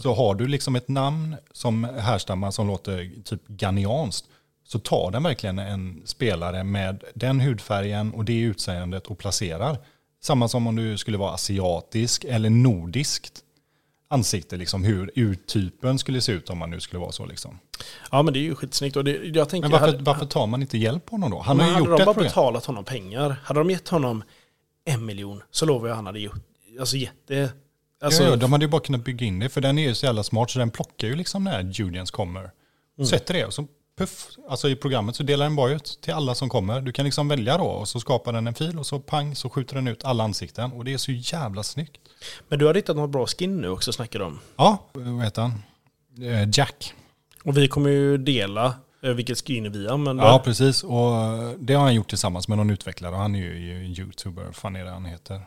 Så 0.00 0.14
har 0.14 0.34
du 0.34 0.46
liksom 0.46 0.76
ett 0.76 0.88
namn 0.88 1.36
som 1.52 1.84
härstammar 1.84 2.50
som 2.50 2.66
låter 2.66 3.22
typ 3.24 3.48
ganianskt 3.48 4.26
så 4.64 4.78
tar 4.78 5.10
den 5.10 5.22
verkligen 5.22 5.58
en 5.58 6.02
spelare 6.04 6.64
med 6.64 7.04
den 7.14 7.40
hudfärgen 7.40 8.12
och 8.14 8.24
det 8.24 8.40
utseendet 8.40 9.06
och 9.06 9.18
placerar. 9.18 9.78
Samma 10.22 10.48
som 10.48 10.66
om 10.66 10.76
du 10.76 10.98
skulle 10.98 11.18
vara 11.18 11.32
asiatisk 11.32 12.24
eller 12.24 12.50
nordiskt. 12.50 13.42
ansikte, 14.08 14.56
liksom 14.56 14.84
hur 14.84 15.10
urtypen 15.14 15.98
skulle 15.98 16.20
se 16.20 16.32
ut 16.32 16.50
om 16.50 16.58
man 16.58 16.70
nu 16.70 16.80
skulle 16.80 17.00
vara 17.00 17.12
så. 17.12 17.26
Liksom. 17.26 17.58
Ja 18.10 18.22
men 18.22 18.34
det 18.34 18.40
är 18.40 18.42
ju 18.42 18.54
skitsnyggt. 18.54 18.96
Och 18.96 19.04
det, 19.04 19.10
jag 19.24 19.48
tänker, 19.48 19.68
Men 19.68 19.72
varför, 19.72 19.86
hade, 19.86 20.04
varför 20.04 20.26
tar 20.26 20.46
man 20.46 20.62
inte 20.62 20.78
hjälp 20.78 21.06
på 21.06 21.14
honom 21.14 21.30
då? 21.30 21.38
Han 21.40 21.60
har 21.60 21.66
ju 21.66 21.72
hade 21.72 21.84
gjort 21.84 21.88
de 21.88 22.02
ett 22.02 22.06
bara 22.06 22.14
program. 22.14 22.28
betalat 22.28 22.64
honom 22.66 22.84
pengar, 22.84 23.36
hade 23.44 23.60
de 23.60 23.70
gett 23.70 23.88
honom 23.88 24.24
en 24.84 25.04
miljon 25.04 25.42
så 25.50 25.66
lovar 25.66 25.88
jag 25.88 25.94
han 25.94 26.06
hade 26.06 26.20
gjort, 26.20 26.44
alltså 26.80 26.96
jätte... 26.96 27.52
Alltså, 28.02 28.22
ja, 28.22 28.28
ja, 28.30 28.36
de 28.36 28.52
hade 28.52 28.64
ju 28.64 28.70
bara 28.70 28.80
kunnat 28.80 29.04
bygga 29.04 29.26
in 29.26 29.38
det, 29.38 29.48
för 29.48 29.60
den 29.60 29.78
är 29.78 29.88
ju 29.88 29.94
så 29.94 30.06
jävla 30.06 30.22
smart 30.22 30.50
så 30.50 30.58
den 30.58 30.70
plockar 30.70 31.08
ju 31.08 31.16
liksom 31.16 31.44
när 31.44 31.62
Julians 31.62 32.10
kommer. 32.10 32.50
Mm. 32.98 33.06
Sätter 33.06 33.34
det 33.34 33.44
och 33.46 33.54
så 33.54 33.66
puff, 33.98 34.28
alltså 34.48 34.68
i 34.68 34.76
programmet 34.76 35.16
så 35.16 35.22
delar 35.22 35.46
den 35.46 35.56
bara 35.56 35.70
ut 35.72 35.98
till 36.02 36.12
alla 36.12 36.34
som 36.34 36.48
kommer. 36.48 36.80
Du 36.80 36.92
kan 36.92 37.04
liksom 37.04 37.28
välja 37.28 37.58
då 37.58 37.64
och 37.64 37.88
så 37.88 38.00
skapar 38.00 38.32
den 38.32 38.46
en 38.46 38.54
fil 38.54 38.78
och 38.78 38.86
så 38.86 39.00
pang 39.00 39.36
så 39.36 39.50
skjuter 39.50 39.74
den 39.74 39.88
ut 39.88 40.04
alla 40.04 40.24
ansikten 40.24 40.72
och 40.72 40.84
det 40.84 40.92
är 40.92 40.98
så 40.98 41.12
jävla 41.12 41.62
snyggt. 41.62 42.00
Men 42.48 42.58
du 42.58 42.66
har 42.66 42.74
hittat 42.74 42.96
något 42.96 43.10
bra 43.10 43.26
skin 43.26 43.60
nu 43.60 43.68
också 43.68 43.92
snackar 43.92 44.18
de 44.18 44.24
om. 44.24 44.40
Ja, 44.56 44.86
vad 44.92 45.24
heter 45.24 45.42
han? 45.42 45.62
Eh, 46.22 46.48
Jack. 46.52 46.94
Och 47.44 47.56
vi 47.56 47.68
kommer 47.68 47.90
ju 47.90 48.18
dela 48.18 48.74
eh, 49.02 49.10
vilket 49.10 49.46
skin 49.46 49.72
vi 49.72 49.88
använder. 49.88 50.24
Ja, 50.24 50.42
precis. 50.44 50.84
Och 50.84 51.12
det 51.58 51.74
har 51.74 51.82
han 51.82 51.94
gjort 51.94 52.08
tillsammans 52.08 52.48
med 52.48 52.58
någon 52.58 52.70
utvecklare. 52.70 53.14
Han 53.14 53.34
är 53.34 53.38
ju 53.38 53.86
youtuber, 53.86 54.44
vad 54.44 54.56
fan 54.56 54.76
är 54.76 54.84
det 54.84 54.90
han 54.90 55.04
heter? 55.04 55.40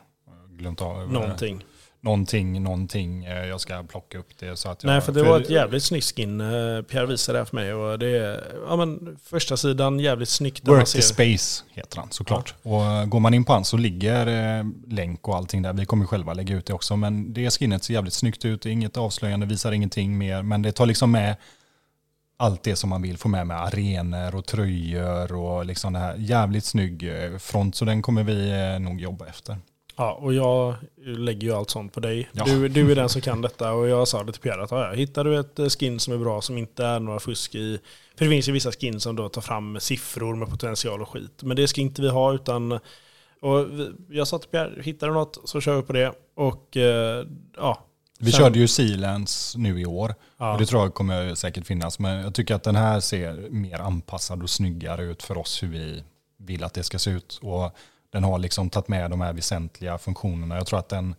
Glömt 0.50 0.80
av. 0.82 1.12
Någonting. 1.12 1.64
Någonting, 2.06 2.62
någonting. 2.62 3.24
Eh, 3.24 3.46
Jag 3.46 3.60
ska 3.60 3.82
plocka 3.82 4.18
upp 4.18 4.28
det 4.38 4.56
så 4.56 4.68
att 4.68 4.82
jag... 4.82 4.90
Nej, 4.90 5.00
för 5.00 5.12
det 5.12 5.22
var 5.22 5.40
ett 5.40 5.50
jävligt 5.50 5.82
snyggt 5.82 6.16
skin. 6.16 6.40
eh, 6.40 6.46
Pierre 6.82 7.06
visade 7.06 7.38
det 7.38 7.40
här 7.40 7.44
för 7.44 7.56
mig. 7.56 7.74
Och 7.74 7.98
det 7.98 8.18
är, 8.18 8.44
ja 8.68 8.76
men 8.76 9.16
första 9.24 9.56
sidan 9.56 10.00
jävligt 10.00 10.28
snyggt. 10.28 10.68
Work 10.68 10.88
the 10.92 11.02
Space 11.02 11.64
heter 11.72 11.98
han 11.98 12.10
såklart. 12.10 12.54
Och 12.62 12.84
eh, 12.84 13.04
går 13.06 13.20
man 13.20 13.34
in 13.34 13.44
på 13.44 13.52
han 13.52 13.64
så 13.64 13.76
ligger 13.76 14.26
länk 14.94 15.28
och 15.28 15.36
allting 15.36 15.62
där. 15.62 15.72
Vi 15.72 15.86
kommer 15.86 16.06
själva 16.06 16.34
lägga 16.34 16.54
ut 16.56 16.66
det 16.66 16.72
också. 16.72 16.96
Men 16.96 17.32
det 17.32 17.50
skinnet 17.50 17.84
ser 17.84 17.94
jävligt 17.94 18.12
snyggt 18.14 18.44
ut. 18.44 18.62
Det 18.62 18.68
är 18.68 18.72
inget 18.72 18.96
avslöjande, 18.96 19.46
visar 19.46 19.72
ingenting 19.72 20.18
mer. 20.18 20.42
Men 20.42 20.62
det 20.62 20.72
tar 20.72 20.86
liksom 20.86 21.10
med 21.10 21.36
allt 22.38 22.62
det 22.62 22.76
som 22.76 22.90
man 22.90 23.02
vill 23.02 23.18
få 23.18 23.28
med 23.28 23.46
med 23.46 23.56
arenor 23.62 24.34
och 24.34 24.46
tröjor 24.46 25.32
och 25.32 25.66
liksom 25.66 25.92
det 25.92 25.98
här 25.98 26.14
jävligt 26.18 26.64
snygg 26.64 27.10
front. 27.38 27.74
Så 27.76 27.84
den 27.84 28.02
kommer 28.02 28.22
vi 28.22 28.78
nog 28.78 29.00
jobba 29.00 29.26
efter. 29.26 29.56
Ja, 29.96 30.12
och 30.12 30.34
jag 30.34 30.74
lägger 31.04 31.48
ju 31.48 31.52
allt 31.54 31.70
sånt 31.70 31.92
på 31.92 32.00
dig. 32.00 32.28
Ja. 32.32 32.44
Du, 32.44 32.68
du 32.68 32.92
är 32.92 32.96
den 32.96 33.08
som 33.08 33.20
kan 33.20 33.42
detta 33.42 33.72
och 33.72 33.88
jag 33.88 34.08
sa 34.08 34.24
det 34.24 34.32
till 34.32 34.40
Pierre 34.40 34.62
att 34.64 34.70
ja, 34.70 34.92
hittar 34.92 35.24
du 35.24 35.38
ett 35.40 35.58
eh, 35.58 35.68
skin 35.68 36.00
som 36.00 36.14
är 36.14 36.18
bra 36.18 36.40
som 36.40 36.58
inte 36.58 36.84
är 36.84 37.00
några 37.00 37.20
fusk 37.20 37.54
i. 37.54 37.78
För 38.16 38.24
det 38.24 38.30
finns 38.30 38.48
ju 38.48 38.52
vissa 38.52 38.72
skin 38.72 39.00
som 39.00 39.16
då 39.16 39.28
tar 39.28 39.40
fram 39.40 39.80
siffror 39.80 40.34
med 40.36 40.48
potential 40.50 41.02
och 41.02 41.08
skit. 41.08 41.42
Men 41.42 41.56
det 41.56 41.68
ska 41.68 41.80
inte 41.80 42.02
vi 42.02 42.08
ha 42.08 42.34
utan 42.34 42.72
och 43.40 43.66
jag 44.10 44.28
sa 44.28 44.38
till 44.38 44.48
Pierre, 44.50 44.82
hittar 44.82 45.06
du 45.08 45.12
något 45.14 45.38
så 45.44 45.60
kör 45.60 45.76
vi 45.76 45.82
på 45.82 45.92
det. 45.92 46.12
Och 46.36 46.76
eh, 46.76 47.26
ja. 47.56 47.82
Vi 48.18 48.32
Sen- 48.32 48.38
körde 48.38 48.58
ju 48.58 48.68
Sealands 48.68 49.56
nu 49.56 49.80
i 49.80 49.86
år. 49.86 50.14
ja. 50.38 50.52
Och 50.52 50.58
det 50.58 50.66
tror 50.66 50.82
jag 50.82 50.94
kommer 50.94 51.34
säkert 51.34 51.66
finnas. 51.66 51.98
Men 51.98 52.18
jag 52.20 52.34
tycker 52.34 52.54
att 52.54 52.62
den 52.62 52.76
här 52.76 53.00
ser 53.00 53.50
mer 53.50 53.78
anpassad 53.78 54.42
och 54.42 54.50
snyggare 54.50 55.04
ut 55.04 55.22
för 55.22 55.38
oss 55.38 55.62
hur 55.62 55.68
vi 55.68 56.04
vill 56.36 56.64
att 56.64 56.74
det 56.74 56.82
ska 56.82 56.98
se 56.98 57.10
ut. 57.10 57.38
Och 57.42 57.76
den 58.16 58.24
har 58.24 58.38
liksom 58.38 58.70
tagit 58.70 58.88
med 58.88 59.10
de 59.10 59.20
här 59.20 59.32
väsentliga 59.32 59.98
funktionerna. 59.98 60.56
Jag 60.56 60.66
tror 60.66 60.78
att 60.78 60.88
den 60.88 61.14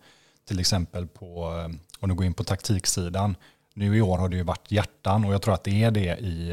till 0.48 0.60
exempel 0.60 1.08
på, 1.08 1.58
eh, 1.58 1.76
om 2.00 2.10
du 2.10 2.16
går 2.16 2.26
in 2.26 2.34
på 2.34 2.44
taktiksidan, 2.44 3.36
nu 3.74 3.98
i 3.98 4.02
år 4.02 4.18
har 4.18 4.30
det 4.30 4.36
ju 4.36 4.44
varit 4.44 4.72
hjärtan 4.72 5.26
och 5.26 5.34
jag 5.34 5.42
tror 5.42 5.54
att 5.54 5.64
det 5.64 5.84
är 5.84 5.92
det 5.92 6.18
i 6.18 6.52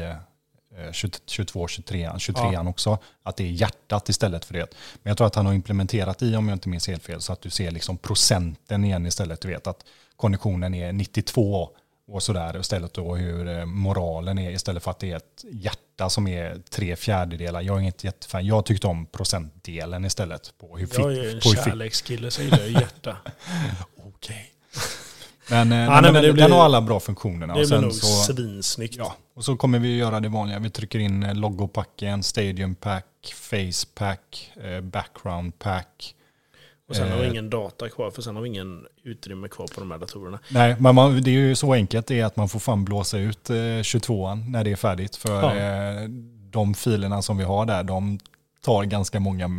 eh, 0.77 0.91
22, 0.91 1.67
23, 1.67 2.11
23 2.17 2.43
Ja. 2.53 2.69
också. 2.69 2.97
Att 3.23 3.37
det 3.37 3.43
är 3.43 3.51
hjärtat 3.51 4.09
istället 4.09 4.45
för 4.45 4.53
det. 4.53 4.67
Men 5.03 5.09
jag 5.09 5.17
tror 5.17 5.27
att 5.27 5.35
han 5.35 5.45
har 5.45 5.53
implementerat 5.53 6.21
i, 6.21 6.35
om 6.35 6.47
jag 6.47 6.55
inte 6.55 6.69
minns 6.69 6.87
helt 6.87 7.03
fel, 7.03 7.21
så 7.21 7.33
att 7.33 7.41
du 7.41 7.49
ser 7.49 7.71
liksom 7.71 7.97
procenten 7.97 8.85
igen 8.85 9.05
istället. 9.05 9.41
Du 9.41 9.47
vet 9.47 9.67
att 9.67 9.85
konditionen 10.15 10.73
är 10.73 10.93
92 10.93 11.69
och 12.07 12.23
sådär 12.23 12.59
istället 12.59 12.93
då 12.93 13.15
hur 13.15 13.47
eh, 13.59 13.65
moralen 13.65 14.37
är 14.39 14.51
istället 14.51 14.83
för 14.83 14.91
att 14.91 14.99
det 14.99 15.11
är 15.11 15.15
ett 15.17 15.45
hjärta 15.51 16.09
som 16.09 16.27
är 16.27 16.61
tre 16.69 16.95
fjärdedelar. 16.95 17.61
Jag 17.61 17.75
är 17.75 17.81
inget 17.81 18.03
jättefan. 18.03 18.45
Jag 18.45 18.65
tyckte 18.65 18.87
om 18.87 19.05
procentdelen 19.05 20.05
istället 20.05 20.53
på 20.57 20.77
hur 20.77 20.89
Jag 20.93 21.13
är 21.13 21.35
en 21.35 21.41
kärlekskille 21.41 22.31
så 22.31 22.41
gillar 22.41 22.59
jag 22.59 22.69
hjärta. 22.69 23.17
Okej. 24.03 24.51
Men, 25.49 25.71
eh, 25.71 25.77
nej, 25.77 25.87
nej, 25.87 26.01
men 26.01 26.13
men 26.13 26.13
det 26.13 26.21
den, 26.27 26.33
blir- 26.35 26.49
har 26.49 26.65
alla 26.65 26.81
bra 26.81 26.99
funktionerna. 26.99 27.53
Det 27.53 27.61
och, 27.61 27.67
blir 27.67 27.79
nog 27.79 27.93
så, 27.93 28.33
svinsnyggt. 28.33 28.95
ja, 28.95 29.15
och 29.35 29.45
så 29.45 29.55
kommer 29.57 29.79
vi 29.79 29.97
göra 29.97 30.19
det 30.19 30.29
vanliga. 30.29 30.59
Vi 30.59 30.69
trycker 30.69 30.99
in 30.99 31.23
eh, 31.23 31.35
logopacken, 31.35 32.23
stadium 32.23 32.75
pack, 32.75 33.05
face 33.35 33.87
pack, 33.93 34.51
background 34.83 35.59
pack. 35.59 36.15
Och 36.89 36.95
sen 36.95 37.11
har 37.11 37.17
vi 37.17 37.23
Eh. 37.25 37.31
ingen 37.31 37.49
data 37.49 37.89
kvar 37.89 38.11
för 38.11 38.21
sen 38.21 38.35
har 38.35 38.43
vi 38.43 38.49
ingen 38.49 38.85
utrymme 39.03 39.47
kvar 39.47 39.67
på 39.75 39.79
de 39.79 39.91
här 39.91 39.97
datorerna. 39.97 40.39
Nej, 40.49 40.75
men 40.79 40.95
man, 40.95 41.21
det 41.21 41.29
är 41.29 41.33
ju 41.33 41.55
så 41.55 41.73
enkelt 41.73 42.07
det 42.07 42.19
är 42.19 42.25
att 42.25 42.35
man 42.35 42.49
får 42.49 42.59
fan 42.59 42.85
blåsa 42.85 43.17
ut 43.17 43.49
eh, 43.49 43.53
22an 43.55 44.49
när 44.51 44.63
det 44.63 44.71
är 44.71 44.75
färdigt. 44.75 45.15
För 45.15 45.41
Ja. 45.41 45.55
eh, 45.55 46.09
de 46.49 46.73
filerna 46.73 47.21
som 47.21 47.37
vi 47.37 47.43
har 47.43 47.65
där, 47.65 47.83
de 47.83 48.19
tar 48.65 48.83
ganska 48.83 49.19
många 49.19 49.49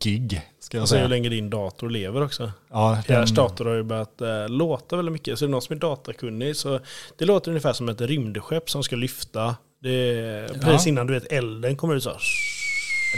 gig. 0.00 0.42
Ska 0.60 0.76
jag 0.76 0.82
Och 0.82 0.88
sen 0.88 0.98
hur 0.98 1.04
säga. 1.04 1.08
länge 1.08 1.28
din 1.28 1.50
dator 1.50 1.90
lever 1.90 2.22
också. 2.22 2.52
Ja, 2.70 3.02
den- 3.06 3.34
dator 3.34 3.64
har 3.64 3.74
ju 3.74 3.82
börjat 3.82 4.20
eh, 4.20 4.48
låta 4.48 4.96
väldigt 4.96 5.12
mycket. 5.12 5.38
Så 5.38 5.44
är 5.44 5.46
det 5.46 5.50
någon 5.52 5.62
som 5.62 5.76
är 5.76 5.80
datakunnig 5.80 6.56
så 6.56 6.80
det 7.18 7.24
låter 7.24 7.50
ungefär 7.50 7.72
som 7.72 7.88
ett 7.88 8.00
rymdskepp 8.00 8.70
som 8.70 8.82
ska 8.82 8.96
lyfta. 8.96 9.56
Det 9.82 10.48
precis 10.62 10.86
innan 10.86 11.06
du 11.06 11.12
vet 11.12 11.32
elden 11.32 11.76
kommer 11.76 11.94
ut 11.94 12.02
så. 12.02 12.10
här 12.10 12.18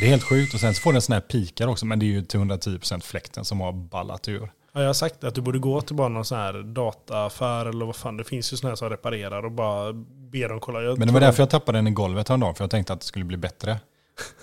det 0.01 0.07
är 0.07 0.11
helt 0.11 0.23
sjukt. 0.23 0.55
Och 0.55 0.61
sen 0.61 0.75
så 0.75 0.81
får 0.81 0.93
den 0.93 1.03
sådana 1.03 1.21
här 1.21 1.29
pikar 1.29 1.69
också, 1.69 1.87
men 1.87 1.99
det 1.99 2.05
är 2.05 2.09
ju 2.09 2.25
till 2.25 2.41
110% 2.41 3.01
fläkten 3.01 3.45
som 3.45 3.61
har 3.61 3.73
ballat 3.73 4.29
ur. 4.29 4.53
Ja, 4.73 4.81
jag 4.81 4.89
har 4.89 4.95
sagt 4.95 5.25
att 5.25 5.35
du 5.35 5.41
borde 5.41 5.59
gå 5.59 5.81
till 5.81 5.97
bara 5.97 6.09
någon 6.09 6.25
sån 6.25 6.39
här 6.39 6.63
dataaffär 6.63 7.67
eller 7.67 7.87
vad 7.87 7.97
fan. 7.97 8.17
Det 8.17 8.25
finns 8.25 8.53
ju 8.53 8.57
sådana 8.57 8.71
här 8.71 8.77
som 8.77 8.91
reparerar 8.91 9.45
och 9.45 9.53
bara 9.53 9.93
be 10.33 10.49
dem 10.49 10.61
kolla. 10.61 10.83
Jag 10.83 10.99
Men 10.99 11.09
det 11.09 11.15
var 11.15 11.21
därför 11.21 11.43
jag 11.43 11.51
tappade 11.51 11.79
den 11.79 11.87
i 11.87 11.91
golvet 11.91 12.29
häromdagen, 12.29 12.55
för 12.55 12.65
jag 12.65 12.71
tänkte 12.71 12.93
att 12.93 13.01
det 13.01 13.07
skulle 13.07 13.25
bli 13.25 13.37
bättre. 13.37 13.81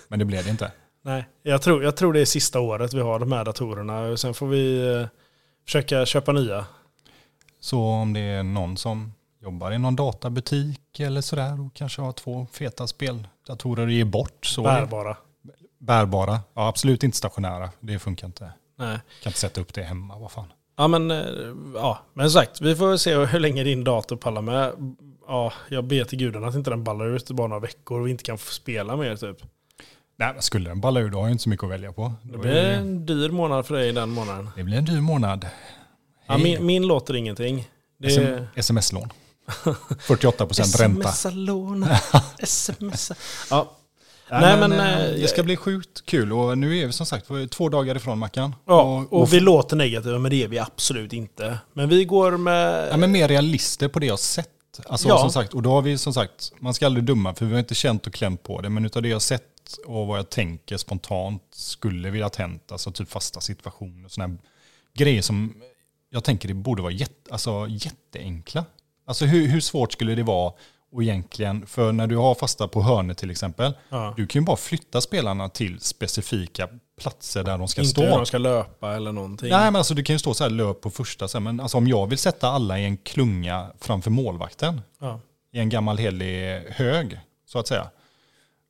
Men 0.08 0.18
det 0.18 0.24
blev 0.24 0.44
det 0.44 0.50
inte. 0.50 0.72
Nej, 1.02 1.24
jag 1.42 1.62
tror, 1.62 1.84
jag 1.84 1.96
tror 1.96 2.12
det 2.12 2.20
är 2.20 2.24
sista 2.24 2.60
året 2.60 2.94
vi 2.94 3.00
har 3.00 3.18
de 3.18 3.32
här 3.32 3.44
datorerna. 3.44 4.16
Sen 4.16 4.34
får 4.34 4.46
vi 4.46 5.06
försöka 5.64 6.06
köpa 6.06 6.32
nya. 6.32 6.66
Så 7.60 7.80
om 7.82 8.12
det 8.12 8.20
är 8.20 8.42
någon 8.42 8.76
som 8.76 9.12
jobbar 9.42 9.72
i 9.72 9.78
någon 9.78 9.96
databutik 9.96 11.00
eller 11.00 11.20
sådär 11.20 11.60
och 11.60 11.74
kanske 11.74 12.02
har 12.02 12.12
två 12.12 12.46
feta 12.52 12.86
speldatorer 12.86 13.86
och 13.86 13.92
ger 13.92 14.04
bort. 14.04 14.46
Så 14.46 14.62
Bärbara. 14.62 15.16
Bärbara. 15.80 16.40
Ja, 16.54 16.68
absolut 16.68 17.02
inte 17.02 17.16
stationära. 17.16 17.70
Det 17.80 17.98
funkar 17.98 18.26
inte. 18.26 18.52
Nej. 18.78 18.98
Kan 19.22 19.30
inte 19.30 19.38
sätta 19.38 19.60
upp 19.60 19.74
det 19.74 19.82
hemma, 19.82 20.18
vad 20.18 20.32
fan. 20.32 20.52
Ja 20.76 20.88
men, 20.88 21.10
eh, 21.10 21.18
ja, 21.74 21.98
men 22.14 22.30
sagt, 22.30 22.60
vi 22.60 22.76
får 22.76 22.96
se 22.96 23.14
hur 23.14 23.40
länge 23.40 23.64
din 23.64 23.84
dator 23.84 24.16
pallar 24.16 24.42
med. 24.42 24.72
Ja, 25.26 25.52
jag 25.68 25.84
ber 25.84 26.04
till 26.04 26.18
gudarna 26.18 26.46
att 26.46 26.54
inte 26.54 26.70
den 26.70 26.84
ballar 26.84 27.16
ut 27.16 27.30
i 27.30 27.34
bara 27.34 27.46
några 27.46 27.60
veckor 27.60 28.00
och 28.00 28.06
vi 28.06 28.10
inte 28.10 28.24
kan 28.24 28.38
få 28.38 28.52
spela 28.52 28.96
mer 28.96 29.16
typ. 29.16 29.36
Nej, 30.18 30.32
men 30.32 30.42
skulle 30.42 30.70
den 30.70 30.80
balla 30.80 31.00
ur 31.00 31.10
då 31.10 31.18
har 31.18 31.24
jag 31.24 31.32
inte 31.32 31.42
så 31.42 31.48
mycket 31.48 31.64
att 31.64 31.70
välja 31.70 31.92
på. 31.92 32.12
Det 32.22 32.38
blir 32.38 32.50
det, 32.50 32.74
en 32.74 33.06
dyr 33.06 33.30
månad 33.30 33.66
för 33.66 33.74
dig 33.74 33.92
den 33.92 34.10
månaden. 34.10 34.50
det 34.56 34.62
blir 34.62 34.78
en 34.78 34.84
dyr 34.84 35.00
månad. 35.00 35.46
Ja, 36.26 36.38
min, 36.38 36.66
min 36.66 36.86
låter 36.86 37.16
ingenting. 37.16 37.68
Det 37.98 38.10
SM, 38.10 38.58
sms-lån. 38.58 39.12
48% 40.08 40.82
ränta. 40.82 41.12
Smsa-lån. 41.12 41.86
Smsa. 42.42 43.14
Ja, 43.50 43.76
Nej, 44.30 44.40
Nej, 44.40 44.56
men, 44.60 44.70
men, 44.70 44.80
eh, 44.80 45.04
eh, 45.06 45.14
det 45.14 45.28
ska 45.28 45.42
bli 45.42 45.56
sjukt 45.56 46.06
kul 46.06 46.32
och 46.32 46.58
nu 46.58 46.78
är 46.78 46.86
vi 46.86 46.92
som 46.92 47.06
sagt 47.06 47.26
två 47.50 47.68
dagar 47.68 47.96
ifrån 47.96 48.18
Mackan. 48.18 48.54
ja 48.66 49.06
och 49.10 49.32
vi 49.32 49.40
låter 49.40 49.76
negativa 49.76 50.18
men 50.18 50.30
det 50.30 50.42
är 50.44 50.48
vi 50.48 50.58
absolut 50.58 51.12
inte. 51.12 51.58
Men 51.72 51.88
vi 51.88 52.04
går 52.04 52.36
med... 52.36 52.88
Ja, 52.90 52.96
men 52.96 53.12
mer 53.12 53.28
realister 53.28 53.88
på 53.88 53.98
det 53.98 54.06
jag 54.06 54.18
sett. 54.18 54.48
Alltså, 54.86 55.08
Ja. 55.08 55.18
som 55.18 55.30
sagt, 55.30 55.54
och 55.54 55.62
då 55.62 55.70
har 55.70 55.82
vi 55.82 55.98
som 55.98 56.14
sagt, 56.14 56.52
man 56.58 56.74
ska 56.74 56.86
aldrig 56.86 57.04
döma 57.04 57.34
för 57.34 57.46
vi 57.46 57.52
har 57.52 57.58
inte 57.58 57.74
känt 57.74 58.06
och 58.06 58.12
klämt 58.12 58.42
på 58.42 58.60
det, 58.60 58.68
men 58.68 58.84
utav 58.84 59.02
det 59.02 59.08
jag 59.08 59.22
sett 59.22 59.42
och 59.86 60.06
vad 60.06 60.18
jag 60.18 60.30
tänker 60.30 60.76
spontant 60.76 61.42
skulle 61.52 62.10
vilja 62.10 62.30
hänt, 62.36 62.72
alltså 62.72 62.92
typ 62.92 63.10
fasta 63.10 63.40
situationer, 63.40 64.08
sådana 64.08 64.32
här 64.32 64.38
grejer 64.94 65.22
som 65.22 65.54
jag 66.10 66.24
tänker 66.24 66.48
det 66.48 66.54
borde 66.54 66.82
vara 66.82 66.92
jätte, 66.92 67.32
alltså, 67.32 67.66
jätteenkla. 67.68 68.64
Alltså 69.06 69.24
hur, 69.24 69.46
hur 69.46 69.60
svårt 69.60 69.92
skulle 69.92 70.14
det 70.14 70.22
vara 70.22 70.52
och 70.92 71.02
egentligen, 71.02 71.66
för 71.66 71.92
när 71.92 72.06
du 72.06 72.16
har 72.16 72.34
fasta 72.34 72.68
på 72.68 72.82
hörnor 72.82 73.14
till 73.14 73.30
exempel, 73.30 73.72
ja. 73.88 74.14
du 74.16 74.26
kan 74.26 74.42
ju 74.42 74.46
bara 74.46 74.56
flytta 74.56 75.00
spelarna 75.00 75.48
till 75.48 75.80
specifika 75.80 76.68
platser 77.00 77.44
där 77.44 77.58
de 77.58 77.68
ska 77.68 77.80
Inte 77.80 77.90
stå. 77.90 78.02
hur 78.02 78.10
de 78.10 78.26
ska 78.26 78.38
löpa 78.38 78.96
eller 78.96 79.12
någonting. 79.12 79.50
Nej 79.50 79.64
men 79.64 79.76
alltså 79.76 79.94
du 79.94 80.02
kan 80.02 80.14
ju 80.14 80.18
stå 80.18 80.34
så 80.34 80.44
här 80.44 80.50
löp 80.50 80.80
på 80.80 80.90
första 80.90 81.28
sen, 81.28 81.42
men 81.42 81.60
alltså 81.60 81.76
om 81.78 81.88
jag 81.88 82.06
vill 82.06 82.18
sätta 82.18 82.48
alla 82.48 82.78
i 82.78 82.84
en 82.84 82.96
klunga 82.96 83.66
framför 83.80 84.10
målvakten 84.10 84.80
Ja. 85.00 85.20
i 85.52 85.58
en 85.58 85.68
gammal 85.68 85.98
helig 85.98 86.62
hög 86.68 87.20
så 87.46 87.58
att 87.58 87.66
säga. 87.68 87.90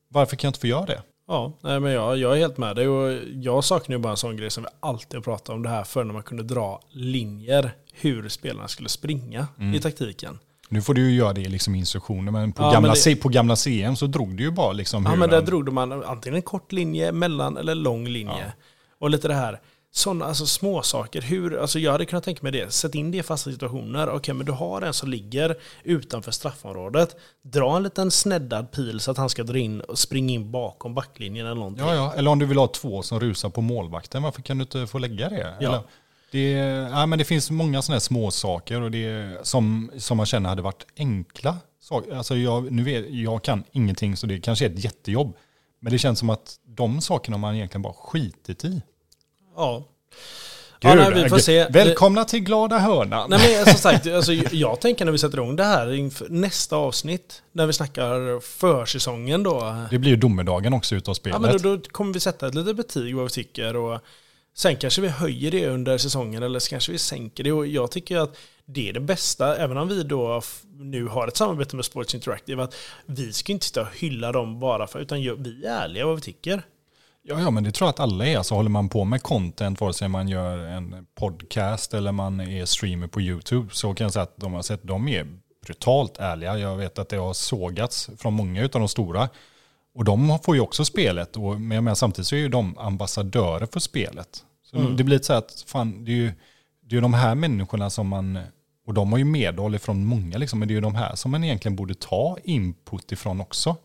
Varför 0.09 0.37
kan 0.37 0.49
jag 0.49 0.51
inte 0.51 0.61
få 0.61 0.67
göra 0.67 0.87
det? 0.87 1.03
Ja, 1.29 1.53
nej, 1.61 1.81
men 1.81 1.93
jag, 1.93 2.17
jag 2.17 2.33
är 2.33 2.37
helt 2.37 2.59
med 2.59 2.77
dig. 2.77 2.89
Och 2.89 3.19
jag 3.35 3.65
saknar 3.65 3.97
ju 3.97 4.03
bara 4.03 4.11
en 4.11 4.17
sån 4.17 4.37
grej 4.37 4.51
som 4.51 4.63
vi 4.63 4.69
alltid 4.81 5.15
har 5.15 5.23
pratat 5.23 5.49
om 5.49 5.63
det 5.63 5.69
här 5.69 5.85
för 5.85 6.05
när 6.05 6.13
man 6.13 6.23
kunde 6.23 6.43
dra 6.43 6.81
linjer 6.91 7.73
hur 7.93 8.29
spelarna 8.29 8.69
skulle 8.69 8.89
springa 8.89 9.47
Mm. 9.59 9.75
i 9.75 9.81
taktiken. 9.81 10.39
Nu 10.73 10.83
får 10.83 10.95
du 10.95 11.11
ju 11.11 11.17
göra 11.17 11.33
det 11.33 11.41
i 11.41 11.49
liksom 11.49 11.75
instruktioner, 11.75 12.33
men 12.33 12.53
på, 12.53 12.63
Ja, 12.63 12.71
gamla, 12.73 12.89
men 12.89 12.97
det- 13.05 13.17
på 13.17 13.29
gamla 13.29 13.57
CM 13.57 13.97
så 13.97 14.07
drog 14.07 14.37
du 14.37 14.43
ju 14.43 14.51
bara 14.51 14.73
liksom 14.73 15.05
Ja, 15.05 15.17
men 15.17 15.31
där 15.31 15.43
drog 15.43 15.73
man 15.73 16.05
antingen 16.05 16.37
en 16.37 16.43
kort 16.43 16.73
linje, 16.73 17.13
mellan 17.13 17.57
eller 17.57 17.75
lång 17.75 18.09
linje. 18.09 18.53
Och 18.99 19.11
lite 19.11 19.29
det 19.29 19.35
här, 19.35 19.61
Sådana 19.93 20.25
alltså, 20.25 20.47
små 20.47 20.83
saker. 20.83 21.21
Hur, 21.23 21.59
alltså, 21.61 21.79
jag 21.79 21.93
hade 21.93 22.05
kunnat 22.05 22.25
tänka 22.25 22.43
mig 22.43 22.53
det. 22.53 22.73
Sätt 22.73 22.95
in 22.95 23.11
det 23.11 23.19
i 23.19 23.23
fasta 23.23 23.51
situationer. 23.51 24.09
Okej, 24.11 24.35
men 24.35 24.47
du 24.47 24.53
har 24.53 24.83
en 24.83 24.93
som 24.95 25.09
ligger 25.11 25.57
utanför 25.85 26.31
straffområdet. 26.31 27.17
Dra 27.43 27.77
en 27.77 27.83
liten 27.83 28.11
sneddad 28.11 28.73
pil 28.73 29.01
så 29.01 29.11
att 29.11 29.17
han 29.17 29.29
ska 29.31 29.43
dra 29.43 29.59
in 29.59 29.81
och 29.81 29.99
springa 29.99 30.35
in 30.35 30.51
bakom 30.51 30.95
backlinjen 30.95 31.47
eller 31.47 31.55
någonting. 31.57 31.87
Ja, 31.87 31.95
ja. 31.95 32.13
Eller 32.17 32.31
om 32.31 32.39
du 32.39 32.47
vill 32.47 32.59
ha 32.59 32.67
två 32.67 33.03
som 33.03 33.21
rusar 33.21 33.49
på 33.51 33.61
målvakten, 33.61 34.23
varför 34.23 34.43
kan 34.43 34.59
du 34.59 34.63
inte 34.63 34.87
få 34.87 34.99
lägga 34.99 35.29
det? 35.29 35.55
Ja. 35.61 35.69
Eller, 35.69 35.81
det, 36.31 36.51
ja, 36.91 37.07
men 37.07 37.19
det 37.19 37.25
finns 37.25 37.51
många 37.51 37.83
sådana 37.83 37.95
här 37.95 38.01
små 38.01 38.31
saker 38.31 38.81
och 38.81 38.91
det, 38.91 39.39
som, 39.43 39.91
som 39.97 40.17
man 40.17 40.27
känner 40.27 40.49
hade 40.49 40.63
varit 40.63 40.87
enkla 40.97 41.57
saker. 41.81 42.15
Alltså 42.15 42.37
jag, 42.37 42.73
nu 42.73 42.83
vet, 42.83 43.05
jag 43.09 43.45
kan 43.45 43.65
ingenting 43.73 44.17
så 44.17 44.27
det 44.27 44.41
kanske 44.41 44.65
är 44.65 44.71
ett 44.71 44.85
jättejobb. 44.85 45.37
Men 45.81 45.93
det 45.93 45.99
känns 45.99 46.19
som 46.19 46.31
att 46.31 46.57
de 46.67 47.01
sakerna 47.01 47.39
man 47.39 47.55
egentligen 47.55 47.83
bara 47.83 47.93
skitit 47.93 48.65
i. 48.65 48.83
Ja. 49.57 49.85
Ja, 50.83 50.95
nej, 50.95 51.23
vi 51.23 51.29
får 51.29 51.39
se. 51.39 51.69
Välkomna 51.71 52.25
till 52.25 52.41
glada 52.41 52.79
hörnan. 52.79 53.31
Nej, 53.31 53.57
men 53.57 53.65
som 53.65 53.75
sagt, 53.75 54.07
alltså, 54.15 54.33
jag 54.33 54.81
tänker 54.81 55.05
när 55.05 55.13
vi 55.13 55.19
sätter 55.19 55.39
igång 55.39 55.57
det 55.57 55.65
här 55.65 55.93
inför 55.93 56.29
nästa 56.29 56.77
avsnitt, 56.77 57.43
när 57.53 57.67
vi 57.67 57.73
snackar 57.73 58.41
försäsongen 58.41 59.43
då. 59.43 59.85
Det 59.91 59.99
blir 59.99 60.11
ju 60.11 60.17
domedagen 60.17 60.73
också 60.73 60.95
utav 60.95 61.15
spelet. 61.15 61.35
Ja, 61.35 61.41
men 61.41 61.63
då, 61.63 61.77
då 61.77 61.83
kommer 61.91 62.15
vi 62.15 62.21
sätta 62.21 62.47
ett 62.47 62.55
litet 62.55 62.77
betyg 62.77 63.17
vad 63.17 63.25
vi 63.25 63.31
tycker. 63.31 63.77
Och 63.77 64.01
sen 64.55 64.77
kanske 64.77 65.01
vi 65.01 65.09
höjer 65.09 65.51
det 65.51 65.67
under 65.67 65.99
säsongen 65.99 66.43
eller 66.43 66.59
så 66.59 66.71
kanske 66.71 66.93
vi 66.93 66.99
sänker 66.99 67.45
det. 67.45 67.53
Och 67.53 67.67
jag 67.67 67.91
tycker 67.91 68.17
att 68.17 68.37
det 68.65 68.89
är 68.89 68.93
det 68.93 69.01
bästa, 69.01 69.57
även 69.57 69.77
om 69.77 69.89
vi 69.89 70.03
då 70.03 70.43
nu 70.73 71.07
har 71.07 71.29
ett 71.29 71.37
samarbete 71.37 71.77
med 71.77 71.85
Sports 71.85 72.15
Interactive, 72.15 72.63
att 72.63 72.75
vi 73.07 73.33
ska 73.33 73.53
inte 73.53 73.67
sitta 73.67 73.81
och 73.81 73.97
hylla 73.97 74.33
dem 74.33 74.61
bara 74.61 74.87
för, 74.87 74.99
utan 74.99 75.19
vi 75.19 75.67
är 75.67 75.71
ärliga 75.71 76.07
vad 76.07 76.15
vi 76.15 76.21
tycker. 76.23 76.63
Ja, 77.23 77.41
ja, 77.41 77.51
men 77.51 77.65
det 77.65 77.73
tror 77.73 77.87
jag 77.87 77.91
att 77.91 78.01
alla 78.01 78.27
är. 78.27 78.37
Alltså, 78.37 78.55
håller 78.55 78.71
man 78.71 78.89
på 78.89 79.05
med 79.05 79.23
content, 79.23 79.81
vare 79.81 79.93
sig 79.93 80.09
man 80.09 80.29
gör 80.29 80.59
en 80.59 81.07
podcast 81.15 81.95
eller 81.95 82.13
man 82.13 82.41
är 82.41 82.65
streamer 82.65 83.07
på 83.07 83.21
YouTube, 83.21 83.69
så 83.73 83.95
kan 83.95 84.05
jag 84.05 84.13
säga 84.13 84.23
att 84.23 84.37
de 84.37 84.53
har 84.53 84.63
sett, 84.63 84.81
de 84.83 85.09
är 85.09 85.27
brutalt 85.67 86.19
ärliga. 86.19 86.59
Jag 86.59 86.77
vet 86.77 86.99
att 86.99 87.09
det 87.09 87.17
har 87.17 87.33
sågats 87.33 88.11
från 88.19 88.33
många 88.33 88.63
av 88.63 88.69
de 88.71 88.89
stora. 88.89 89.29
Och 89.95 90.05
de 90.05 90.39
får 90.45 90.55
ju 90.55 90.61
också 90.61 90.85
spelet, 90.85 91.37
och, 91.37 91.61
men 91.61 91.85
menar, 91.85 91.95
samtidigt 91.95 92.27
så 92.27 92.35
är 92.35 92.41
ju 92.41 92.49
de 92.49 92.79
ambassadörer 92.79 93.67
för 93.73 93.81
spelet. 93.81 94.45
Så 94.71 94.77
Mm. 94.77 94.97
Det 94.97 95.05
blir 95.05 95.19
så 95.19 95.33
att 95.33 95.65
fan, 95.67 96.05
det 96.05 96.13
är 96.13 96.17
ju 96.17 96.33
det 96.89 96.97
är 96.97 97.01
de 97.01 97.15
här 97.15 97.35
människorna 97.35 97.91
som 97.91 98.09
man, 98.09 98.39
och 98.87 98.95
de 98.95 99.13
har 99.13 99.19
ju 99.19 99.25
medhåll 99.25 99.75
ifrån 99.75 100.05
många, 100.05 100.39
liksom, 100.39 100.59
men 100.59 100.69
det 100.69 100.73
är 100.73 100.77
ju 100.77 100.81
de 100.81 100.95
här 100.95 101.15
som 101.15 101.31
man 101.31 101.45
egentligen 101.45 101.77
borde 101.77 101.95
ta 101.95 102.37
input 102.45 103.13
ifrån 103.13 103.41
också. 103.41 103.77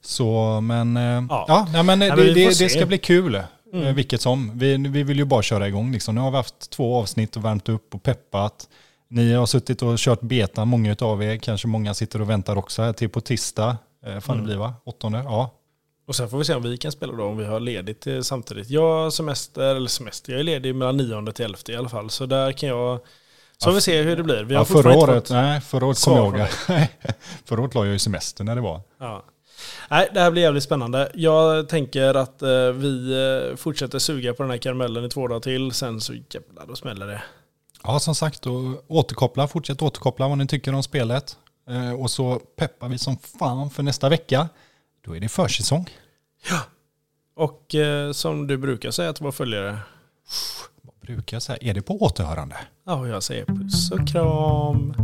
Så, 0.00 0.60
men, 0.60 0.96
ja. 0.96 1.26
Ja. 1.28 1.44
ja 1.48 1.68
nej, 1.72 1.82
men 1.82 2.00
Ja, 2.00 2.16
det, 2.16 2.24
men 2.24 2.34
det, 2.34 2.58
det 2.58 2.68
ska 2.68 2.86
bli 2.86 2.98
kul. 2.98 3.42
Mm. 3.72 3.86
eh, 3.86 3.94
Vilket 3.94 4.20
som. 4.20 4.58
Vi, 4.58 4.76
vi 4.76 5.02
vill 5.02 5.18
ju 5.18 5.24
bara 5.24 5.42
köra 5.42 5.68
igång. 5.68 5.92
Liksom. 5.92 6.14
Nu 6.14 6.20
har 6.20 6.30
vi 6.30 6.36
haft 6.36 6.70
två 6.70 6.96
avsnitt 6.96 7.36
och 7.36 7.44
värmt 7.44 7.68
upp 7.68 7.94
och 7.94 8.02
peppat. 8.02 8.68
Ni 9.08 9.32
har 9.32 9.46
suttit 9.46 9.82
och 9.82 9.98
kört 9.98 10.20
beta, 10.20 10.64
många 10.64 10.96
av 11.00 11.22
er. 11.22 11.36
Kanske 11.36 11.68
många 11.68 11.94
sitter 11.94 12.20
och 12.20 12.30
väntar 12.30 12.56
också 12.56 12.82
här 12.82 12.92
till 12.92 13.08
på 13.08 13.20
tisdag. 13.20 13.76
Eh, 14.06 14.20
fan 14.20 14.34
Mm. 14.34 14.38
det 14.38 14.42
blir 14.48 14.56
va? 14.56 14.74
Åttonde? 14.84 15.18
Ja. 15.18 15.54
Och 16.06 16.16
sen 16.16 16.28
får 16.28 16.38
vi 16.38 16.44
se 16.44 16.54
om 16.54 16.62
vi 16.62 16.76
kan 16.76 16.92
spela 16.92 17.12
då, 17.12 17.24
om 17.24 17.36
vi 17.36 17.44
har 17.44 17.60
ledigt 17.60 18.06
eh, 18.06 18.20
samtidigt. 18.20 18.70
Jag 18.70 19.02
har 19.02 19.10
semester, 19.10 19.74
eller 19.74 19.88
semester, 19.88 20.32
jag 20.32 20.40
är 20.40 20.44
ledig 20.44 20.74
mellan 20.74 20.96
9 20.96 21.32
till 21.32 21.44
11 21.44 21.58
i 21.68 21.76
alla 21.76 21.88
fall. 21.88 22.10
Så 22.10 22.26
där 22.26 22.52
kan 22.52 22.68
jag... 22.68 23.00
Så 23.58 23.68
får 23.70 23.74
vi 23.74 23.80
se 23.80 24.02
hur 24.02 24.16
det 24.16 24.22
blir. 24.22 24.44
Vi 24.44 24.54
har 24.54 24.60
ja 24.60 24.64
förra 24.64 24.96
året, 24.96 25.30
nej, 25.30 25.60
förra 25.60 25.86
året 25.86 26.04
kommer 26.04 26.18
jag 26.18 26.26
ihåg. 26.28 26.48
förra 27.44 27.62
året 27.62 27.74
la 27.74 27.84
jag 27.84 27.92
ju 27.92 27.98
semester 27.98 28.44
när 28.44 28.54
det 28.54 28.60
var. 28.60 28.80
Ja. 28.98 29.24
Nej, 29.90 30.08
det 30.14 30.20
här 30.20 30.30
blir 30.30 30.42
jävligt 30.42 30.62
spännande. 30.62 31.10
Jag 31.14 31.68
tänker 31.68 32.14
att 32.14 32.42
eh, 32.42 32.48
vi 32.72 33.12
eh, 33.50 33.56
fortsätter 33.56 33.98
suga 33.98 34.34
på 34.34 34.42
den 34.42 34.50
här 34.50 34.58
karamellen 34.58 35.04
i 35.04 35.08
två 35.08 35.28
dagar 35.28 35.40
till. 35.40 35.72
Sen 35.72 36.00
så 36.00 36.14
jävlar, 36.14 36.66
då 36.68 36.76
smäller 36.76 37.06
det. 37.06 37.22
Ja, 37.84 37.98
som 38.00 38.14
sagt, 38.14 38.46
och 38.46 38.84
återkoppla, 38.88 39.48
fortsätt 39.48 39.82
återkoppla 39.82 40.28
vad 40.28 40.38
ni 40.38 40.46
tycker 40.46 40.74
om 40.74 40.82
spelet. 40.82 41.36
Eh, 41.68 41.92
och 41.92 42.10
så 42.10 42.38
peppar 42.38 42.88
vi 42.88 42.98
som 42.98 43.16
fan 43.16 43.70
för 43.70 43.82
nästa 43.82 44.08
vecka. 44.08 44.48
Då 45.04 45.16
är 45.16 45.20
det 45.20 45.28
försäsong. 45.28 45.90
Och 47.36 47.74
eh, 47.74 48.12
som 48.12 48.46
du 48.46 48.56
brukar 48.56 48.90
säga 48.90 49.12
till 49.12 49.22
våra 49.22 49.32
följare. 49.32 49.78
Vad 50.82 50.94
brukar 51.00 51.36
jag 51.36 51.42
säga? 51.42 51.58
Är 51.60 51.74
det 51.74 51.82
på 51.82 52.02
återhörande? 52.02 52.56
Ja, 52.86 53.08
jag 53.08 53.22
säger 53.22 53.44
puss 53.44 53.90
och 53.90 54.08
kram. 54.08 54.94